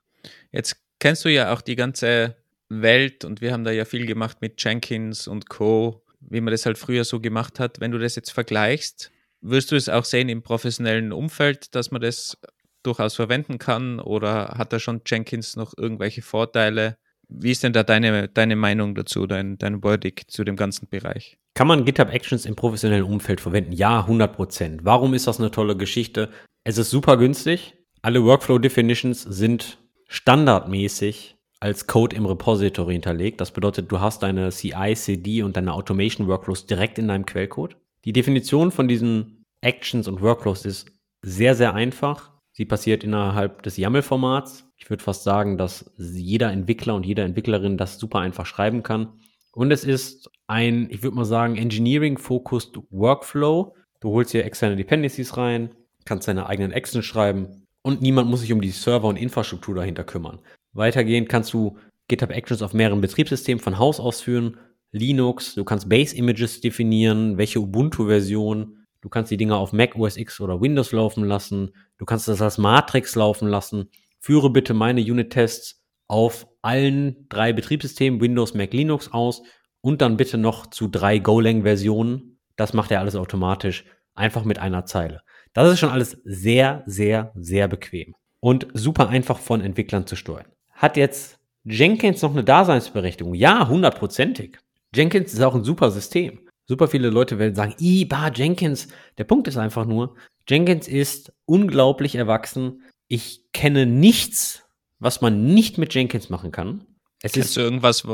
Jetzt 0.52 0.78
kennst 1.00 1.26
du 1.26 1.30
ja 1.30 1.54
auch 1.54 1.62
die 1.62 1.76
ganze 1.76 2.36
Welt 2.70 3.24
und 3.26 3.42
wir 3.42 3.54
haben 3.54 3.64
da 3.64 3.72
ja 3.72 3.86
viel 3.86 4.06
gemacht 4.06 4.38
mit 4.42 4.62
Jenkins 4.62 5.28
und 5.28 5.50
Co., 5.50 6.04
wie 6.20 6.42
man 6.42 6.52
das 6.52 6.66
halt 6.66 6.78
früher 6.78 7.04
so 7.04 7.20
gemacht 7.20 7.60
hat. 7.60 7.80
Wenn 7.80 7.92
du 7.92 8.00
das 8.00 8.16
jetzt 8.16 8.32
vergleichst 8.32 9.12
Wirst 9.42 9.72
du 9.72 9.76
es 9.76 9.88
auch 9.88 10.06
sehen 10.06 10.30
im 10.30 10.42
professionellen 10.42 11.12
Umfeld, 11.12 11.76
dass 11.76 11.92
man 11.92 12.02
das 12.02 12.38
durchaus 12.84 13.16
verwenden 13.16 13.60
kann? 13.60 14.00
Oder 14.00 14.56
hat 14.58 14.74
da 14.74 14.80
schon 14.80 15.02
Jenkins 15.06 15.56
noch 15.56 15.74
irgendwelche 15.78 16.22
Vorteile? 16.22 16.98
Wie 17.30 17.52
ist 17.52 17.64
denn 17.64 17.74
da 17.74 17.84
deine, 17.84 18.28
deine 18.30 18.56
Meinung 18.56 18.96
dazu, 18.96 19.28
dein, 19.28 19.58
dein 19.58 19.82
Verdict 19.82 20.32
zu 20.32 20.44
dem 20.44 20.56
ganzen 20.56 20.88
Bereich? 20.88 21.38
Kann 21.54 21.68
man 21.68 21.86
GitHub 21.86 22.14
Actions 22.14 22.46
im 22.46 22.56
professionellen 22.56 23.04
Umfeld 23.04 23.42
verwenden? 23.42 23.74
Ja, 23.74 24.02
100 24.02 24.36
Prozent. 24.36 24.86
Warum 24.86 25.14
ist 25.14 25.28
das 25.28 25.40
eine 25.40 25.52
tolle 25.52 25.76
Geschichte? 25.76 26.30
Es 26.64 26.78
ist 26.78 26.90
super 26.90 27.18
günstig. 27.18 27.76
Alle 28.02 28.24
Workflow 28.24 28.60
Definitions 28.60 29.24
sind 29.24 29.78
standardmäßig 30.08 31.36
als 31.60 31.88
Code 31.88 32.16
im 32.16 32.26
Repository 32.26 32.94
hinterlegt. 32.94 33.42
Das 33.42 33.52
bedeutet, 33.52 33.92
du 33.92 34.00
hast 34.00 34.24
deine 34.24 34.50
CI, 34.50 34.94
CD 34.96 35.42
und 35.42 35.58
deine 35.58 35.74
Automation 35.74 36.28
Workflows 36.28 36.66
direkt 36.68 37.00
in 37.00 37.08
deinem 37.08 37.26
Quellcode. 37.26 37.76
Die 38.06 38.14
Definition 38.14 38.72
von 38.72 38.88
diesen 38.88 39.44
Actions 39.62 40.08
und 40.08 40.22
Workflows 40.22 40.66
ist 40.66 40.92
sehr, 41.22 41.56
sehr 41.56 41.74
einfach. 41.74 42.32
Sie 42.52 42.66
passiert 42.66 43.04
innerhalb 43.04 43.64
des 43.64 43.78
YAML-Formats. 43.78 44.67
Ich 44.78 44.90
würde 44.90 45.04
fast 45.04 45.24
sagen, 45.24 45.58
dass 45.58 45.92
jeder 45.98 46.52
Entwickler 46.52 46.96
und 46.96 47.06
jede 47.06 47.24
Entwicklerin 47.24 47.78
das 47.78 48.00
super 48.00 48.20
einfach 48.20 48.46
schreiben 48.46 48.84
kann. 48.84 49.20
Und 49.52 49.72
es 49.72 49.84
ist 49.84 50.30
ein, 50.46 50.88
ich 50.92 51.04
würde 51.04 51.18
mal 51.18 51.26
sagen, 51.26 51.58
Engineering-focused 51.58 52.80
Workflow. 52.92 53.76
Du 54.00 54.12
holst 54.12 54.32
hier 54.32 54.46
externe 54.46 54.76
Dependencies 54.76 55.36
rein, 55.36 55.72
kannst 56.06 56.28
deine 56.28 56.46
eigenen 56.46 56.72
Actions 56.72 57.04
schreiben 57.04 57.68
und 57.82 58.02
niemand 58.02 58.30
muss 58.30 58.42
sich 58.42 58.54
um 58.54 58.62
die 58.62 58.70
Server 58.70 59.08
und 59.08 59.16
Infrastruktur 59.16 59.74
dahinter 59.74 60.04
kümmern. 60.04 60.40
Weitergehend 60.74 61.30
kannst 61.30 61.54
du 61.54 61.78
GitHub 62.08 62.32
Actions 62.32 62.62
auf 62.62 62.74
mehreren 62.74 63.02
Betriebssystemen 63.02 63.64
von 63.64 63.80
Haus 63.80 64.00
aus 64.00 64.22
führen. 64.22 64.58
Linux, 64.92 65.56
du 65.56 65.64
kannst 65.64 65.90
Base 65.90 66.16
Images 66.16 66.62
definieren, 66.62 67.38
welche 67.38 67.60
Ubuntu-Version. 67.60 68.86
Du 69.02 69.10
kannst 69.10 69.32
die 69.32 69.38
Dinger 69.38 69.58
auf 69.58 69.74
Mac 69.74 69.96
OS 69.96 70.18
X 70.18 70.40
oder 70.40 70.62
Windows 70.62 70.92
laufen 70.92 71.24
lassen. 71.24 71.72
Du 71.98 72.06
kannst 72.06 72.28
das 72.28 72.42
als 72.42 72.58
Matrix 72.58 73.16
laufen 73.16 73.48
lassen. 73.48 73.90
Führe 74.20 74.50
bitte 74.50 74.74
meine 74.74 75.02
Unit-Tests 75.02 75.84
auf 76.08 76.48
allen 76.62 77.28
drei 77.30 77.54
Betriebssystemen, 77.54 78.22
Windows, 78.22 78.54
Mac, 78.54 78.74
Linux 78.74 79.12
aus 79.12 79.44
und 79.82 80.02
dann 80.02 80.18
bitte 80.18 80.38
noch 80.38 80.68
zu 80.68 80.88
drei 80.88 81.20
Golang-Versionen. 81.20 82.40
Das 82.56 82.74
macht 82.74 82.92
er 82.92 83.00
alles 83.00 83.16
automatisch, 83.16 83.86
einfach 84.16 84.44
mit 84.44 84.60
einer 84.60 84.86
Zeile. 84.86 85.22
Das 85.54 85.72
ist 85.72 85.80
schon 85.80 85.90
alles 85.90 86.22
sehr, 86.24 86.84
sehr, 86.86 87.32
sehr 87.36 87.68
bequem 87.68 88.16
und 88.40 88.68
super 88.74 89.10
einfach 89.10 89.40
von 89.40 89.62
Entwicklern 89.62 90.08
zu 90.08 90.16
steuern. 90.16 90.48
Hat 90.72 90.98
jetzt 90.98 91.40
Jenkins 91.64 92.22
noch 92.22 92.32
eine 92.32 92.44
Daseinsberechtigung? 92.44 93.34
Ja, 93.34 93.68
hundertprozentig. 93.68 94.58
Jenkins 94.94 95.34
ist 95.34 95.42
auch 95.42 95.56
ein 95.56 95.64
super 95.64 95.92
System. 95.92 96.40
Super 96.66 96.88
viele 96.88 97.10
Leute 97.10 97.40
werden 97.40 97.56
sagen, 97.56 97.76
Iba 97.80 98.30
Jenkins. 98.30 98.90
Der 99.18 99.24
Punkt 99.24 99.48
ist 99.48 99.58
einfach 99.58 99.86
nur, 99.86 100.16
Jenkins 100.48 100.88
ist 100.88 101.34
unglaublich 101.46 102.16
erwachsen. 102.16 102.84
Ich 103.08 103.52
kenne 103.54 103.86
nichts, 103.86 104.64
was 105.00 105.22
man 105.22 105.46
nicht 105.54 105.78
mit 105.78 105.94
Jenkins 105.94 106.30
machen 106.30 106.52
kann. 106.52 106.86
Es 107.22 107.34
Kennst 107.34 107.50
ist 107.50 107.58
du 107.58 107.62
irgendwas, 107.62 108.06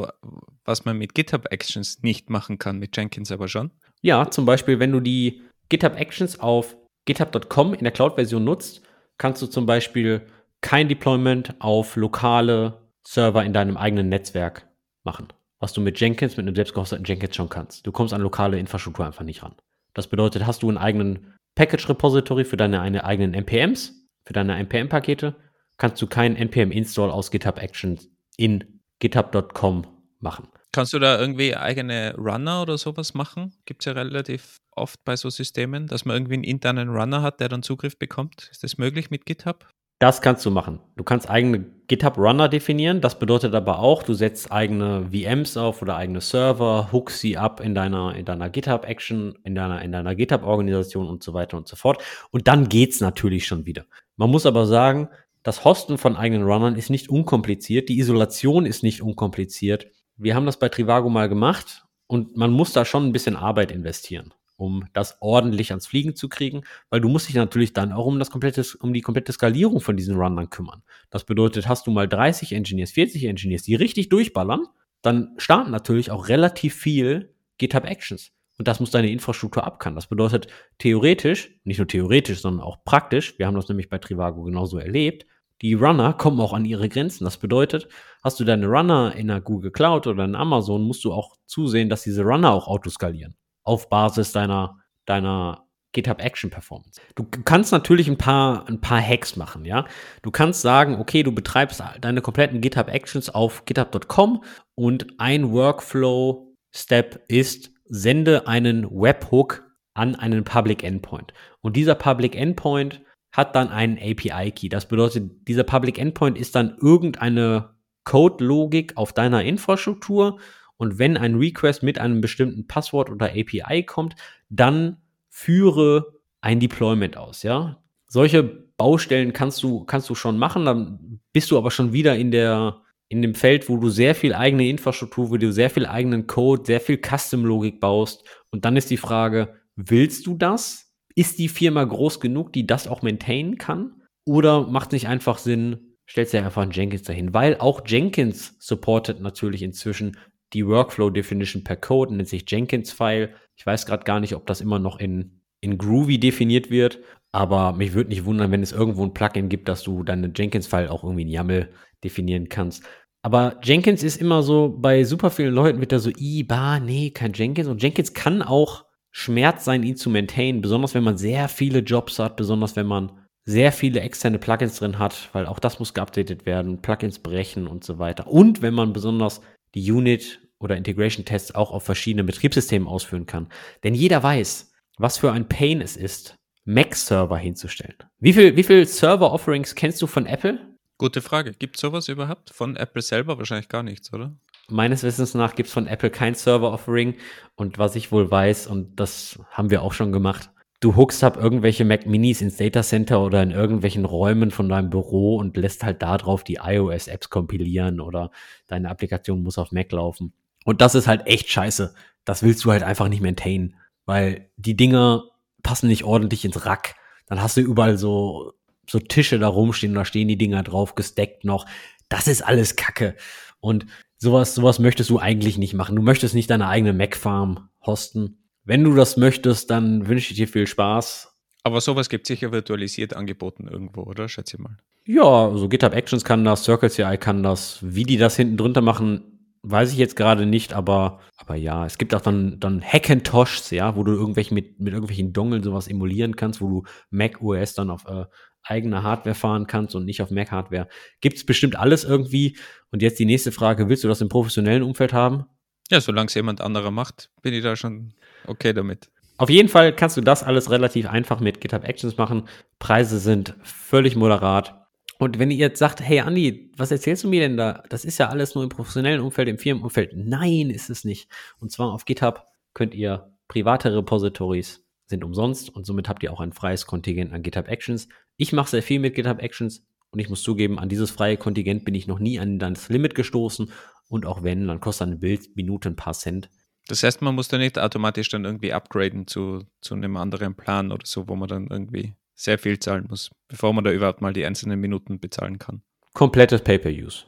was 0.63 0.85
man 0.85 0.97
mit 0.97 1.13
GitHub 1.13 1.51
Actions 1.51 2.01
nicht 2.03 2.29
machen 2.29 2.57
kann, 2.57 2.79
mit 2.79 2.95
Jenkins 2.95 3.31
aber 3.31 3.47
schon? 3.47 3.71
Ja, 4.01 4.29
zum 4.29 4.45
Beispiel, 4.45 4.79
wenn 4.79 4.91
du 4.91 4.99
die 4.99 5.41
GitHub 5.69 5.99
Actions 5.99 6.39
auf 6.39 6.77
github.com 7.05 7.73
in 7.73 7.83
der 7.83 7.91
Cloud-Version 7.91 8.43
nutzt, 8.43 8.81
kannst 9.17 9.41
du 9.41 9.47
zum 9.47 9.65
Beispiel 9.65 10.25
kein 10.61 10.87
Deployment 10.87 11.55
auf 11.59 11.95
lokale 11.95 12.81
Server 13.05 13.43
in 13.43 13.53
deinem 13.53 13.75
eigenen 13.75 14.09
Netzwerk 14.09 14.69
machen. 15.03 15.27
Was 15.59 15.73
du 15.73 15.81
mit 15.81 15.99
Jenkins, 15.99 16.37
mit 16.37 16.45
einem 16.45 16.55
selbstgehosteten 16.55 17.05
Jenkins 17.05 17.35
schon 17.35 17.49
kannst. 17.49 17.85
Du 17.85 17.91
kommst 17.91 18.13
an 18.13 18.21
lokale 18.21 18.59
Infrastruktur 18.59 19.05
einfach 19.05 19.23
nicht 19.23 19.43
ran. 19.43 19.55
Das 19.93 20.07
bedeutet, 20.07 20.45
hast 20.45 20.63
du 20.63 20.69
einen 20.69 20.77
eigenen 20.77 21.33
Package-Repository 21.55 22.45
für 22.45 22.57
deine 22.57 22.81
eigenen 22.81 23.33
NPMs, 23.33 24.02
für 24.26 24.34
deine 24.34 24.55
NPM-Pakete, 24.57 25.36
kannst 25.78 26.01
du 26.01 26.07
keinen 26.07 26.36
NPM-Install 26.36 27.11
aus 27.11 27.32
GitHub 27.32 27.61
Actions 27.61 28.09
in 28.38 28.82
github.com 28.99 29.86
machen. 30.19 30.47
Kannst 30.71 30.93
du 30.93 30.99
da 30.99 31.19
irgendwie 31.19 31.55
eigene 31.55 32.15
Runner 32.17 32.61
oder 32.61 32.78
sowas 32.78 33.13
machen? 33.13 33.53
Gibt 33.65 33.82
es 33.82 33.86
ja 33.86 33.91
relativ 33.91 34.57
oft 34.71 35.03
bei 35.03 35.15
so 35.15 35.30
Systemen, 35.30 35.88
dass 35.88 36.05
man 36.05 36.15
irgendwie 36.15 36.34
einen 36.34 36.43
internen 36.43 36.89
Runner 36.89 37.21
hat, 37.21 37.39
der 37.39 37.49
dann 37.49 37.61
Zugriff 37.61 37.97
bekommt. 37.99 38.49
Ist 38.51 38.63
das 38.63 38.78
möglich 38.78 39.11
mit 39.11 39.26
GitHub? 39.26 39.67
Das 39.99 40.21
kannst 40.21 40.45
du 40.45 40.51
machen. 40.51 40.80
Du 40.97 41.03
kannst 41.03 41.30
eigene 41.30 41.65
GitHub 41.88 42.17
Runner 42.17 42.49
definieren. 42.49 42.99
Das 42.99 43.19
bedeutet 43.19 43.53
aber 43.53 43.80
auch, 43.80 44.03
du 44.03 44.13
setzt 44.13 44.51
eigene 44.51 45.09
VMs 45.11 45.55
auf 45.55 45.82
oder 45.82 45.95
eigene 45.95 46.19
Server, 46.19 46.89
hookst 46.91 47.19
sie 47.19 47.38
ab 47.38 47.61
in 47.61 47.74
deiner, 47.74 48.15
in 48.15 48.26
deiner 48.26 48.49
GitHub 48.49 48.86
Action, 48.86 49.38
in 49.43 49.55
deiner, 49.55 49.82
in 49.82 49.91
deiner 49.91 50.15
GitHub 50.15 50.43
Organisation 50.43 51.07
und 51.07 51.24
so 51.24 51.34
weiter 51.34 51.55
und 51.55 51.67
so 51.67 51.76
fort. 51.76 52.03
Und 52.32 52.47
dann 52.47 52.67
geht's 52.67 52.99
natürlich 52.99 53.45
schon 53.45 53.65
wieder. 53.65 53.86
Man 54.16 54.30
muss 54.30 54.45
aber 54.45 54.66
sagen, 54.66 55.09
das 55.43 55.66
Hosten 55.66 55.97
von 55.97 56.16
eigenen 56.16 56.43
Runnern 56.43 56.76
ist 56.76 56.89
nicht 56.89 57.09
unkompliziert. 57.09 57.89
Die 57.89 57.99
Isolation 57.99 58.66
ist 58.66 58.84
nicht 58.84 59.01
unkompliziert. 59.01 59.88
Wir 60.16 60.36
haben 60.36 60.45
das 60.45 60.57
bei 60.57 60.70
Trivago 60.70 61.09
mal 61.09 61.28
gemacht 61.28 61.84
und 62.07 62.38
man 62.38 62.51
muss 62.51 62.74
da 62.74 62.86
schon 62.86 63.05
ein 63.05 63.11
bisschen 63.11 63.36
Arbeit 63.36 63.72
investieren, 63.72 64.34
um 64.55 64.86
das 64.93 65.18
ordentlich 65.20 65.72
ans 65.72 65.88
Fliegen 65.88 66.16
zu 66.16 66.30
kriegen, 66.30 66.61
weil 66.89 67.01
du 67.01 67.09
musst 67.09 67.28
dich 67.28 67.36
natürlich 67.36 67.74
dann 67.74 67.91
auch 67.91 68.05
um 68.05 68.20
das 68.20 68.30
komplette, 68.30 68.64
um 68.80 68.93
die 68.93 69.01
komplette 69.01 69.34
Skalierung 69.34 69.82
von 69.82 69.97
diesen 69.97 70.16
Runnern 70.16 70.49
kümmern. 70.49 70.84
Das 71.09 71.26
bedeutet, 71.26 71.68
hast 71.68 71.88
du 71.88 71.91
mal 71.91 72.07
30 72.07 72.53
Engineers, 72.53 72.91
40 72.91 73.26
Engineers, 73.26 73.64
die 73.64 73.76
richtig 73.76 74.09
durchballern, 74.09 74.68
dann 75.01 75.34
starten 75.38 75.72
natürlich 75.72 76.11
auch 76.11 76.30
relativ 76.30 76.76
viel 76.76 77.34
GitHub 77.57 77.86
Actions. 77.86 78.32
Und 78.57 78.67
das 78.67 78.79
muss 78.79 78.91
deine 78.91 79.09
Infrastruktur 79.09 79.63
abkann. 79.63 79.95
Das 79.95 80.07
bedeutet 80.07 80.47
theoretisch, 80.77 81.51
nicht 81.63 81.79
nur 81.79 81.87
theoretisch, 81.87 82.41
sondern 82.41 82.65
auch 82.65 82.83
praktisch, 82.83 83.37
wir 83.39 83.47
haben 83.47 83.55
das 83.55 83.67
nämlich 83.67 83.89
bei 83.89 83.97
Trivago 83.97 84.43
genauso 84.43 84.77
erlebt, 84.77 85.25
die 85.61 85.75
Runner 85.75 86.13
kommen 86.13 86.41
auch 86.41 86.53
an 86.53 86.65
ihre 86.65 86.89
Grenzen. 86.89 87.23
Das 87.23 87.37
bedeutet, 87.37 87.87
hast 88.21 88.39
du 88.39 88.43
deine 88.43 88.67
Runner 88.67 89.15
in 89.15 89.27
der 89.27 89.39
Google 89.39 89.71
Cloud 89.71 90.07
oder 90.07 90.25
in 90.25 90.35
Amazon, 90.35 90.83
musst 90.83 91.05
du 91.05 91.13
auch 91.13 91.37
zusehen, 91.45 91.89
dass 91.89 92.03
diese 92.03 92.23
Runner 92.23 92.51
auch 92.51 92.67
autoskalieren. 92.67 93.35
Auf 93.63 93.89
Basis 93.89 94.33
deiner, 94.33 94.77
deiner 95.05 95.65
GitHub 95.93 96.21
Action 96.21 96.49
Performance. 96.49 96.99
Du 97.15 97.23
kannst 97.23 97.71
natürlich 97.71 98.09
ein 98.09 98.17
paar, 98.17 98.67
ein 98.67 98.81
paar 98.81 99.01
Hacks 99.01 99.37
machen, 99.37 99.63
ja. 99.63 99.85
Du 100.21 100.31
kannst 100.31 100.61
sagen, 100.61 100.99
okay, 100.99 101.23
du 101.23 101.31
betreibst 101.31 101.81
deine 102.01 102.21
kompletten 102.21 102.59
GitHub 102.59 102.89
Actions 102.89 103.29
auf 103.29 103.63
github.com 103.65 104.43
und 104.75 105.19
ein 105.19 105.51
Workflow 105.51 106.55
Step 106.75 107.23
ist, 107.27 107.72
sende 107.93 108.47
einen 108.47 108.89
Webhook 108.89 109.71
an 109.93 110.15
einen 110.15 110.43
Public 110.43 110.83
Endpoint. 110.83 111.31
Und 111.61 111.75
dieser 111.75 111.93
Public 111.93 112.35
Endpoint 112.35 113.01
hat 113.31 113.55
dann 113.55 113.69
einen 113.69 113.99
API-Key. 113.99 114.67
Das 114.69 114.87
bedeutet, 114.87 115.47
dieser 115.47 115.63
Public 115.63 115.99
Endpoint 115.99 116.35
ist 116.35 116.55
dann 116.55 116.75
irgendeine 116.81 117.75
Code-Logik 118.03 118.97
auf 118.97 119.13
deiner 119.13 119.43
Infrastruktur 119.43 120.39
und 120.77 120.97
wenn 120.97 121.17
ein 121.17 121.35
Request 121.35 121.83
mit 121.83 121.99
einem 121.99 122.19
bestimmten 122.19 122.65
Passwort 122.65 123.11
oder 123.11 123.27
API 123.27 123.83
kommt, 123.83 124.15
dann 124.49 124.97
führe 125.29 126.19
ein 126.41 126.59
Deployment 126.59 127.15
aus, 127.15 127.43
ja. 127.43 127.77
Solche 128.07 128.43
Baustellen 128.43 129.33
kannst 129.33 129.61
du, 129.61 129.85
kannst 129.85 130.09
du 130.09 130.15
schon 130.15 130.39
machen, 130.39 130.65
dann 130.65 131.19
bist 131.31 131.51
du 131.51 131.59
aber 131.59 131.69
schon 131.69 131.93
wieder 131.93 132.15
in 132.15 132.31
der, 132.31 132.81
in 133.09 133.21
dem 133.21 133.35
Feld, 133.35 133.69
wo 133.69 133.77
du 133.77 133.89
sehr 133.89 134.15
viel 134.15 134.33
eigene 134.33 134.67
Infrastruktur, 134.67 135.29
wo 135.29 135.37
du 135.37 135.51
sehr 135.51 135.69
viel 135.69 135.85
eigenen 135.85 136.27
Code, 136.27 136.63
sehr 136.65 136.81
viel 136.81 136.97
Custom-Logik 136.97 137.79
baust. 137.79 138.23
Und 138.49 138.65
dann 138.65 138.77
ist 138.77 138.89
die 138.89 138.97
Frage, 138.97 139.55
willst 139.75 140.25
du 140.25 140.35
das? 140.35 140.91
Ist 141.15 141.37
die 141.37 141.49
Firma 141.49 141.83
groß 141.83 142.19
genug, 142.19 142.53
die 142.53 142.65
das 142.65 142.87
auch 142.87 143.01
maintainen 143.03 143.57
kann? 143.57 144.01
Oder 144.25 144.67
macht 144.67 144.89
es 144.89 144.93
nicht 144.93 145.07
einfach 145.07 145.37
Sinn, 145.37 145.95
stellst 146.09 146.33
du 146.33 146.37
einfach 146.39 146.63
einen 146.63 146.71
Jenkins 146.71 147.03
dahin? 147.03 147.33
Weil 147.33 147.57
auch 147.57 147.81
Jenkins 147.85 148.55
supportet 148.59 149.19
natürlich 149.19 149.61
inzwischen 149.61 150.17
die 150.53 150.65
Workflow 150.65 151.09
Definition 151.09 151.63
per 151.63 151.75
Code, 151.75 152.15
nennt 152.15 152.29
sich 152.29 152.45
Jenkins-File. 152.47 153.33
Ich 153.55 153.65
weiß 153.65 153.85
gerade 153.85 154.03
gar 154.03 154.19
nicht, 154.19 154.35
ob 154.35 154.45
das 154.45 154.61
immer 154.61 154.79
noch 154.79 154.99
in, 154.99 155.41
in 155.61 155.77
Groovy 155.77 156.19
definiert 156.19 156.69
wird, 156.69 156.99
aber 157.31 157.73
mich 157.73 157.93
würde 157.93 158.09
nicht 158.09 158.25
wundern, 158.25 158.51
wenn 158.51 158.61
es 158.61 158.71
irgendwo 158.71 159.03
ein 159.03 159.13
Plugin 159.13 159.49
gibt, 159.49 159.67
dass 159.67 159.83
du 159.83 160.03
deine 160.03 160.31
Jenkins-File 160.33 160.89
auch 160.89 161.03
irgendwie 161.03 161.23
in 161.23 161.29
YAML 161.29 161.69
definieren 162.03 162.49
kannst. 162.49 162.83
Aber 163.21 163.57
Jenkins 163.63 164.03
ist 164.03 164.17
immer 164.17 164.43
so, 164.43 164.75
bei 164.77 165.05
super 165.05 165.29
vielen 165.29 165.53
Leuten 165.53 165.79
wird 165.79 165.93
da 165.93 165.99
so, 165.99 166.11
i, 166.17 166.43
ba, 166.43 166.79
nee, 166.79 167.11
kein 167.11 167.33
Jenkins. 167.33 167.67
Und 167.69 167.81
Jenkins 167.81 168.13
kann 168.13 168.41
auch 168.41 168.85
Schmerz 169.11 169.63
sein, 169.63 169.83
ihn 169.83 169.95
zu 169.95 170.09
maintainen, 170.09 170.61
besonders 170.61 170.93
wenn 170.93 171.03
man 171.03 171.17
sehr 171.17 171.47
viele 171.47 171.79
Jobs 171.79 172.19
hat, 172.19 172.35
besonders 172.35 172.75
wenn 172.75 172.87
man 172.87 173.11
sehr 173.45 173.71
viele 173.71 174.01
externe 174.01 174.39
Plugins 174.39 174.77
drin 174.77 174.99
hat, 174.99 175.29
weil 175.33 175.45
auch 175.45 175.59
das 175.59 175.79
muss 175.79 175.93
geupdatet 175.93 176.45
werden, 176.45 176.81
Plugins 176.81 177.19
brechen 177.19 177.67
und 177.67 177.83
so 177.83 177.99
weiter. 177.99 178.27
Und 178.27 178.61
wenn 178.61 178.73
man 178.73 178.93
besonders 178.93 179.41
die 179.75 179.91
Unit 179.91 180.41
oder 180.59 180.77
Integration 180.77 181.25
Tests 181.25 181.53
auch 181.53 181.71
auf 181.71 181.83
verschiedenen 181.83 182.25
Betriebssystemen 182.25 182.87
ausführen 182.87 183.25
kann. 183.25 183.49
Denn 183.83 183.95
jeder 183.95 184.23
weiß, 184.23 184.71
was 184.97 185.17
für 185.17 185.31
ein 185.31 185.47
Pain 185.47 185.81
es 185.81 185.97
ist, 185.97 186.35
Mac-Server 186.65 187.37
hinzustellen. 187.37 187.95
Wie 188.19 188.33
viel, 188.33 188.55
wie 188.55 188.63
viel 188.63 188.85
Server-Offerings 188.85 189.75
kennst 189.75 190.01
du 190.01 190.07
von 190.07 190.25
Apple? 190.25 190.72
Gute 191.03 191.21
Frage. 191.21 191.51
Gibt 191.51 191.75
es 191.75 191.81
sowas 191.81 192.07
überhaupt? 192.07 192.51
Von 192.51 192.77
Apple 192.77 193.01
selber 193.01 193.37
wahrscheinlich 193.37 193.67
gar 193.67 193.83
nichts, 193.83 194.13
oder? 194.13 194.37
meines 194.69 195.03
Wissens 195.03 195.33
nach 195.33 195.53
gibt 195.53 195.67
es 195.67 195.73
von 195.73 195.85
Apple 195.85 196.09
kein 196.09 196.33
Server-Offering. 196.33 197.15
Und 197.55 197.77
was 197.77 197.97
ich 197.97 198.13
wohl 198.13 198.31
weiß, 198.31 198.67
und 198.67 198.97
das 199.01 199.37
haben 199.51 199.69
wir 199.69 199.81
auch 199.81 199.91
schon 199.91 200.13
gemacht, 200.13 200.49
du 200.79 200.95
hookst 200.95 201.21
ab 201.25 201.35
irgendwelche 201.35 201.83
Mac 201.83 202.05
Minis 202.05 202.41
ins 202.41 202.55
Data 202.55 202.83
Center 202.83 203.21
oder 203.21 203.43
in 203.43 203.51
irgendwelchen 203.51 204.05
Räumen 204.05 204.49
von 204.49 204.69
deinem 204.69 204.89
Büro 204.89 205.35
und 205.35 205.57
lässt 205.57 205.83
halt 205.83 206.01
da 206.01 206.17
drauf 206.17 206.45
die 206.45 206.59
iOS-Apps 206.63 207.29
kompilieren 207.29 207.99
oder 207.99 208.31
deine 208.67 208.89
Applikation 208.89 209.43
muss 209.43 209.57
auf 209.57 209.73
Mac 209.73 209.91
laufen. 209.91 210.31
Und 210.63 210.79
das 210.79 210.95
ist 210.95 211.07
halt 211.07 211.27
echt 211.27 211.49
scheiße. 211.49 211.93
Das 212.23 212.43
willst 212.43 212.63
du 212.63 212.71
halt 212.71 212.83
einfach 212.83 213.09
nicht 213.09 213.21
maintainen, 213.21 213.75
weil 214.05 214.49
die 214.55 214.77
Dinger 214.77 215.25
passen 215.63 215.89
nicht 215.89 216.05
ordentlich 216.05 216.45
ins 216.45 216.65
Rack. 216.65 216.95
Dann 217.27 217.41
hast 217.41 217.57
du 217.57 217.61
überall 217.61 217.97
so, 217.97 218.53
so 218.89 218.99
Tische 218.99 219.39
da 219.39 219.47
rumstehen 219.47 219.93
und 219.93 219.97
da 219.97 220.05
stehen 220.05 220.27
die 220.27 220.38
Dinger 220.38 220.63
drauf, 220.63 220.95
gesteckt 220.95 221.45
noch. 221.45 221.65
Das 222.09 222.27
ist 222.27 222.41
alles 222.41 222.75
Kacke. 222.75 223.15
Und 223.59 223.86
sowas, 224.17 224.55
sowas 224.55 224.79
möchtest 224.79 225.09
du 225.09 225.19
eigentlich 225.19 225.57
nicht 225.57 225.73
machen. 225.73 225.95
Du 225.95 226.01
möchtest 226.01 226.36
nicht 226.36 226.49
deine 226.49 226.67
eigene 226.67 226.93
Mac-Farm 226.93 227.69
hosten. 227.86 228.39
Wenn 228.65 228.84
du 228.84 228.93
das 228.95 229.17
möchtest, 229.17 229.69
dann 229.69 230.07
wünsche 230.07 230.31
ich 230.31 230.38
dir 230.38 230.47
viel 230.47 230.67
Spaß. 230.67 231.34
Aber 231.63 231.79
sowas 231.79 232.09
gibt 232.09 232.27
sicher 232.27 232.51
virtualisiert 232.51 233.15
angeboten 233.15 233.67
irgendwo, 233.67 234.01
oder? 234.01 234.27
Schätze 234.27 234.57
ich 234.57 234.63
mal. 234.63 234.77
Ja, 235.05 235.23
so 235.23 235.51
also 235.51 235.69
GitHub 235.69 235.93
Actions 235.93 236.23
kann 236.23 236.45
das, 236.45 236.63
Circle 236.63 236.89
CI 236.89 237.17
kann 237.17 237.43
das. 237.43 237.79
Wie 237.81 238.03
die 238.03 238.17
das 238.17 238.36
hinten 238.36 238.57
drunter 238.57 238.81
machen, 238.81 239.34
weiß 239.63 239.91
ich 239.91 239.97
jetzt 239.97 240.15
gerade 240.15 240.45
nicht, 240.45 240.73
aber, 240.73 241.19
aber 241.38 241.55
ja, 241.55 241.86
es 241.86 241.97
gibt 241.97 242.13
auch 242.13 242.21
dann, 242.21 242.59
dann 242.59 242.81
Hackintoshs, 242.81 243.71
ja, 243.71 243.95
wo 243.95 244.03
du 244.03 244.13
irgendwelche 244.13 244.53
mit, 244.53 244.79
mit 244.79 244.93
irgendwelchen 244.93 245.34
Dongeln 245.34 245.63
sowas 245.63 245.88
emulieren 245.88 246.36
kannst, 246.36 246.61
wo 246.61 246.67
du 246.69 246.84
Mac 247.09 247.41
OS 247.41 247.73
dann 247.73 247.89
auf 247.89 248.05
äh, 248.05 248.25
eigene 248.64 249.03
Hardware 249.03 249.36
fahren 249.36 249.68
kannst 249.68 249.95
und 249.95 250.05
nicht 250.05 250.22
auf 250.22 250.32
Mac 250.32 250.51
Hardware. 250.51 250.88
Gibt 251.22 251.38
es 251.38 251.45
bestimmt 251.45 251.76
alles 251.76 252.03
irgendwie. 252.03 252.57
Und 252.91 253.01
jetzt 253.01 253.20
die 253.20 253.26
nächste 253.26 253.51
Frage, 253.51 253.89
willst 253.89 254.03
du 254.03 254.07
das 254.07 254.22
im 254.22 254.30
professionellen 254.30 254.84
Umfeld 254.84 255.14
haben? 255.14 255.45
Ja, 255.89 255.99
solange 255.99 256.28
es 256.28 256.34
jemand 256.34 256.61
anderer 256.61 256.91
macht, 256.91 257.30
bin 257.41 257.53
ich 257.53 257.64
da 257.64 257.76
schon 257.76 258.14
okay 258.47 258.74
damit. 258.74 259.09
Auf 259.38 259.49
jeden 259.49 259.70
Fall 259.70 259.95
kannst 259.95 260.16
du 260.16 260.22
das 260.22 260.43
alles 260.43 260.70
relativ 260.70 261.07
einfach 261.07 261.39
mit 261.39 261.59
GitHub 261.59 261.84
Actions 261.84 262.18
machen. 262.18 262.47
Preise 262.80 263.20
sind 263.20 263.55
völlig 263.64 264.16
moderat. 264.16 264.80
Und 265.20 265.39
wenn 265.39 265.51
ihr 265.51 265.57
jetzt 265.57 265.80
sagt, 265.80 266.01
hey 266.01 266.20
Andi, 266.20 266.72
was 266.78 266.91
erzählst 266.91 267.24
du 267.24 267.30
mir 267.30 267.41
denn 267.41 267.57
da? 267.57 267.84
Das 267.89 268.05
ist 268.05 268.18
ja 268.20 268.30
alles 268.30 268.55
nur 268.55 268.64
im 268.64 268.70
professionellen 268.70 269.22
Umfeld, 269.22 269.47
im 269.47 269.57
Firmenumfeld. 269.57 270.14
Nein, 270.16 270.70
ist 270.70 270.89
es 270.89 271.03
nicht. 271.03 271.30
Und 271.59 271.72
zwar 271.72 271.91
auf 271.91 272.05
GitHub 272.05 272.45
könnt 272.74 272.93
ihr 272.93 273.32
private 273.47 273.95
Repositories 273.95 274.82
sind 275.14 275.24
umsonst 275.24 275.70
und 275.70 275.86
somit 275.86 276.09
habt 276.09 276.24
ihr 276.24 276.34
auch 276.34 276.39
ein 276.39 276.51
freies 276.51 276.88
Kontingent 276.88 277.32
an 277.34 277.43
GitHub 277.43 277.68
Actions. 277.68 278.09
Ich 278.36 278.51
mache 278.51 278.72
sehr 278.72 278.84
viel 278.84 278.99
mit 278.99 279.14
GitHub 279.14 279.41
Actions 279.41 279.86
und 280.09 280.20
ich 280.20 280.28
muss 280.28 280.41
zugeben, 280.41 280.80
an 280.80 280.89
dieses 280.89 281.11
freie 281.11 281.38
Kontingent 281.38 281.86
bin 281.86 281.93
ich 281.93 282.07
noch 282.07 282.20
nie 282.20 282.39
an 282.39 282.57
das 282.57 282.89
Limit 282.89 283.14
gestoßen 283.14 283.72
und 284.09 284.26
auch 284.26 284.43
wenn, 284.43 284.68
dann 284.68 284.80
kostet 284.80 285.07
eine 285.07 285.18
Bildminute 285.18 285.89
ein 285.89 285.95
paar 285.95 286.14
Cent. 286.14 286.49
Das 286.88 287.03
heißt, 287.03 287.22
man 287.22 287.36
muss 287.36 287.47
da 287.47 287.57
nicht 287.57 287.78
automatisch 287.78 288.30
dann 288.30 288.43
irgendwie 288.43 288.74
upgraden 288.74 289.28
zu, 289.28 289.64
zu 289.82 289.93
einem 289.93 290.18
anderen 290.18 290.55
Plan 290.55 290.91
oder 290.91 291.05
so, 291.05 291.30
wo 291.30 291.36
man 291.36 291.47
dann 291.47 291.68
irgendwie 291.68 292.16
sehr 292.36 292.57
viel 292.57 292.80
zahlen 292.80 293.05
muss, 293.07 293.30
bevor 293.47 293.72
man 293.74 293.84
da 293.84 293.91
überhaupt 293.91 294.22
mal 294.22 294.34
die 294.34 294.45
einzelnen 294.45 294.80
Minuten 294.80 295.20
bezahlen 295.20 295.59
kann. 295.59 295.84
Komplettes 296.14 296.61
Pay-per-Use. 296.61 297.26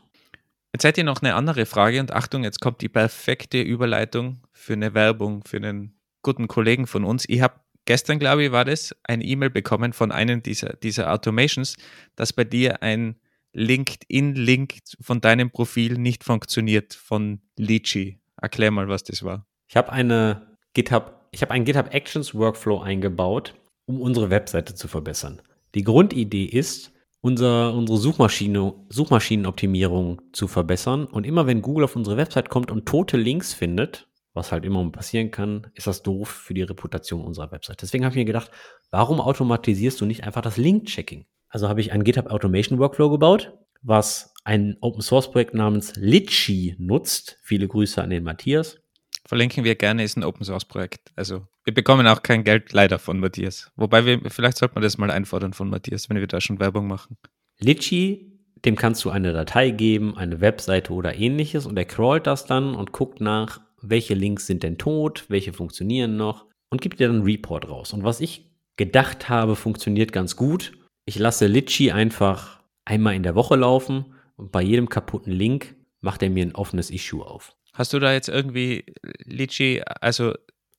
Jetzt 0.73 0.81
seid 0.81 0.97
ihr 0.97 1.05
noch 1.05 1.21
eine 1.21 1.35
andere 1.35 1.65
Frage 1.65 1.99
und 1.99 2.11
Achtung, 2.11 2.43
jetzt 2.43 2.59
kommt 2.59 2.81
die 2.81 2.89
perfekte 2.89 3.61
Überleitung 3.61 4.41
für 4.51 4.73
eine 4.73 4.93
Werbung 4.93 5.43
für 5.45 5.57
einen 5.57 5.95
guten 6.21 6.47
Kollegen 6.47 6.87
von 6.87 7.05
uns. 7.05 7.23
Ich 7.29 7.41
habe 7.41 7.61
gestern, 7.85 8.19
glaube 8.19 8.45
ich, 8.45 8.51
war 8.51 8.65
das, 8.65 8.95
eine 9.03 9.23
E-Mail 9.23 9.49
bekommen 9.49 9.93
von 9.93 10.11
einem 10.11 10.43
dieser, 10.43 10.73
dieser 10.73 11.11
Automations, 11.11 11.77
dass 12.15 12.33
bei 12.33 12.43
dir 12.43 12.83
ein 12.83 13.15
LinkedIn-Link 13.53 14.79
von 14.99 15.21
deinem 15.21 15.49
Profil 15.49 15.93
nicht 15.93 16.23
funktioniert, 16.23 16.93
von 16.93 17.41
Litchi. 17.57 18.19
Erklär 18.41 18.71
mal, 18.71 18.89
was 18.89 19.03
das 19.03 19.23
war. 19.23 19.47
Ich 19.67 19.77
habe 19.77 19.91
eine 19.91 20.57
GitHub, 20.73 21.27
ich 21.31 21.41
habe 21.41 21.51
einen 21.51 21.65
GitHub 21.65 21.93
Actions 21.93 22.35
Workflow 22.35 22.81
eingebaut, 22.81 23.55
um 23.85 24.01
unsere 24.01 24.29
Webseite 24.29 24.75
zu 24.75 24.87
verbessern. 24.87 25.41
Die 25.73 25.83
Grundidee 25.83 26.45
ist, 26.45 26.91
unser, 27.25 27.73
unsere 27.73 27.97
Suchmaschine, 27.97 28.75
Suchmaschinenoptimierung 28.89 30.21
zu 30.31 30.47
verbessern. 30.47 31.05
Und 31.05 31.25
immer 31.25 31.47
wenn 31.47 31.63
Google 31.63 31.85
auf 31.85 31.95
unsere 31.95 32.17
Website 32.17 32.49
kommt 32.49 32.69
und 32.69 32.85
tote 32.85 33.17
Links 33.17 33.51
findet, 33.51 34.07
was 34.35 34.51
halt 34.51 34.65
immer 34.65 34.87
passieren 34.91 35.31
kann, 35.31 35.67
ist 35.73 35.87
das 35.87 36.03
doof 36.03 36.29
für 36.29 36.53
die 36.53 36.61
Reputation 36.61 37.23
unserer 37.23 37.51
Website. 37.51 37.81
Deswegen 37.81 38.05
habe 38.05 38.13
ich 38.13 38.17
mir 38.17 38.25
gedacht, 38.25 38.51
warum 38.91 39.19
automatisierst 39.19 39.99
du 39.99 40.05
nicht 40.05 40.23
einfach 40.23 40.41
das 40.41 40.57
Link-Checking? 40.57 41.25
Also 41.49 41.69
habe 41.69 41.81
ich 41.81 41.91
ein 41.91 42.03
GitHub 42.03 42.27
Automation 42.27 42.79
Workflow 42.79 43.09
gebaut, 43.09 43.53
was 43.81 44.33
ein 44.43 44.77
Open 44.81 45.01
Source 45.01 45.31
Projekt 45.31 45.53
namens 45.53 45.93
Litchi 45.95 46.75
nutzt. 46.77 47.37
Viele 47.43 47.67
Grüße 47.67 48.01
an 48.01 48.09
den 48.09 48.23
Matthias. 48.23 48.77
Verlinken 49.25 49.63
wir 49.63 49.75
gerne, 49.75 50.03
ist 50.03 50.17
ein 50.17 50.23
Open 50.23 50.43
Source 50.43 50.65
Projekt. 50.65 51.11
Also 51.15 51.47
wir 51.63 51.73
bekommen 51.73 52.05
auch 52.07 52.21
kein 52.21 52.43
Geld 52.43 52.73
leider 52.73 52.99
von 52.99 53.19
Matthias. 53.19 53.71
Wobei 53.75 54.05
wir, 54.05 54.21
vielleicht 54.29 54.57
sollte 54.57 54.75
man 54.75 54.83
das 54.83 54.97
mal 54.97 55.09
einfordern 55.09 55.53
von 55.53 55.69
Matthias, 55.69 56.09
wenn 56.09 56.17
wir 56.17 56.27
da 56.27 56.41
schon 56.41 56.59
Werbung 56.59 56.87
machen. 56.87 57.17
Litchi, 57.57 58.35
dem 58.65 58.75
kannst 58.75 59.03
du 59.05 59.09
eine 59.09 59.33
Datei 59.33 59.71
geben, 59.71 60.17
eine 60.17 60.41
Webseite 60.41 60.93
oder 60.93 61.15
ähnliches 61.15 61.65
und 61.65 61.77
er 61.77 61.85
crawlt 61.85 62.27
das 62.27 62.45
dann 62.45 62.75
und 62.75 62.91
guckt 62.91 63.21
nach, 63.21 63.61
welche 63.89 64.13
Links 64.13 64.47
sind 64.47 64.63
denn 64.63 64.77
tot, 64.77 65.25
welche 65.27 65.53
funktionieren 65.53 66.17
noch 66.17 66.45
und 66.69 66.81
gibt 66.81 66.99
dir 66.99 67.07
dann 67.07 67.17
einen 67.17 67.25
Report 67.25 67.69
raus. 67.69 67.93
Und 67.93 68.03
was 68.03 68.21
ich 68.21 68.49
gedacht 68.77 69.29
habe, 69.29 69.55
funktioniert 69.55 70.11
ganz 70.11 70.35
gut. 70.35 70.73
Ich 71.05 71.17
lasse 71.17 71.47
Litchi 71.47 71.91
einfach 71.91 72.61
einmal 72.83 73.15
in 73.15 73.23
der 73.23 73.35
Woche 73.35 73.55
laufen 73.55 74.13
und 74.35 74.51
bei 74.51 74.61
jedem 74.61 74.89
kaputten 74.89 75.31
Link 75.31 75.75
macht 76.01 76.21
er 76.23 76.29
mir 76.29 76.45
ein 76.45 76.55
offenes 76.55 76.89
Issue 76.89 77.25
auf. 77.25 77.55
Hast 77.73 77.93
du 77.93 77.99
da 77.99 78.13
jetzt 78.13 78.29
irgendwie 78.29 78.85
Litchi, 79.25 79.81
also 80.01 80.33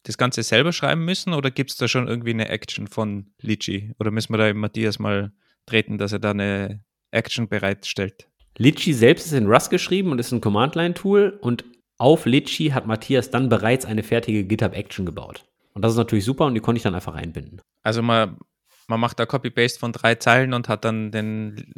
das 0.05 0.19
Ganze 0.19 0.43
selber 0.43 0.73
schreiben 0.73 1.05
müssen 1.05 1.35
oder 1.35 1.51
gibt 1.51 1.71
es 1.71 1.77
da 1.77 1.89
schon 1.89 2.09
irgendwie 2.09 2.31
eine 2.31 2.49
Action 2.49 2.87
von 2.87 3.27
Litchi? 3.41 3.93
Oder 3.99 4.11
müssen 4.11 4.33
wir 4.33 4.39
da 4.39 4.49
eben 4.49 4.61
Matthias 4.61 4.99
mal 4.99 5.33
treten, 5.67 5.99
dass 5.99 6.13
er 6.13 6.21
da 6.21 6.31
eine 6.31 6.85
Action 7.11 7.49
bereitstellt? 7.49 8.29
Litchi 8.57 8.93
selbst 8.95 9.27
ist 9.27 9.33
in 9.33 9.47
Rust 9.47 9.71
geschrieben 9.71 10.13
und 10.13 10.19
ist 10.19 10.33
ein 10.33 10.41
Command-Line-Tool 10.41 11.39
und 11.41 11.65
auf 11.99 12.27
Litchi 12.27 12.69
hat 12.69 12.87
Matthias 12.87 13.31
dann 13.31 13.49
bereits 13.49 13.85
eine 13.85 14.03
fertige 14.03 14.45
GitHub-Action 14.45 15.07
gebaut. 15.07 15.45
Und 15.73 15.83
das 15.83 15.93
ist 15.93 15.99
natürlich 15.99 16.25
super 16.25 16.47
und 16.47 16.55
die 16.55 16.61
konnte 16.61 16.79
ich 16.79 16.83
dann 16.83 16.95
einfach 16.95 17.15
einbinden. 17.15 17.61
Also 17.83 18.03
man, 18.03 18.39
man 18.89 19.01
macht 19.01 19.19
da 19.19 19.27
Copy-Paste 19.27 19.79
von 19.79 19.93
drei 19.93 20.15
Zeilen 20.15 20.55
und 20.55 20.69
hat 20.69 20.85
dann 20.85 21.11
den 21.11 21.73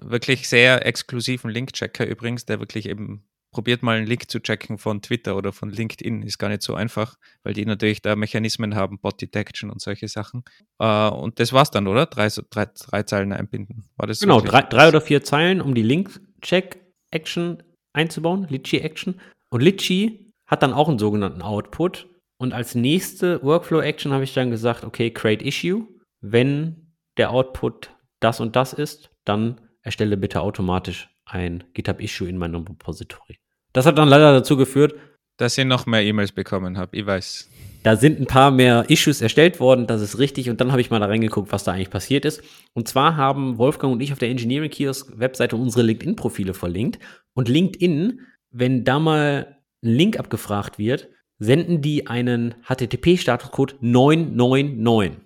wirklich 0.00 0.48
sehr 0.48 0.86
exklusiven 0.86 1.50
Link-Checker 1.50 2.06
übrigens, 2.06 2.46
der 2.46 2.60
wirklich 2.60 2.88
eben 2.88 3.24
probiert 3.54 3.82
mal 3.82 3.96
einen 3.96 4.06
Link 4.06 4.28
zu 4.28 4.40
checken 4.40 4.76
von 4.76 5.00
Twitter 5.00 5.36
oder 5.36 5.52
von 5.52 5.70
LinkedIn. 5.70 6.22
Ist 6.22 6.38
gar 6.38 6.50
nicht 6.50 6.62
so 6.62 6.74
einfach, 6.74 7.16
weil 7.44 7.54
die 7.54 7.64
natürlich 7.64 8.02
da 8.02 8.16
Mechanismen 8.16 8.74
haben, 8.74 8.98
Bot 8.98 9.22
Detection 9.22 9.70
und 9.70 9.80
solche 9.80 10.08
Sachen. 10.08 10.44
Äh, 10.78 11.08
und 11.08 11.40
das 11.40 11.52
war's 11.54 11.70
dann, 11.70 11.86
oder? 11.86 12.04
Drei, 12.06 12.28
drei, 12.50 12.66
drei 12.66 13.02
Zeilen 13.04 13.32
einbinden. 13.32 13.84
War 13.96 14.06
das 14.06 14.20
genau, 14.20 14.40
drei, 14.40 14.62
drei, 14.62 14.88
oder 14.88 15.00
vier 15.00 15.22
Zeilen, 15.22 15.62
um 15.62 15.74
die 15.74 15.82
Link-Check-Action 15.82 17.62
einzubauen, 17.94 18.46
Litchi-Action. 18.48 19.20
Und 19.54 19.60
Litchi 19.60 20.32
hat 20.48 20.64
dann 20.64 20.72
auch 20.72 20.88
einen 20.88 20.98
sogenannten 20.98 21.40
Output. 21.40 22.08
Und 22.38 22.52
als 22.52 22.74
nächste 22.74 23.40
Workflow-Action 23.44 24.12
habe 24.12 24.24
ich 24.24 24.34
dann 24.34 24.50
gesagt, 24.50 24.82
okay, 24.82 25.12
create 25.12 25.42
issue. 25.42 25.86
Wenn 26.20 26.92
der 27.18 27.30
Output 27.30 27.90
das 28.18 28.40
und 28.40 28.56
das 28.56 28.72
ist, 28.72 29.10
dann 29.24 29.60
erstelle 29.82 30.16
bitte 30.16 30.40
automatisch 30.40 31.08
ein 31.24 31.62
GitHub-Issue 31.72 32.28
in 32.28 32.36
meinem 32.36 32.64
Repository. 32.64 33.38
Das 33.72 33.86
hat 33.86 33.96
dann 33.96 34.08
leider 34.08 34.32
dazu 34.32 34.56
geführt, 34.56 34.96
dass 35.36 35.56
ihr 35.56 35.64
noch 35.64 35.86
mehr 35.86 36.02
E-Mails 36.02 36.32
bekommen 36.32 36.76
habt. 36.76 36.96
Ich 36.96 37.06
weiß. 37.06 37.48
Da 37.84 37.94
sind 37.94 38.18
ein 38.18 38.26
paar 38.26 38.50
mehr 38.50 38.86
Issues 38.88 39.20
erstellt 39.20 39.60
worden, 39.60 39.86
das 39.86 40.00
ist 40.00 40.18
richtig. 40.18 40.50
Und 40.50 40.60
dann 40.60 40.72
habe 40.72 40.80
ich 40.80 40.90
mal 40.90 40.98
da 40.98 41.06
reingeguckt, 41.06 41.52
was 41.52 41.62
da 41.62 41.72
eigentlich 41.72 41.90
passiert 41.90 42.24
ist. 42.24 42.42
Und 42.72 42.88
zwar 42.88 43.16
haben 43.16 43.56
Wolfgang 43.58 43.92
und 43.92 44.00
ich 44.00 44.12
auf 44.12 44.18
der 44.18 44.30
Engineering 44.30 44.70
Kiosk 44.70 45.12
Webseite 45.16 45.54
unsere 45.54 45.84
LinkedIn-Profile 45.84 46.54
verlinkt. 46.54 46.98
Und 47.34 47.48
LinkedIn, 47.48 48.20
wenn 48.54 48.84
da 48.84 48.98
mal 48.98 49.58
ein 49.82 49.90
Link 49.90 50.18
abgefragt 50.18 50.78
wird, 50.78 51.08
senden 51.38 51.82
die 51.82 52.06
einen 52.06 52.54
HTTP-Statuscode 52.66 53.74
999. 53.80 55.18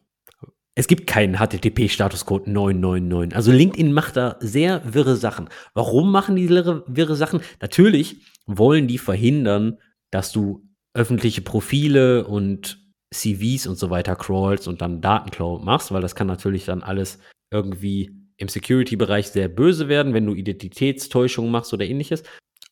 Es 0.75 0.87
gibt 0.87 1.07
keinen 1.07 1.37
HTTP-Statuscode 1.37 2.47
999. 2.47 3.37
Also 3.37 3.53
LinkedIn 3.53 3.93
macht 3.93 4.17
da 4.17 4.37
sehr 4.41 4.95
wirre 4.95 5.17
Sachen. 5.17 5.49
Warum 5.75 6.11
machen 6.11 6.37
die 6.37 6.49
wirre, 6.49 7.17
Sachen? 7.17 7.41
Natürlich 7.61 8.23
wollen 8.47 8.87
die 8.87 8.99
verhindern, 8.99 9.79
dass 10.11 10.33
du 10.33 10.67
öffentliche 10.95 11.43
Profile 11.43 12.27
und 12.27 12.83
CVs 13.13 13.67
und 13.67 13.77
so 13.77 13.91
weiter 13.91 14.17
crawlst 14.17 14.69
und 14.69 14.81
dann 14.81 15.01
Datenklau 15.01 15.59
machst, 15.59 15.93
weil 15.93 16.03
das 16.03 16.15
kann 16.15 16.27
natürlich 16.27 16.65
dann 16.65 16.83
alles 16.83 17.19
irgendwie 17.51 18.11
im 18.37 18.49
Security-Bereich 18.49 19.29
sehr 19.29 19.49
böse 19.49 19.89
werden, 19.89 20.15
wenn 20.15 20.27
du 20.27 20.35
Identitätstäuschung 20.35 21.51
machst 21.51 21.75
oder 21.75 21.85
ähnliches. 21.85 22.23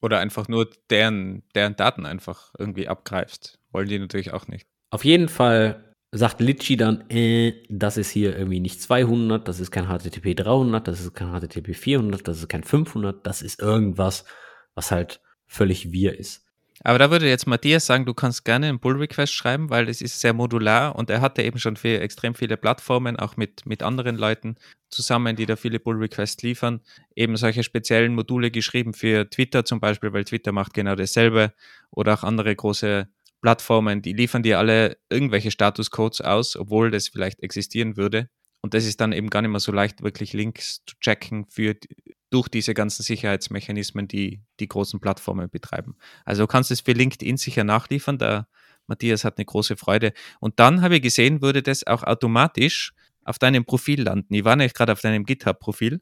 Oder 0.01 0.19
einfach 0.19 0.49
nur 0.49 0.71
deren, 0.91 1.43
deren 1.55 1.77
Daten 1.77 2.07
einfach 2.07 2.53
irgendwie 2.59 2.89
abgreifst. 2.89 3.59
Wollen 3.73 3.89
die 3.89 3.99
natürlich 3.99 4.33
auch 4.33 4.47
nicht. 4.49 4.67
Auf 4.91 5.05
jeden 5.05 5.29
Fall 5.29 5.95
sagt 6.13 6.41
Litchi 6.41 6.77
dann, 6.77 7.09
äh, 7.11 7.65
das 7.69 7.97
ist 7.97 8.11
hier 8.11 8.37
irgendwie 8.37 8.61
nicht 8.61 8.81
200, 8.81 9.47
das 9.47 9.61
ist 9.61 9.71
kein 9.71 9.87
HTTP 9.87 10.35
300, 10.35 10.87
das 10.87 11.01
ist 11.01 11.15
kein 11.15 11.33
HTTP 11.33 11.75
400, 11.75 12.27
das 12.27 12.39
ist 12.39 12.49
kein 12.49 12.63
500, 12.63 13.27
das 13.27 13.43
ist 13.43 13.61
irgendwas, 13.61 14.25
was 14.75 14.91
halt 14.91 15.21
völlig 15.47 15.93
wir 15.93 16.19
ist. 16.19 16.46
Aber 16.87 17.01
da 17.01 17.11
würde 17.11 17.29
jetzt 17.29 17.49
Matthias 17.49 17.85
sagen, 17.85 18.07
du 18.07 18.15
kannst 18.15 18.45
gerne 18.45 18.69
einen 18.69 18.79
Pull-Request 18.79 19.33
schreiben, 19.33 19.71
weil 19.71 19.89
es 19.89 20.01
ist 20.01 20.21
sehr 20.21 20.33
modular 20.33 20.95
und 20.95 21.11
er 21.11 21.21
hatte 21.21 21.43
eben 21.43 21.59
schon 21.59 21.75
für 21.75 21.99
extrem 21.99 22.37
viele 22.37 22.57
Plattformen, 22.57 23.17
auch 23.17 23.37
mit, 23.37 23.67
mit 23.67 23.83
anderen 23.83 24.15
Leuten 24.15 24.55
zusammen, 24.89 25.35
die 25.35 25.47
da 25.47 25.57
viele 25.57 25.81
Pull-Requests 25.81 26.45
liefern, 26.45 26.81
eben 27.17 27.37
solche 27.37 27.65
speziellen 27.65 28.15
Module 28.15 28.53
geschrieben 28.53 28.95
für 28.95 29.29
Twitter 29.29 29.65
zum 29.65 29.81
Beispiel, 29.81 30.13
weil 30.13 30.23
Twitter 30.23 30.53
macht 30.53 30.75
genau 30.75 30.95
dasselbe 30.95 31.53
oder 31.91 32.15
auch 32.15 32.23
andere 32.23 32.55
große 32.55 33.09
Plattformen, 33.43 34.01
die 34.01 34.13
liefern 34.13 34.45
dir 34.45 34.61
alle 34.61 34.97
irgendwelche 35.11 35.51
Statuscodes 35.51 36.21
aus, 36.21 36.55
obwohl 36.55 36.93
das 36.93 37.09
vielleicht 37.09 37.43
existieren 37.43 37.97
würde. 37.97 38.29
Und 38.61 38.75
das 38.75 38.85
ist 38.85 39.01
dann 39.01 39.11
eben 39.11 39.29
gar 39.29 39.43
nicht 39.43 39.51
mehr 39.51 39.59
so 39.59 39.73
leicht, 39.73 40.03
wirklich 40.05 40.35
Links 40.35 40.85
zu 40.87 40.95
checken 41.01 41.47
für 41.49 41.75
durch 42.31 42.49
diese 42.49 42.75
ganzen 42.75 43.03
Sicherheitsmechanismen, 43.03 44.09
die 44.09 44.43
die 44.61 44.69
großen 44.69 45.01
Plattformen 45.01 45.49
betreiben. 45.49 45.97
Also 46.25 46.43
du 46.43 46.47
kannst 46.47 46.71
es 46.71 46.81
für 46.81 46.93
LinkedIn 46.93 47.37
sicher 47.37 47.65
nachliefern, 47.65 48.19
da 48.19 48.49
Matthias 48.87 49.25
hat 49.25 49.39
eine 49.39 49.45
große 49.45 49.77
Freude. 49.77 50.13
Und 50.41 50.59
dann 50.61 50.83
habe 50.83 50.97
ich 50.97 51.03
gesehen, 51.03 51.43
würde 51.43 51.63
das 51.63 51.87
auch 51.87 52.03
automatisch 52.03 52.93
auf 53.25 53.39
deinem 53.39 53.65
Profil 53.65 54.03
landen. 54.03 54.33
Ich 54.35 54.45
war 54.45 54.57
nämlich 54.57 54.75
gerade 54.75 54.93
auf 54.93 55.01
deinem 55.01 55.25
GitHub-Profil 55.25 56.01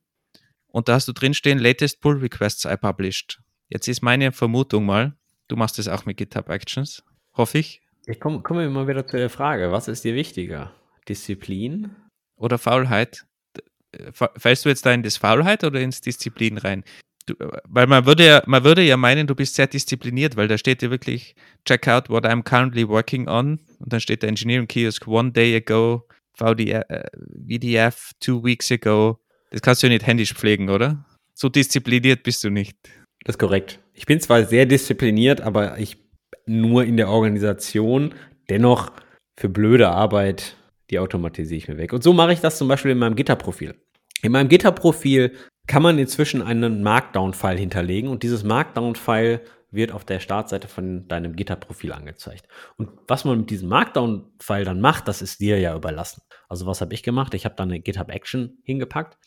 und 0.68 0.88
da 0.88 0.94
hast 0.94 1.08
du 1.08 1.12
drinstehen, 1.12 1.58
latest 1.58 2.00
pull 2.00 2.18
requests 2.18 2.64
I 2.64 2.76
published. 2.76 3.40
Jetzt 3.68 3.88
ist 3.88 4.02
meine 4.02 4.32
Vermutung 4.32 4.84
mal, 4.84 5.16
du 5.48 5.56
machst 5.56 5.78
das 5.78 5.88
auch 5.88 6.04
mit 6.04 6.16
GitHub 6.16 6.48
Actions, 6.48 7.02
hoffe 7.32 7.58
ich. 7.58 7.80
Ich 8.06 8.20
komme 8.20 8.42
komm 8.42 8.60
immer 8.60 8.86
wieder 8.86 9.06
zu 9.06 9.16
der 9.16 9.30
Frage, 9.30 9.72
was 9.72 9.88
ist 9.88 10.04
dir 10.04 10.14
wichtiger? 10.14 10.74
Disziplin? 11.08 11.94
Oder 12.36 12.58
Faulheit? 12.58 13.26
Fällst 14.12 14.64
du 14.64 14.68
jetzt 14.68 14.86
da 14.86 14.92
in 14.92 15.02
das 15.02 15.16
Faulheit 15.16 15.64
oder 15.64 15.80
ins 15.80 16.00
Disziplin 16.00 16.58
rein? 16.58 16.84
Du, 17.26 17.34
weil 17.64 17.86
man 17.86 18.04
würde, 18.04 18.26
ja, 18.26 18.42
man 18.46 18.64
würde 18.64 18.82
ja 18.82 18.96
meinen, 18.96 19.26
du 19.26 19.34
bist 19.34 19.54
sehr 19.54 19.66
diszipliniert, 19.66 20.36
weil 20.36 20.46
da 20.46 20.58
steht 20.58 20.82
ja 20.82 20.90
wirklich, 20.90 21.34
check 21.64 21.88
out 21.88 22.10
what 22.10 22.26
I'm 22.26 22.42
currently 22.42 22.86
working 22.86 23.28
on. 23.28 23.60
Und 23.78 23.92
dann 23.92 24.00
steht 24.00 24.22
der 24.22 24.28
Engineering 24.28 24.68
Kiosk 24.68 25.06
one 25.08 25.32
day 25.32 25.56
ago, 25.56 26.06
VDF, 26.34 26.84
äh, 26.88 27.04
VDF 27.48 28.12
two 28.20 28.44
weeks 28.44 28.70
ago. 28.70 29.18
Das 29.50 29.62
kannst 29.62 29.82
du 29.82 29.86
ja 29.86 29.92
nicht 29.92 30.06
händisch 30.06 30.34
pflegen, 30.34 30.68
oder? 30.68 31.04
So 31.32 31.48
diszipliniert 31.48 32.22
bist 32.22 32.44
du 32.44 32.50
nicht. 32.50 32.76
Das 33.24 33.34
ist 33.34 33.38
korrekt. 33.38 33.80
Ich 33.94 34.04
bin 34.04 34.20
zwar 34.20 34.44
sehr 34.44 34.66
diszipliniert, 34.66 35.40
aber 35.40 35.78
ich 35.78 35.96
nur 36.46 36.84
in 36.84 36.96
der 36.96 37.08
Organisation. 37.08 38.14
Dennoch 38.50 38.92
für 39.36 39.48
blöde 39.48 39.88
Arbeit, 39.88 40.56
die 40.90 40.98
automatisiere 40.98 41.56
ich 41.56 41.68
mir 41.68 41.78
weg. 41.78 41.92
Und 41.92 42.02
so 42.02 42.12
mache 42.12 42.32
ich 42.32 42.40
das 42.40 42.58
zum 42.58 42.68
Beispiel 42.68 42.90
in 42.90 42.98
meinem 42.98 43.16
Gitterprofil. 43.16 43.74
In 44.24 44.32
meinem 44.32 44.48
Gitterprofil 44.48 45.36
kann 45.66 45.82
man 45.82 45.98
inzwischen 45.98 46.40
einen 46.40 46.82
Markdown-File 46.82 47.58
hinterlegen 47.58 48.08
und 48.08 48.22
dieses 48.22 48.42
Markdown-File 48.42 49.42
wird 49.70 49.92
auf 49.92 50.06
der 50.06 50.18
Startseite 50.18 50.66
von 50.66 51.06
deinem 51.08 51.36
Gitterprofil 51.36 51.92
angezeigt. 51.92 52.48
Und 52.78 52.88
was 53.06 53.26
man 53.26 53.40
mit 53.40 53.50
diesem 53.50 53.68
Markdown-File 53.68 54.64
dann 54.64 54.80
macht, 54.80 55.08
das 55.08 55.20
ist 55.20 55.40
dir 55.40 55.58
ja 55.60 55.76
überlassen. 55.76 56.22
Also 56.48 56.64
was 56.64 56.80
habe 56.80 56.94
ich 56.94 57.02
gemacht? 57.02 57.34
Ich 57.34 57.44
habe 57.44 57.54
da 57.54 57.64
eine 57.64 57.80
GitHub 57.80 58.10
Action 58.10 58.56
hingepackt. 58.62 59.18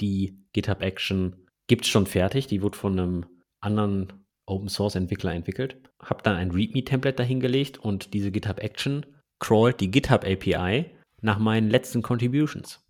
Die 0.00 0.38
GitHub 0.52 0.82
Action 0.82 1.48
gibt 1.66 1.84
es 1.84 1.90
schon 1.90 2.06
fertig. 2.06 2.46
Die 2.46 2.62
wurde 2.62 2.78
von 2.78 2.96
einem 2.96 3.26
anderen 3.60 4.12
Open 4.46 4.68
Source 4.68 4.94
Entwickler 4.94 5.34
entwickelt. 5.34 5.78
Habe 6.00 6.22
dann 6.22 6.36
ein 6.36 6.52
README-Template 6.52 7.16
dahingelegt 7.16 7.78
und 7.78 8.14
diese 8.14 8.30
GitHub 8.30 8.60
Action 8.60 9.04
crawlt 9.40 9.80
die 9.80 9.90
GitHub 9.90 10.24
API 10.24 10.92
nach 11.22 11.40
meinen 11.40 11.70
letzten 11.70 12.02
Contributions 12.02 12.83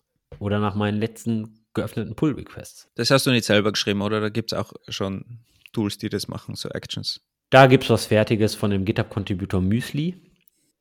oder 0.45 0.61
nach 0.61 0.75
meinen 0.75 0.99
letzten 0.99 1.65
geöffneten 1.73 2.15
Pull-Requests. 2.17 2.91
Das 2.97 3.11
hast 3.11 3.27
du 3.27 3.31
nicht 3.31 3.47
selber 3.47 3.73
geschrieben, 3.73 4.03
oder? 4.03 4.21
Da 4.21 4.29
gibt 4.29 4.53
es 4.53 4.59
auch 4.59 4.75
schon 4.89 5.41
Tools, 5.73 5.97
die 5.97 6.11
das 6.11 6.29
machen, 6.29 6.55
so 6.55 6.69
Actions. 6.69 7.23
Da 7.49 7.67
gibt 7.67 7.85
es 7.85 7.91
was 7.91 8.07
Fertiges 8.07 8.55
von 8.55 8.71
dem 8.71 8.85
GitHub-Contributor 8.85 9.63
Müsli. 9.63 10.21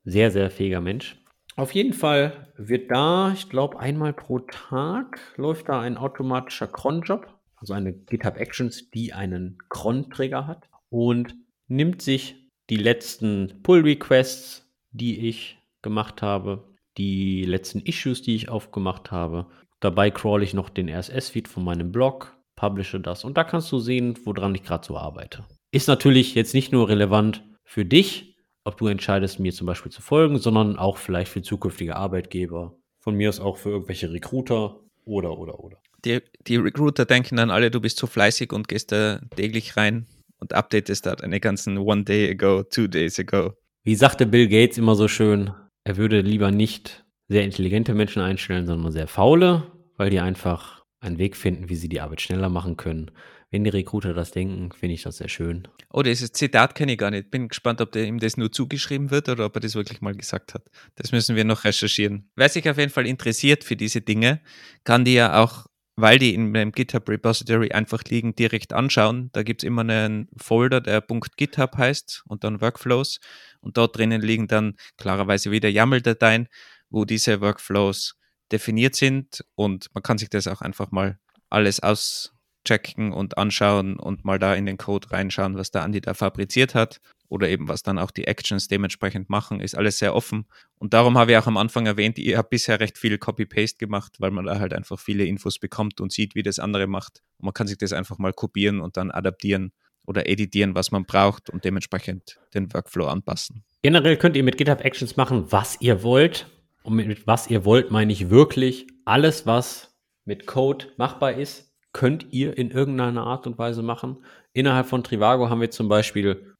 Sehr, 0.04 0.32
sehr 0.32 0.52
fähiger 0.52 0.82
Mensch. 0.82 1.18
Auf 1.56 1.72
jeden 1.74 1.94
Fall 1.94 2.54
wird 2.58 2.92
da, 2.92 3.32
ich 3.32 3.48
glaube, 3.48 3.80
einmal 3.80 4.12
pro 4.12 4.40
Tag 4.40 5.18
läuft 5.38 5.70
da 5.70 5.80
ein 5.80 5.98
automatischer 5.98 6.68
Cron-Job, 6.68 7.34
also 7.56 7.74
eine 7.74 7.94
GitHub 7.94 8.36
Actions, 8.36 8.90
die 8.90 9.14
einen 9.14 9.60
Cron-Trigger 9.70 10.46
hat 10.46 10.68
und 10.90 11.36
nimmt 11.70 12.02
sich 12.02 12.52
die 12.70 12.76
letzten 12.76 13.62
Pull-Requests, 13.64 14.70
die 14.92 15.30
ich 15.30 15.58
gemacht 15.82 16.22
habe, 16.22 16.73
die 16.98 17.44
letzten 17.44 17.80
Issues, 17.80 18.22
die 18.22 18.36
ich 18.36 18.50
aufgemacht 18.50 19.12
habe. 19.12 19.48
Dabei 19.80 20.12
crawl 20.12 20.44
ich 20.44 20.54
noch 20.54 20.70
den 20.70 20.90
RSS-Feed 20.90 21.48
von 21.48 21.64
meinem 21.64 21.92
Blog, 21.92 22.38
publishe 22.56 23.00
das 23.00 23.24
und 23.24 23.38
da 23.38 23.44
kannst 23.44 23.72
du 23.72 23.80
sehen, 23.80 24.18
woran 24.24 24.56
ich 24.56 24.64
gerade 24.64 24.86
so 24.86 24.98
arbeite. 24.98 25.46
Ist 25.72 25.88
natürlich 25.88 26.36
jetzt 26.36 26.54
nicht 26.54 26.72
nur 26.72 26.88
relevant 26.88 27.44
für 27.64 27.84
dich, 27.84 28.38
ob 28.64 28.78
du 28.78 28.88
entscheidest, 28.88 29.40
mir 29.40 29.52
zum 29.52 29.68
Beispiel 29.68 29.92
zu 29.92 30.02
folgen, 30.02 30.38
sondern 30.38 30.78
auch 30.78 30.98
vielleicht 30.98 31.32
für 31.32 31.42
zukünftige 31.42 31.96
Arbeitgeber. 31.96 32.78
Von 33.00 33.16
mir 33.16 33.30
aus 33.30 33.40
auch 33.40 33.58
für 33.58 33.72
irgendwelche 33.72 34.12
Recruiter 34.12 34.80
oder, 35.04 35.38
oder, 35.38 35.60
oder. 35.60 35.78
Die, 36.06 36.22
die 36.48 36.56
Recruiter 36.56 37.06
denken 37.06 37.36
dann 37.36 37.50
alle, 37.50 37.72
du 37.72 37.82
bist 37.82 37.98
so 37.98 38.08
fleißig 38.08 38.54
und 38.54 38.68
gehst 38.68 38.92
da 38.92 39.20
täglich 39.36 39.76
rein 39.76 40.06
und 40.40 40.54
updatest 40.54 41.06
da 41.06 41.16
deine 41.16 41.40
ganzen 41.40 41.78
One 41.78 42.04
Day 42.04 42.30
ago, 42.30 42.64
Two 42.64 42.88
Days 42.88 43.20
ago. 43.20 43.54
Wie 43.84 43.96
sagte 43.96 44.26
Bill 44.26 44.48
Gates 44.48 44.78
immer 44.78 44.96
so 44.96 45.08
schön, 45.08 45.52
er 45.84 45.98
würde 45.98 46.22
lieber 46.22 46.52
nicht 46.52 47.06
sehr 47.28 47.44
intelligente 47.44 47.94
Menschen 47.94 48.22
einstellen, 48.22 48.66
sondern 48.66 48.92
sehr 48.92 49.08
faule, 49.08 49.72
weil 49.98 50.10
die 50.10 50.20
einfach 50.20 50.84
einen 51.00 51.18
Weg 51.18 51.36
finden, 51.36 51.70
wie 51.70 51.76
sie 51.76 51.90
die 51.90 52.02
Arbeit 52.02 52.22
schneller 52.22 52.50
machen 52.50 52.78
können. 52.78 53.12
Wenn 53.52 53.64
die 53.64 53.70
Recruiter 53.70 54.14
das 54.16 54.32
denken, 54.32 54.72
finde 54.72 54.96
ich 54.96 55.04
das 55.04 55.18
sehr 55.18 55.30
schön. 55.30 55.68
Oh, 55.92 56.02
dieses 56.02 56.32
Zitat 56.32 56.74
kenne 56.74 56.94
ich 56.94 56.98
gar 56.98 57.12
nicht. 57.12 57.30
Bin 57.30 57.50
gespannt, 57.50 57.82
ob 57.82 57.96
ihm 57.96 58.20
das 58.20 58.36
nur 58.36 58.52
zugeschrieben 58.52 59.12
wird 59.12 59.30
oder 59.30 59.46
ob 59.46 59.56
er 59.56 59.60
das 59.60 59.76
wirklich 59.76 60.02
mal 60.02 60.16
gesagt 60.16 60.56
hat. 60.56 60.64
Das 60.96 61.12
müssen 61.12 61.36
wir 61.36 61.44
noch 61.44 61.64
recherchieren. 61.64 62.32
Wer 62.36 62.50
sich 62.50 62.68
auf 62.68 62.80
jeden 62.80 62.92
Fall 62.92 63.06
interessiert 63.06 63.64
für 63.64 63.76
diese 63.76 64.02
Dinge, 64.02 64.42
kann 64.84 65.06
die 65.06 65.14
ja 65.14 65.40
auch, 65.40 65.68
weil 65.96 66.18
die 66.18 66.34
in 66.34 66.52
meinem 66.52 66.72
GitHub 66.72 67.08
Repository 67.08 67.72
einfach 67.72 68.04
liegen, 68.06 68.36
direkt 68.36 68.74
anschauen. 68.74 69.30
Da 69.34 69.44
gibt 69.44 69.64
es 69.64 69.68
immer 69.68 69.82
einen 69.82 70.28
Folder, 70.38 70.82
der 70.82 71.02
.github 71.02 71.78
heißt 71.78 72.24
und 72.28 72.44
dann 72.44 72.62
Workflows. 72.62 73.20
Und 73.62 73.78
dort 73.78 73.98
drinnen 73.98 74.22
liegen 74.22 74.48
dann 74.48 74.76
klarerweise 74.98 75.52
wieder 75.52 75.70
YAML-Dateien, 75.70 76.48
wo 76.90 77.06
diese 77.06 77.42
Workflows 77.42 78.16
definiert 78.52 78.96
sind. 78.96 79.44
Und 79.56 79.90
man 79.94 80.04
kann 80.04 80.18
sich 80.18 80.30
das 80.30 80.48
auch 80.48 80.62
einfach 80.62 80.92
mal 80.92 81.20
alles 81.50 81.80
auschecken 81.80 83.14
und 83.14 83.38
anschauen 83.38 83.98
und 83.98 84.26
mal 84.26 84.40
da 84.40 84.56
in 84.56 84.66
den 84.66 84.78
Code 84.78 85.12
reinschauen, 85.12 85.58
was 85.58 85.70
der 85.70 85.84
Andi 85.84 86.02
da 86.02 86.16
fabriziert 86.16 86.74
hat. 86.74 87.00
Oder 87.34 87.50
eben 87.50 87.68
was 87.68 87.82
dann 87.82 87.98
auch 87.98 88.12
die 88.12 88.28
Actions 88.28 88.68
dementsprechend 88.68 89.28
machen, 89.28 89.60
ist 89.60 89.76
alles 89.76 89.98
sehr 89.98 90.14
offen. 90.14 90.46
Und 90.78 90.94
darum 90.94 91.18
habe 91.18 91.32
ich 91.32 91.38
auch 91.40 91.48
am 91.48 91.58
Anfang 91.58 91.88
erwähnt, 91.88 92.20
ich 92.20 92.36
habe 92.38 92.48
bisher 92.48 92.80
recht 92.80 92.96
viel 92.96 93.18
Copy-Paste 93.18 93.80
gemacht, 93.80 94.18
weil 94.20 94.30
man 94.30 94.46
da 94.46 94.60
halt 94.60 94.72
einfach 94.72 95.00
viele 95.00 95.26
Infos 95.26 95.58
bekommt 95.58 96.00
und 96.00 96.12
sieht, 96.12 96.36
wie 96.36 96.44
das 96.44 96.60
andere 96.60 96.86
macht. 96.86 97.24
Und 97.40 97.46
man 97.46 97.54
kann 97.56 97.66
sich 97.66 97.80
das 97.80 97.92
einfach 97.92 98.20
mal 98.20 98.34
kopieren 98.34 98.82
und 98.82 98.98
dann 98.98 99.10
adaptieren 99.10 99.72
oder 100.06 100.30
editieren, 100.30 100.76
was 100.76 100.92
man 100.92 101.06
braucht 101.06 101.50
und 101.50 101.66
dementsprechend 101.66 102.40
den 102.54 102.72
Workflow 102.72 103.08
anpassen. 103.08 103.64
Generell 103.82 104.18
könnt 104.18 104.36
ihr 104.36 104.44
mit 104.44 104.58
GitHub 104.60 104.86
Actions 104.86 105.18
machen, 105.18 105.52
was 105.52 105.82
ihr 105.82 106.04
wollt. 106.04 106.46
Und 106.84 106.98
mit 106.98 107.26
was 107.26 107.50
ihr 107.50 107.66
wollt 107.66 107.90
meine 107.90 108.14
ich 108.14 108.30
wirklich 108.30 108.86
alles, 109.06 109.48
was 109.48 109.98
mit 110.24 110.46
Code 110.46 110.86
machbar 110.98 111.34
ist, 111.34 111.74
könnt 111.94 112.28
ihr 112.30 112.56
in 112.56 112.70
irgendeiner 112.70 113.24
Art 113.26 113.48
und 113.48 113.58
Weise 113.58 113.82
machen. 113.82 114.24
Innerhalb 114.52 114.86
von 114.86 115.04
Trivago 115.04 115.50
haben 115.50 115.62
wir 115.62 115.72
zum 115.72 115.90
Beispiel 115.90 116.53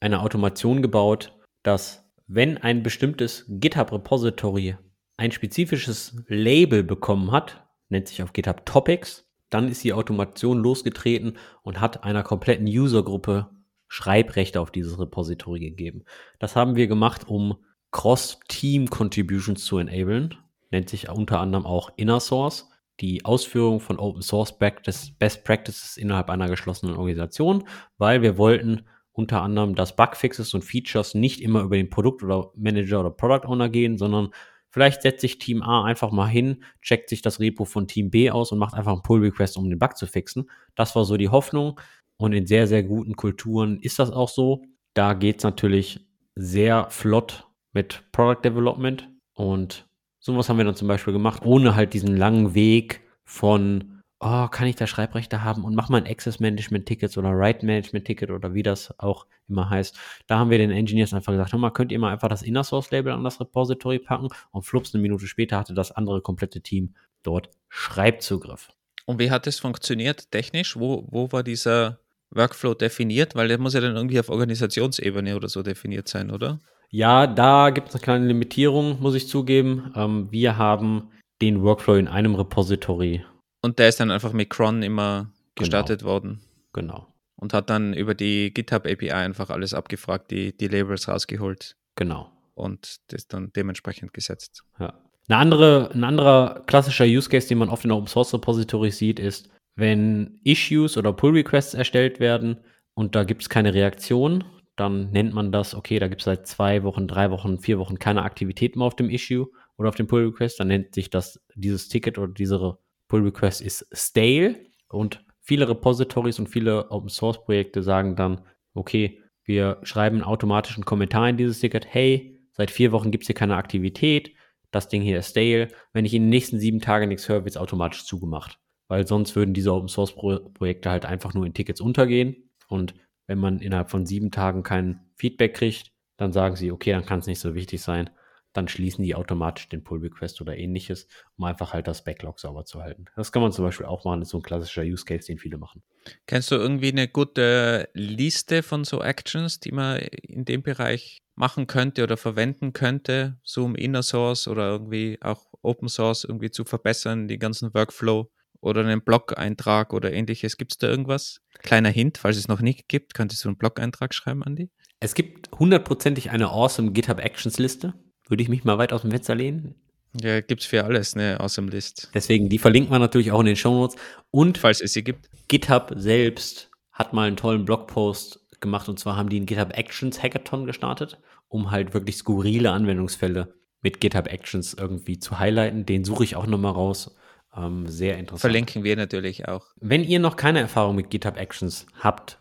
eine 0.00 0.20
Automation 0.20 0.82
gebaut, 0.82 1.38
dass 1.62 2.10
wenn 2.26 2.58
ein 2.58 2.82
bestimmtes 2.82 3.44
GitHub-Repository 3.48 4.76
ein 5.16 5.32
spezifisches 5.32 6.16
Label 6.28 6.82
bekommen 6.82 7.30
hat, 7.32 7.66
nennt 7.88 8.08
sich 8.08 8.22
auf 8.22 8.32
GitHub 8.32 8.64
Topics, 8.64 9.26
dann 9.50 9.68
ist 9.68 9.84
die 9.84 9.92
Automation 9.92 10.58
losgetreten 10.58 11.36
und 11.62 11.80
hat 11.80 12.04
einer 12.04 12.22
kompletten 12.22 12.66
Usergruppe 12.66 13.50
Schreibrechte 13.88 14.60
auf 14.60 14.70
dieses 14.70 14.98
Repository 14.98 15.58
gegeben. 15.58 16.04
Das 16.38 16.54
haben 16.54 16.76
wir 16.76 16.86
gemacht, 16.86 17.28
um 17.28 17.56
Cross-Team-Contributions 17.90 19.64
zu 19.64 19.78
enablen. 19.78 20.36
Nennt 20.70 20.88
sich 20.88 21.08
unter 21.08 21.40
anderem 21.40 21.66
auch 21.66 21.90
Inner 21.96 22.20
Source, 22.20 22.70
die 23.00 23.24
Ausführung 23.24 23.80
von 23.80 23.98
Open 23.98 24.22
Source 24.22 24.56
Best 24.56 25.44
Practices 25.44 25.96
innerhalb 25.96 26.30
einer 26.30 26.48
geschlossenen 26.48 26.94
Organisation, 26.94 27.64
weil 27.98 28.22
wir 28.22 28.38
wollten 28.38 28.86
unter 29.20 29.42
anderem, 29.42 29.74
dass 29.74 29.96
Bugfixes 29.96 30.54
und 30.54 30.64
Features 30.64 31.14
nicht 31.14 31.40
immer 31.40 31.62
über 31.62 31.76
den 31.76 31.90
Produkt- 31.90 32.22
oder 32.22 32.50
Manager 32.56 33.00
oder 33.00 33.10
Product 33.10 33.46
Owner 33.46 33.68
gehen, 33.68 33.98
sondern 33.98 34.30
Vielleicht 34.72 35.02
setzt 35.02 35.20
sich 35.20 35.38
Team 35.38 35.62
A 35.62 35.84
einfach 35.84 36.12
mal 36.12 36.28
hin, 36.28 36.62
checkt 36.80 37.08
sich 37.08 37.22
das 37.22 37.40
Repo 37.40 37.64
von 37.64 37.88
Team 37.88 38.10
B 38.10 38.30
aus 38.30 38.52
und 38.52 38.58
macht 38.58 38.74
einfach 38.74 38.92
einen 38.92 39.02
Pull-Request, 39.02 39.56
um 39.56 39.68
den 39.68 39.80
Bug 39.80 39.96
zu 39.96 40.06
fixen. 40.06 40.48
Das 40.76 40.94
war 40.94 41.04
so 41.04 41.16
die 41.16 41.28
Hoffnung. 41.28 41.80
Und 42.16 42.32
in 42.32 42.46
sehr, 42.46 42.68
sehr 42.68 42.84
guten 42.84 43.16
Kulturen 43.16 43.80
ist 43.80 43.98
das 43.98 44.12
auch 44.12 44.28
so. 44.28 44.62
Da 44.94 45.14
geht 45.14 45.38
es 45.38 45.42
natürlich 45.42 46.06
sehr 46.36 46.88
flott 46.90 47.48
mit 47.72 48.04
Product 48.12 48.42
Development. 48.44 49.08
Und 49.34 49.88
sowas 50.20 50.48
haben 50.48 50.58
wir 50.58 50.64
dann 50.64 50.76
zum 50.76 50.86
Beispiel 50.86 51.12
gemacht, 51.12 51.44
ohne 51.44 51.74
halt 51.74 51.92
diesen 51.92 52.16
langen 52.16 52.54
Weg 52.54 53.00
von 53.24 53.99
oh, 54.20 54.48
kann 54.48 54.68
ich 54.68 54.76
da 54.76 54.86
Schreibrechte 54.86 55.42
haben 55.42 55.64
und 55.64 55.74
mach 55.74 55.88
mal 55.88 55.98
ein 55.98 56.06
Access 56.06 56.40
Management 56.40 56.86
Ticket 56.86 57.16
oder 57.16 57.30
Write 57.36 57.64
Management 57.64 58.06
Ticket 58.06 58.30
oder 58.30 58.54
wie 58.54 58.62
das 58.62 58.98
auch 58.98 59.26
immer 59.48 59.68
heißt. 59.70 59.98
Da 60.26 60.38
haben 60.38 60.50
wir 60.50 60.58
den 60.58 60.70
Engineers 60.70 61.14
einfach 61.14 61.32
gesagt, 61.32 61.52
hör 61.52 61.58
mal, 61.58 61.70
könnt 61.70 61.90
ihr 61.90 61.98
mal 61.98 62.12
einfach 62.12 62.28
das 62.28 62.42
Inner 62.42 62.62
Source 62.62 62.90
Label 62.90 63.12
an 63.12 63.24
das 63.24 63.40
Repository 63.40 63.98
packen 63.98 64.28
und 64.52 64.62
flups, 64.62 64.94
eine 64.94 65.02
Minute 65.02 65.26
später 65.26 65.58
hatte 65.58 65.74
das 65.74 65.90
andere 65.90 66.20
komplette 66.20 66.60
Team 66.60 66.94
dort 67.22 67.50
Schreibzugriff. 67.68 68.68
Und 69.06 69.18
wie 69.18 69.30
hat 69.30 69.46
es 69.46 69.58
funktioniert 69.58 70.30
technisch? 70.30 70.78
Wo, 70.78 71.08
wo 71.10 71.32
war 71.32 71.42
dieser 71.42 71.98
Workflow 72.30 72.74
definiert? 72.74 73.34
Weil 73.34 73.48
der 73.48 73.58
muss 73.58 73.74
ja 73.74 73.80
dann 73.80 73.96
irgendwie 73.96 74.20
auf 74.20 74.28
Organisationsebene 74.28 75.34
oder 75.34 75.48
so 75.48 75.62
definiert 75.62 76.08
sein, 76.08 76.30
oder? 76.30 76.60
Ja, 76.90 77.26
da 77.26 77.70
gibt 77.70 77.88
es 77.88 77.94
eine 77.94 78.02
kleine 78.02 78.26
Limitierung, 78.26 79.00
muss 79.00 79.14
ich 79.14 79.28
zugeben. 79.28 79.92
Ähm, 79.96 80.28
wir 80.30 80.58
haben 80.58 81.10
den 81.40 81.62
Workflow 81.62 81.94
in 81.94 82.08
einem 82.08 82.34
Repository. 82.34 83.24
Und 83.62 83.78
der 83.78 83.88
ist 83.88 84.00
dann 84.00 84.10
einfach 84.10 84.32
mit 84.32 84.50
Cron 84.50 84.82
immer 84.82 85.32
gestartet 85.54 86.00
genau. 86.00 86.12
worden. 86.12 86.40
Genau. 86.72 87.06
Und 87.36 87.54
hat 87.54 87.70
dann 87.70 87.94
über 87.94 88.14
die 88.14 88.52
GitHub 88.52 88.86
API 88.86 89.12
einfach 89.12 89.50
alles 89.50 89.74
abgefragt, 89.74 90.30
die, 90.30 90.56
die 90.56 90.68
Labels 90.68 91.08
rausgeholt. 91.08 91.76
Genau. 91.96 92.30
Und 92.54 92.96
das 93.08 93.28
dann 93.28 93.52
dementsprechend 93.54 94.12
gesetzt. 94.12 94.64
Ja. 94.78 94.94
Eine 95.28 95.38
andere, 95.38 95.90
ein 95.94 96.04
anderer 96.04 96.64
klassischer 96.66 97.04
Use 97.04 97.28
Case, 97.28 97.48
den 97.48 97.58
man 97.58 97.68
oft 97.68 97.84
in 97.84 97.92
Open 97.92 98.08
Source 98.08 98.34
Repositories 98.34 98.98
sieht, 98.98 99.20
ist, 99.20 99.48
wenn 99.76 100.40
Issues 100.44 100.96
oder 100.96 101.12
Pull 101.12 101.32
Requests 101.32 101.74
erstellt 101.74 102.20
werden 102.20 102.58
und 102.94 103.14
da 103.14 103.24
gibt 103.24 103.42
es 103.42 103.48
keine 103.48 103.72
Reaktion, 103.72 104.44
dann 104.76 105.10
nennt 105.10 105.32
man 105.32 105.52
das, 105.52 105.74
okay, 105.74 105.98
da 105.98 106.08
gibt 106.08 106.22
es 106.22 106.24
seit 106.24 106.46
zwei 106.46 106.82
Wochen, 106.82 107.06
drei 107.06 107.30
Wochen, 107.30 107.58
vier 107.58 107.78
Wochen 107.78 107.98
keine 107.98 108.22
Aktivität 108.22 108.76
mehr 108.76 108.86
auf 108.86 108.96
dem 108.96 109.08
Issue 109.08 109.46
oder 109.76 109.88
auf 109.88 109.94
dem 109.94 110.06
Pull 110.06 110.26
Request, 110.26 110.58
dann 110.58 110.68
nennt 110.68 110.94
sich 110.94 111.10
das 111.10 111.40
dieses 111.54 111.88
Ticket 111.88 112.18
oder 112.18 112.32
diese 112.32 112.78
Pull 113.10 113.24
Request 113.24 113.60
ist 113.60 113.86
stale 113.92 114.54
und 114.88 115.22
viele 115.40 115.68
Repositories 115.68 116.38
und 116.38 116.48
viele 116.48 116.90
Open 116.92 117.08
Source 117.08 117.42
Projekte 117.42 117.82
sagen 117.82 118.14
dann, 118.14 118.42
okay, 118.72 119.20
wir 119.44 119.78
schreiben 119.82 120.16
einen 120.16 120.24
automatischen 120.24 120.84
Kommentar 120.84 121.28
in 121.28 121.36
dieses 121.36 121.58
Ticket, 121.58 121.92
hey, 121.92 122.40
seit 122.52 122.70
vier 122.70 122.92
Wochen 122.92 123.10
gibt 123.10 123.24
es 123.24 123.26
hier 123.26 123.34
keine 123.34 123.56
Aktivität, 123.56 124.32
das 124.70 124.88
Ding 124.88 125.02
hier 125.02 125.18
ist 125.18 125.30
stale. 125.30 125.68
Wenn 125.92 126.04
ich 126.04 126.14
in 126.14 126.22
den 126.22 126.28
nächsten 126.28 126.60
sieben 126.60 126.80
Tagen 126.80 127.08
nichts 127.08 127.28
höre, 127.28 127.44
wird 127.44 127.50
es 127.50 127.56
automatisch 127.56 128.04
zugemacht. 128.04 128.60
Weil 128.86 129.04
sonst 129.08 129.34
würden 129.34 129.54
diese 129.54 129.74
Open 129.74 129.88
Source 129.88 130.14
Projekte 130.14 130.90
halt 130.90 131.04
einfach 131.04 131.34
nur 131.34 131.44
in 131.44 131.54
Tickets 131.54 131.80
untergehen. 131.80 132.48
Und 132.68 132.94
wenn 133.26 133.38
man 133.38 133.58
innerhalb 133.58 133.90
von 133.90 134.06
sieben 134.06 134.30
Tagen 134.30 134.62
kein 134.62 135.00
Feedback 135.16 135.54
kriegt, 135.54 135.90
dann 136.16 136.32
sagen 136.32 136.54
sie, 136.54 136.70
okay, 136.70 136.92
dann 136.92 137.06
kann 137.06 137.18
es 137.18 137.26
nicht 137.26 137.40
so 137.40 137.56
wichtig 137.56 137.82
sein 137.82 138.08
dann 138.52 138.68
schließen 138.68 139.04
die 139.04 139.14
automatisch 139.14 139.68
den 139.68 139.84
Pull 139.84 140.00
Request 140.00 140.40
oder 140.40 140.56
ähnliches, 140.56 141.06
um 141.36 141.44
einfach 141.44 141.72
halt 141.72 141.86
das 141.86 142.04
Backlog 142.04 142.40
sauber 142.40 142.64
zu 142.64 142.82
halten. 142.82 143.06
Das 143.16 143.32
kann 143.32 143.42
man 143.42 143.52
zum 143.52 143.64
Beispiel 143.64 143.86
auch 143.86 144.04
machen, 144.04 144.20
das 144.20 144.28
ist 144.28 144.32
so 144.32 144.38
ein 144.38 144.42
klassischer 144.42 144.82
Use 144.82 145.04
Case, 145.04 145.26
den 145.26 145.38
viele 145.38 145.58
machen. 145.58 145.82
Kennst 146.26 146.50
du 146.50 146.56
irgendwie 146.56 146.90
eine 146.90 147.08
gute 147.08 147.88
Liste 147.94 148.62
von 148.62 148.84
so 148.84 149.02
Actions, 149.02 149.60
die 149.60 149.72
man 149.72 149.98
in 149.98 150.44
dem 150.44 150.62
Bereich 150.62 151.22
machen 151.36 151.66
könnte 151.66 152.02
oder 152.02 152.16
verwenden 152.16 152.72
könnte, 152.72 153.38
so 153.42 153.64
um 153.64 153.74
Inner 153.74 154.02
Source 154.02 154.48
oder 154.48 154.68
irgendwie 154.68 155.18
auch 155.22 155.46
Open 155.62 155.88
Source 155.88 156.24
irgendwie 156.24 156.50
zu 156.50 156.64
verbessern, 156.64 157.28
die 157.28 157.38
ganzen 157.38 157.72
Workflow 157.72 158.30
oder 158.60 158.82
einen 158.82 159.02
Blog-Eintrag 159.02 159.92
oder 159.92 160.12
ähnliches? 160.12 160.56
Gibt 160.56 160.72
es 160.72 160.78
da 160.78 160.88
irgendwas? 160.88 161.40
Kleiner 161.60 161.88
Hint, 161.88 162.18
falls 162.18 162.36
es 162.36 162.48
noch 162.48 162.60
nicht 162.60 162.88
gibt, 162.88 163.14
könntest 163.14 163.44
du 163.44 163.48
einen 163.48 163.56
Blog-Eintrag 163.56 164.12
schreiben, 164.12 164.42
Andi? 164.42 164.70
Es 164.98 165.14
gibt 165.14 165.50
hundertprozentig 165.58 166.30
eine 166.30 166.50
awesome 166.50 166.92
GitHub 166.92 167.20
Actions 167.20 167.58
Liste 167.58 167.94
würde 168.30 168.42
ich 168.42 168.48
mich 168.48 168.64
mal 168.64 168.78
weit 168.78 168.92
aus 168.92 169.02
dem 169.02 169.10
Fenster 169.10 169.34
lehnen. 169.34 169.74
Ja, 170.20 170.40
gibt's 170.40 170.66
für 170.66 170.84
alles, 170.84 171.14
ne, 171.14 171.38
aus 171.38 171.54
dem 171.54 171.68
List. 171.68 172.10
Deswegen, 172.14 172.48
die 172.48 172.58
verlinkt 172.58 172.90
man 172.90 173.00
natürlich 173.00 173.30
auch 173.30 173.40
in 173.40 173.46
den 173.46 173.56
Show 173.56 173.74
Notes. 173.74 173.96
Und 174.30 174.58
falls 174.58 174.80
es 174.80 174.92
sie 174.92 175.04
gibt. 175.04 175.28
GitHub 175.48 175.92
selbst 175.96 176.70
hat 176.92 177.12
mal 177.12 177.26
einen 177.26 177.36
tollen 177.36 177.64
Blogpost 177.64 178.40
gemacht 178.60 178.88
und 178.88 178.98
zwar 178.98 179.16
haben 179.16 179.28
die 179.28 179.36
einen 179.36 179.46
GitHub 179.46 179.76
Actions 179.76 180.22
Hackathon 180.22 180.66
gestartet, 180.66 181.18
um 181.48 181.70
halt 181.70 181.94
wirklich 181.94 182.16
skurrile 182.16 182.70
Anwendungsfälle 182.72 183.54
mit 183.82 184.00
GitHub 184.00 184.28
Actions 184.28 184.74
irgendwie 184.74 185.18
zu 185.18 185.38
highlighten. 185.38 185.86
Den 185.86 186.04
suche 186.04 186.24
ich 186.24 186.36
auch 186.36 186.46
nochmal 186.46 186.72
raus. 186.72 187.16
Ähm, 187.56 187.86
sehr 187.88 188.18
interessant. 188.18 188.40
Verlinken 188.40 188.84
wir 188.84 188.96
natürlich 188.96 189.48
auch. 189.48 189.66
Wenn 189.80 190.04
ihr 190.04 190.20
noch 190.20 190.36
keine 190.36 190.60
Erfahrung 190.60 190.96
mit 190.96 191.10
GitHub 191.10 191.36
Actions 191.36 191.86
habt, 191.98 192.38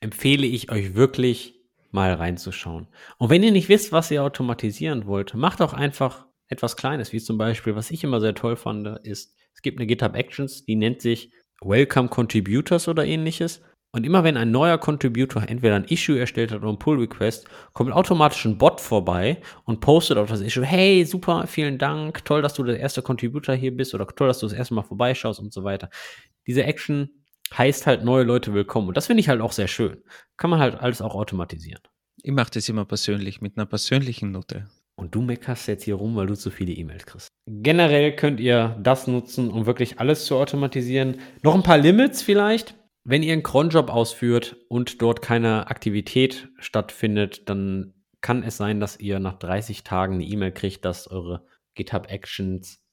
empfehle 0.00 0.46
ich 0.46 0.70
euch 0.70 0.94
wirklich, 0.94 1.57
mal 1.90 2.14
reinzuschauen. 2.14 2.88
Und 3.18 3.30
wenn 3.30 3.42
ihr 3.42 3.52
nicht 3.52 3.68
wisst, 3.68 3.92
was 3.92 4.10
ihr 4.10 4.22
automatisieren 4.22 5.06
wollt, 5.06 5.34
macht 5.34 5.62
auch 5.62 5.72
einfach 5.72 6.26
etwas 6.48 6.76
Kleines, 6.76 7.12
wie 7.12 7.20
zum 7.20 7.38
Beispiel, 7.38 7.76
was 7.76 7.90
ich 7.90 8.04
immer 8.04 8.20
sehr 8.20 8.34
toll 8.34 8.56
fand, 8.56 8.86
ist, 9.04 9.34
es 9.54 9.62
gibt 9.62 9.78
eine 9.78 9.86
GitHub 9.86 10.14
Actions, 10.14 10.64
die 10.64 10.76
nennt 10.76 11.02
sich 11.02 11.32
Welcome 11.60 12.08
Contributors 12.08 12.88
oder 12.88 13.04
ähnliches. 13.04 13.62
Und 13.90 14.04
immer 14.04 14.22
wenn 14.22 14.36
ein 14.36 14.50
neuer 14.50 14.76
Contributor 14.76 15.48
entweder 15.48 15.74
ein 15.74 15.84
Issue 15.84 16.18
erstellt 16.18 16.52
hat 16.52 16.60
oder 16.60 16.68
ein 16.68 16.78
Pull 16.78 16.98
Request, 16.98 17.48
kommt 17.72 17.90
automatisch 17.90 18.44
ein 18.44 18.58
Bot 18.58 18.80
vorbei 18.80 19.40
und 19.64 19.80
postet 19.80 20.18
auf 20.18 20.28
das 20.28 20.42
Issue, 20.42 20.64
hey, 20.64 21.04
super, 21.06 21.46
vielen 21.46 21.78
Dank, 21.78 22.24
toll, 22.26 22.42
dass 22.42 22.54
du 22.54 22.64
der 22.64 22.78
erste 22.78 23.00
Contributor 23.00 23.54
hier 23.54 23.74
bist 23.74 23.94
oder 23.94 24.06
toll, 24.06 24.28
dass 24.28 24.40
du 24.40 24.46
das 24.46 24.52
erste 24.52 24.74
Mal 24.74 24.82
vorbeischaust 24.82 25.40
und 25.40 25.54
so 25.54 25.64
weiter. 25.64 25.88
Diese 26.46 26.64
Action 26.64 27.10
heißt 27.56 27.86
halt 27.86 28.04
neue 28.04 28.24
Leute 28.24 28.54
willkommen. 28.54 28.88
Und 28.88 28.96
das 28.96 29.06
finde 29.06 29.20
ich 29.20 29.28
halt 29.28 29.40
auch 29.40 29.52
sehr 29.52 29.68
schön. 29.68 30.02
Kann 30.36 30.50
man 30.50 30.60
halt 30.60 30.80
alles 30.80 31.00
auch 31.00 31.14
automatisieren. 31.14 31.80
Ich 32.22 32.32
mache 32.32 32.50
das 32.52 32.68
immer 32.68 32.84
persönlich, 32.84 33.40
mit 33.40 33.56
einer 33.56 33.66
persönlichen 33.66 34.32
Note. 34.32 34.68
Und 34.96 35.14
du 35.14 35.22
meckerst 35.22 35.68
jetzt 35.68 35.84
hier 35.84 35.94
rum, 35.94 36.16
weil 36.16 36.26
du 36.26 36.34
zu 36.34 36.50
viele 36.50 36.72
E-Mails 36.72 37.06
kriegst. 37.06 37.28
Generell 37.46 38.16
könnt 38.16 38.40
ihr 38.40 38.76
das 38.82 39.06
nutzen, 39.06 39.50
um 39.50 39.66
wirklich 39.66 40.00
alles 40.00 40.24
zu 40.24 40.36
automatisieren. 40.36 41.20
Noch 41.42 41.54
ein 41.54 41.62
paar 41.62 41.78
Limits 41.78 42.22
vielleicht. 42.22 42.74
Wenn 43.04 43.22
ihr 43.22 43.32
einen 43.32 43.44
Cronjob 43.44 43.90
ausführt 43.90 44.56
und 44.68 45.00
dort 45.00 45.22
keine 45.22 45.68
Aktivität 45.68 46.48
stattfindet, 46.58 47.48
dann 47.48 47.94
kann 48.20 48.42
es 48.42 48.56
sein, 48.56 48.80
dass 48.80 48.98
ihr 48.98 49.20
nach 49.20 49.38
30 49.38 49.84
Tagen 49.84 50.14
eine 50.14 50.24
E-Mail 50.24 50.52
kriegt, 50.52 50.84
dass 50.84 51.08
eure 51.08 51.46
GitHub 51.74 52.10
Actions 52.10 52.84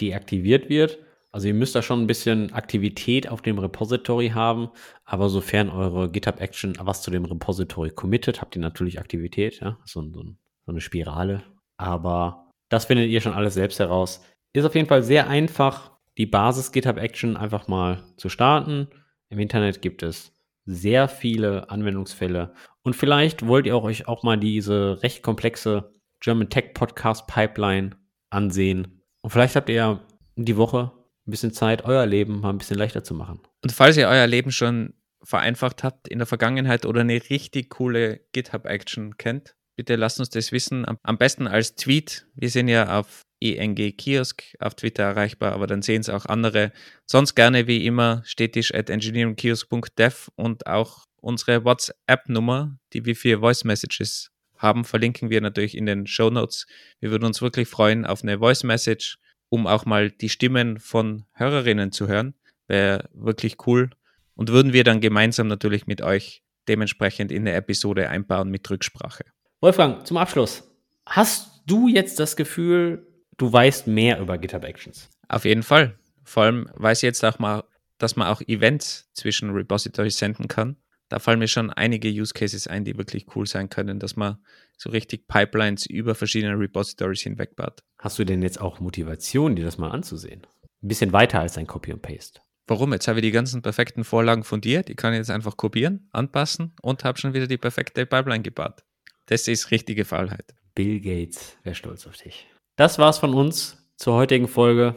deaktiviert 0.00 0.70
wird. 0.70 0.98
Also 1.32 1.46
ihr 1.46 1.54
müsst 1.54 1.74
da 1.74 1.82
schon 1.82 2.00
ein 2.00 2.06
bisschen 2.08 2.52
Aktivität 2.52 3.28
auf 3.28 3.40
dem 3.40 3.58
Repository 3.58 4.30
haben, 4.30 4.70
aber 5.04 5.28
sofern 5.28 5.70
eure 5.70 6.10
GitHub 6.10 6.40
Action 6.40 6.74
was 6.80 7.02
zu 7.02 7.10
dem 7.10 7.24
Repository 7.24 7.90
committet, 7.90 8.40
habt 8.40 8.56
ihr 8.56 8.62
natürlich 8.62 8.98
Aktivität, 8.98 9.60
ja, 9.60 9.78
so, 9.84 10.02
so, 10.02 10.22
so 10.22 10.72
eine 10.72 10.80
Spirale. 10.80 11.42
Aber 11.76 12.50
das 12.68 12.86
findet 12.86 13.08
ihr 13.10 13.20
schon 13.20 13.32
alles 13.32 13.54
selbst 13.54 13.78
heraus. 13.78 14.24
Ist 14.52 14.64
auf 14.64 14.74
jeden 14.74 14.88
Fall 14.88 15.04
sehr 15.04 15.28
einfach, 15.28 15.92
die 16.18 16.26
Basis 16.26 16.72
GitHub 16.72 16.98
Action 16.98 17.36
einfach 17.36 17.68
mal 17.68 18.02
zu 18.16 18.28
starten. 18.28 18.88
Im 19.28 19.38
Internet 19.38 19.82
gibt 19.82 20.02
es 20.02 20.32
sehr 20.64 21.08
viele 21.08 21.70
Anwendungsfälle 21.70 22.54
und 22.82 22.96
vielleicht 22.96 23.46
wollt 23.46 23.66
ihr 23.66 23.76
auch 23.76 23.84
euch 23.84 24.08
auch 24.08 24.22
mal 24.24 24.36
diese 24.36 25.02
recht 25.02 25.22
komplexe 25.22 25.94
German 26.20 26.48
Tech 26.48 26.74
Podcast 26.74 27.26
Pipeline 27.26 27.96
ansehen. 28.30 29.02
Und 29.22 29.30
vielleicht 29.30 29.56
habt 29.56 29.68
ihr 29.68 29.74
ja 29.74 30.00
die 30.36 30.56
Woche 30.56 30.92
ein 31.26 31.30
bisschen 31.30 31.52
Zeit, 31.52 31.84
euer 31.84 32.06
Leben 32.06 32.40
mal 32.40 32.50
ein 32.50 32.58
bisschen 32.58 32.78
leichter 32.78 33.04
zu 33.04 33.14
machen. 33.14 33.40
Und 33.62 33.72
falls 33.72 33.96
ihr 33.96 34.08
euer 34.08 34.26
Leben 34.26 34.52
schon 34.52 34.94
vereinfacht 35.22 35.84
habt 35.84 36.08
in 36.08 36.18
der 36.18 36.26
Vergangenheit 36.26 36.86
oder 36.86 37.02
eine 37.02 37.20
richtig 37.30 37.70
coole 37.70 38.20
GitHub-Action 38.32 39.16
kennt, 39.18 39.54
bitte 39.76 39.96
lasst 39.96 40.18
uns 40.18 40.30
das 40.30 40.52
wissen. 40.52 40.86
Am 41.02 41.18
besten 41.18 41.46
als 41.46 41.74
Tweet. 41.74 42.26
Wir 42.34 42.50
sind 42.50 42.68
ja 42.68 42.98
auf 42.98 43.22
ENG 43.40 43.96
Kiosk 43.96 44.42
auf 44.58 44.74
Twitter 44.74 45.04
erreichbar, 45.04 45.52
aber 45.52 45.66
dann 45.66 45.82
sehen 45.82 46.00
es 46.00 46.08
auch 46.08 46.26
andere. 46.26 46.72
Sonst 47.06 47.34
gerne 47.34 47.66
wie 47.66 47.86
immer 47.86 48.22
stetisch 48.24 48.74
at 48.74 48.90
engineeringkiosk.dev 48.90 50.28
und 50.36 50.66
auch 50.66 51.06
unsere 51.16 51.64
WhatsApp-Nummer, 51.64 52.78
die 52.92 53.04
wir 53.04 53.16
für 53.16 53.40
Voice 53.40 53.64
Messages 53.64 54.30
haben, 54.56 54.84
verlinken 54.84 55.30
wir 55.30 55.40
natürlich 55.40 55.76
in 55.76 55.86
den 55.86 56.06
Show 56.06 56.30
Notes. 56.30 56.66
Wir 57.00 57.10
würden 57.10 57.24
uns 57.24 57.40
wirklich 57.40 57.68
freuen 57.68 58.04
auf 58.04 58.22
eine 58.22 58.38
Voice 58.38 58.62
Message 58.62 59.18
um 59.50 59.66
auch 59.66 59.84
mal 59.84 60.10
die 60.10 60.30
Stimmen 60.30 60.78
von 60.78 61.26
Hörerinnen 61.32 61.92
zu 61.92 62.08
hören. 62.08 62.34
Wäre 62.66 63.10
wirklich 63.12 63.66
cool. 63.66 63.90
Und 64.34 64.48
würden 64.48 64.72
wir 64.72 64.84
dann 64.84 65.00
gemeinsam 65.00 65.48
natürlich 65.48 65.86
mit 65.86 66.00
euch 66.00 66.42
dementsprechend 66.68 67.30
in 67.30 67.42
eine 67.42 67.52
Episode 67.52 68.08
einbauen 68.08 68.50
mit 68.50 68.68
Rücksprache. 68.70 69.24
Wolfgang, 69.60 70.06
zum 70.06 70.16
Abschluss. 70.16 70.62
Hast 71.04 71.62
du 71.66 71.88
jetzt 71.88 72.18
das 72.18 72.36
Gefühl, 72.36 73.06
du 73.36 73.52
weißt 73.52 73.86
mehr 73.86 74.18
über 74.20 74.38
GitHub 74.38 74.64
Actions? 74.64 75.10
Auf 75.28 75.44
jeden 75.44 75.62
Fall. 75.62 75.98
Vor 76.24 76.44
allem 76.44 76.70
weiß 76.74 76.98
ich 76.98 77.02
jetzt 77.02 77.24
auch 77.24 77.38
mal, 77.38 77.64
dass 77.98 78.16
man 78.16 78.28
auch 78.28 78.40
Events 78.42 79.10
zwischen 79.12 79.50
Repositories 79.50 80.16
senden 80.16 80.48
kann 80.48 80.76
da 81.10 81.18
fallen 81.18 81.40
mir 81.40 81.48
schon 81.48 81.70
einige 81.70 82.08
Use 82.08 82.32
Cases 82.32 82.68
ein, 82.68 82.84
die 82.84 82.96
wirklich 82.96 83.26
cool 83.34 83.46
sein 83.46 83.68
können, 83.68 83.98
dass 83.98 84.14
man 84.14 84.38
so 84.78 84.90
richtig 84.90 85.26
Pipelines 85.26 85.84
über 85.84 86.14
verschiedene 86.14 86.58
Repositories 86.58 87.22
hinweg 87.22 87.56
baut. 87.56 87.80
Hast 87.98 88.18
du 88.18 88.24
denn 88.24 88.42
jetzt 88.42 88.60
auch 88.60 88.78
Motivation, 88.78 89.56
dir 89.56 89.64
das 89.64 89.76
mal 89.76 89.90
anzusehen? 89.90 90.46
Ein 90.82 90.88
bisschen 90.88 91.12
weiter 91.12 91.40
als 91.40 91.58
ein 91.58 91.66
Copy 91.66 91.92
und 91.92 92.00
Paste. 92.00 92.40
Warum? 92.68 92.92
Jetzt 92.92 93.08
habe 93.08 93.18
ich 93.18 93.24
die 93.24 93.32
ganzen 93.32 93.60
perfekten 93.60 94.04
Vorlagen 94.04 94.44
von 94.44 94.60
dir, 94.60 94.84
die 94.84 94.94
kann 94.94 95.12
ich 95.12 95.18
jetzt 95.18 95.30
einfach 95.30 95.56
kopieren, 95.56 96.08
anpassen 96.12 96.76
und 96.80 97.02
habe 97.02 97.18
schon 97.18 97.34
wieder 97.34 97.48
die 97.48 97.58
perfekte 97.58 98.06
Pipeline 98.06 98.42
gebaut. 98.42 98.84
Das 99.26 99.48
ist 99.48 99.72
richtige 99.72 100.04
Faulheit. 100.04 100.54
Bill 100.76 101.00
Gates 101.00 101.56
wäre 101.64 101.74
stolz 101.74 102.06
auf 102.06 102.16
dich. 102.16 102.46
Das 102.76 103.00
war's 103.00 103.18
von 103.18 103.34
uns 103.34 103.84
zur 103.96 104.14
heutigen 104.14 104.46
Folge. 104.46 104.94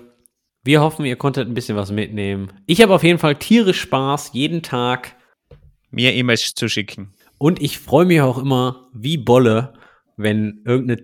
Wir 0.63 0.79
hoffen, 0.81 1.05
ihr 1.05 1.15
konntet 1.15 1.47
ein 1.47 1.55
bisschen 1.55 1.75
was 1.75 1.91
mitnehmen. 1.91 2.53
Ich 2.67 2.83
habe 2.83 2.93
auf 2.93 3.03
jeden 3.03 3.17
Fall 3.17 3.35
tierisch 3.35 3.81
Spaß, 3.81 4.33
jeden 4.33 4.61
Tag 4.61 5.15
mir 5.93 6.13
E-Mails 6.13 6.53
zu 6.55 6.67
schicken. 6.67 7.13
Und 7.37 7.61
ich 7.61 7.79
freue 7.79 8.05
mich 8.05 8.21
auch 8.21 8.37
immer 8.37 8.89
wie 8.93 9.17
Bolle, 9.17 9.73
wenn 10.17 10.61
irgendeine 10.65 11.03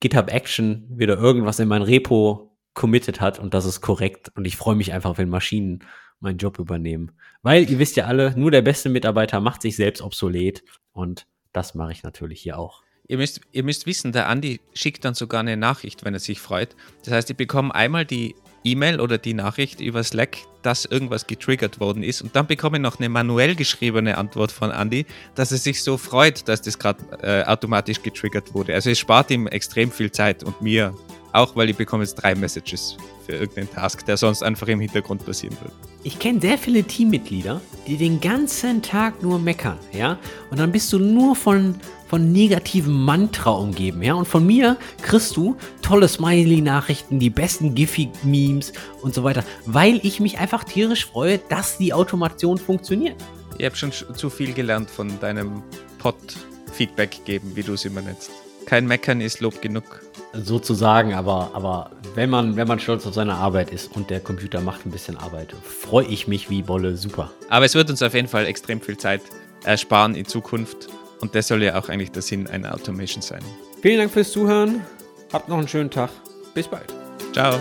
GitHub 0.00 0.32
Action 0.32 0.86
wieder 0.90 1.18
irgendwas 1.18 1.58
in 1.58 1.68
mein 1.68 1.82
Repo 1.82 2.56
committed 2.74 3.20
hat 3.20 3.38
und 3.38 3.52
das 3.52 3.66
ist 3.66 3.80
korrekt. 3.80 4.32
Und 4.34 4.46
ich 4.46 4.56
freue 4.56 4.76
mich 4.76 4.92
einfach, 4.92 5.18
wenn 5.18 5.28
Maschinen 5.28 5.84
meinen 6.20 6.38
Job 6.38 6.58
übernehmen. 6.58 7.12
Weil 7.42 7.70
ihr 7.70 7.78
wisst 7.78 7.96
ja 7.96 8.06
alle, 8.06 8.34
nur 8.38 8.50
der 8.50 8.62
beste 8.62 8.88
Mitarbeiter 8.88 9.40
macht 9.40 9.62
sich 9.62 9.76
selbst 9.76 10.00
obsolet. 10.00 10.62
Und 10.92 11.26
das 11.52 11.74
mache 11.74 11.92
ich 11.92 12.02
natürlich 12.02 12.40
hier 12.40 12.58
auch. 12.58 12.82
Ihr 13.08 13.18
müsst, 13.18 13.40
ihr 13.52 13.64
müsst 13.64 13.86
wissen, 13.86 14.12
der 14.12 14.28
Andi 14.28 14.60
schickt 14.72 15.04
dann 15.04 15.14
sogar 15.14 15.40
eine 15.40 15.56
Nachricht, 15.56 16.04
wenn 16.04 16.14
er 16.14 16.20
sich 16.20 16.40
freut. 16.40 16.76
Das 17.04 17.12
heißt, 17.12 17.30
ich 17.30 17.36
bekomme 17.36 17.74
einmal 17.74 18.06
die 18.06 18.36
E-Mail 18.64 19.00
oder 19.00 19.18
die 19.18 19.34
Nachricht 19.34 19.80
über 19.80 20.02
Slack, 20.04 20.38
dass 20.62 20.84
irgendwas 20.84 21.26
getriggert 21.26 21.80
worden 21.80 22.02
ist. 22.02 22.22
Und 22.22 22.36
dann 22.36 22.46
bekomme 22.46 22.78
ich 22.78 22.82
noch 22.82 22.98
eine 22.98 23.08
manuell 23.08 23.54
geschriebene 23.54 24.18
Antwort 24.18 24.52
von 24.52 24.70
Andy, 24.70 25.06
dass 25.34 25.52
er 25.52 25.58
sich 25.58 25.82
so 25.82 25.96
freut, 25.96 26.46
dass 26.48 26.62
das 26.62 26.78
gerade 26.78 26.98
äh, 27.22 27.44
automatisch 27.44 28.02
getriggert 28.02 28.54
wurde. 28.54 28.74
Also 28.74 28.90
es 28.90 28.98
spart 28.98 29.30
ihm 29.30 29.46
extrem 29.46 29.90
viel 29.90 30.12
Zeit 30.12 30.44
und 30.44 30.60
mir 30.60 30.94
auch, 31.32 31.54
weil 31.56 31.70
ich 31.70 31.76
bekomme 31.76 32.02
jetzt 32.02 32.16
drei 32.16 32.34
Messages 32.34 32.96
für 33.24 33.32
irgendeinen 33.32 33.70
Task, 33.70 34.04
der 34.04 34.16
sonst 34.16 34.42
einfach 34.42 34.66
im 34.68 34.80
Hintergrund 34.80 35.24
passieren 35.24 35.56
würde. 35.60 35.72
Ich 36.02 36.18
kenne 36.18 36.40
sehr 36.40 36.58
viele 36.58 36.82
Teammitglieder, 36.82 37.60
die 37.86 37.96
den 37.96 38.20
ganzen 38.20 38.82
Tag 38.82 39.22
nur 39.22 39.38
meckern, 39.38 39.78
ja? 39.92 40.18
Und 40.50 40.58
dann 40.58 40.72
bist 40.72 40.92
du 40.92 40.98
nur 40.98 41.36
von 41.36 41.76
von 42.10 42.32
negativem 42.32 43.04
Mantra 43.04 43.52
umgeben, 43.52 44.02
ja. 44.02 44.14
Und 44.14 44.26
von 44.26 44.44
mir 44.44 44.76
kriegst 45.00 45.36
du 45.36 45.56
tolle 45.80 46.08
Smiley-Nachrichten, 46.08 47.20
die 47.20 47.30
besten 47.30 47.76
Giphy-Memes 47.76 48.72
und 49.02 49.14
so 49.14 49.22
weiter, 49.22 49.44
weil 49.64 50.00
ich 50.02 50.18
mich 50.18 50.38
einfach 50.38 50.64
tierisch 50.64 51.06
freue, 51.06 51.38
dass 51.38 51.78
die 51.78 51.94
Automation 51.94 52.58
funktioniert. 52.58 53.14
Ich 53.58 53.64
habe 53.64 53.76
schon 53.76 53.92
zu 53.92 54.28
viel 54.28 54.52
gelernt 54.52 54.90
von 54.90 55.20
deinem 55.20 55.62
Pod-Feedback 55.98 57.24
geben, 57.24 57.52
wie 57.54 57.62
du 57.62 57.74
es 57.74 57.84
immer 57.84 58.02
nennst. 58.02 58.32
Kein 58.66 58.88
Meckern 58.88 59.20
ist 59.20 59.38
Lob 59.38 59.62
genug. 59.62 60.02
Sozusagen, 60.32 61.14
aber, 61.14 61.52
aber 61.54 61.92
wenn, 62.16 62.30
man, 62.30 62.56
wenn 62.56 62.66
man 62.66 62.80
stolz 62.80 63.06
auf 63.06 63.14
seine 63.14 63.34
Arbeit 63.34 63.70
ist 63.70 63.94
und 63.94 64.10
der 64.10 64.18
Computer 64.18 64.60
macht 64.60 64.84
ein 64.84 64.90
bisschen 64.90 65.16
Arbeit, 65.16 65.54
freue 65.62 66.06
ich 66.06 66.26
mich 66.26 66.50
wie 66.50 66.62
Bolle 66.62 66.96
super. 66.96 67.30
Aber 67.48 67.66
es 67.66 67.76
wird 67.76 67.88
uns 67.88 68.02
auf 68.02 68.14
jeden 68.14 68.28
Fall 68.28 68.46
extrem 68.46 68.80
viel 68.80 68.96
Zeit 68.96 69.22
ersparen 69.64 70.16
in 70.16 70.26
Zukunft 70.26 70.88
und 71.20 71.34
das 71.34 71.48
soll 71.48 71.62
ja 71.62 71.78
auch 71.78 71.88
eigentlich 71.88 72.12
der 72.12 72.22
Sinn 72.22 72.46
einer 72.46 72.74
Automation 72.74 73.22
sein. 73.22 73.42
Vielen 73.82 73.98
Dank 73.98 74.12
fürs 74.12 74.32
Zuhören. 74.32 74.84
Habt 75.32 75.48
noch 75.48 75.58
einen 75.58 75.68
schönen 75.68 75.90
Tag. 75.90 76.10
Bis 76.54 76.66
bald. 76.68 76.92
Ciao. 77.32 77.58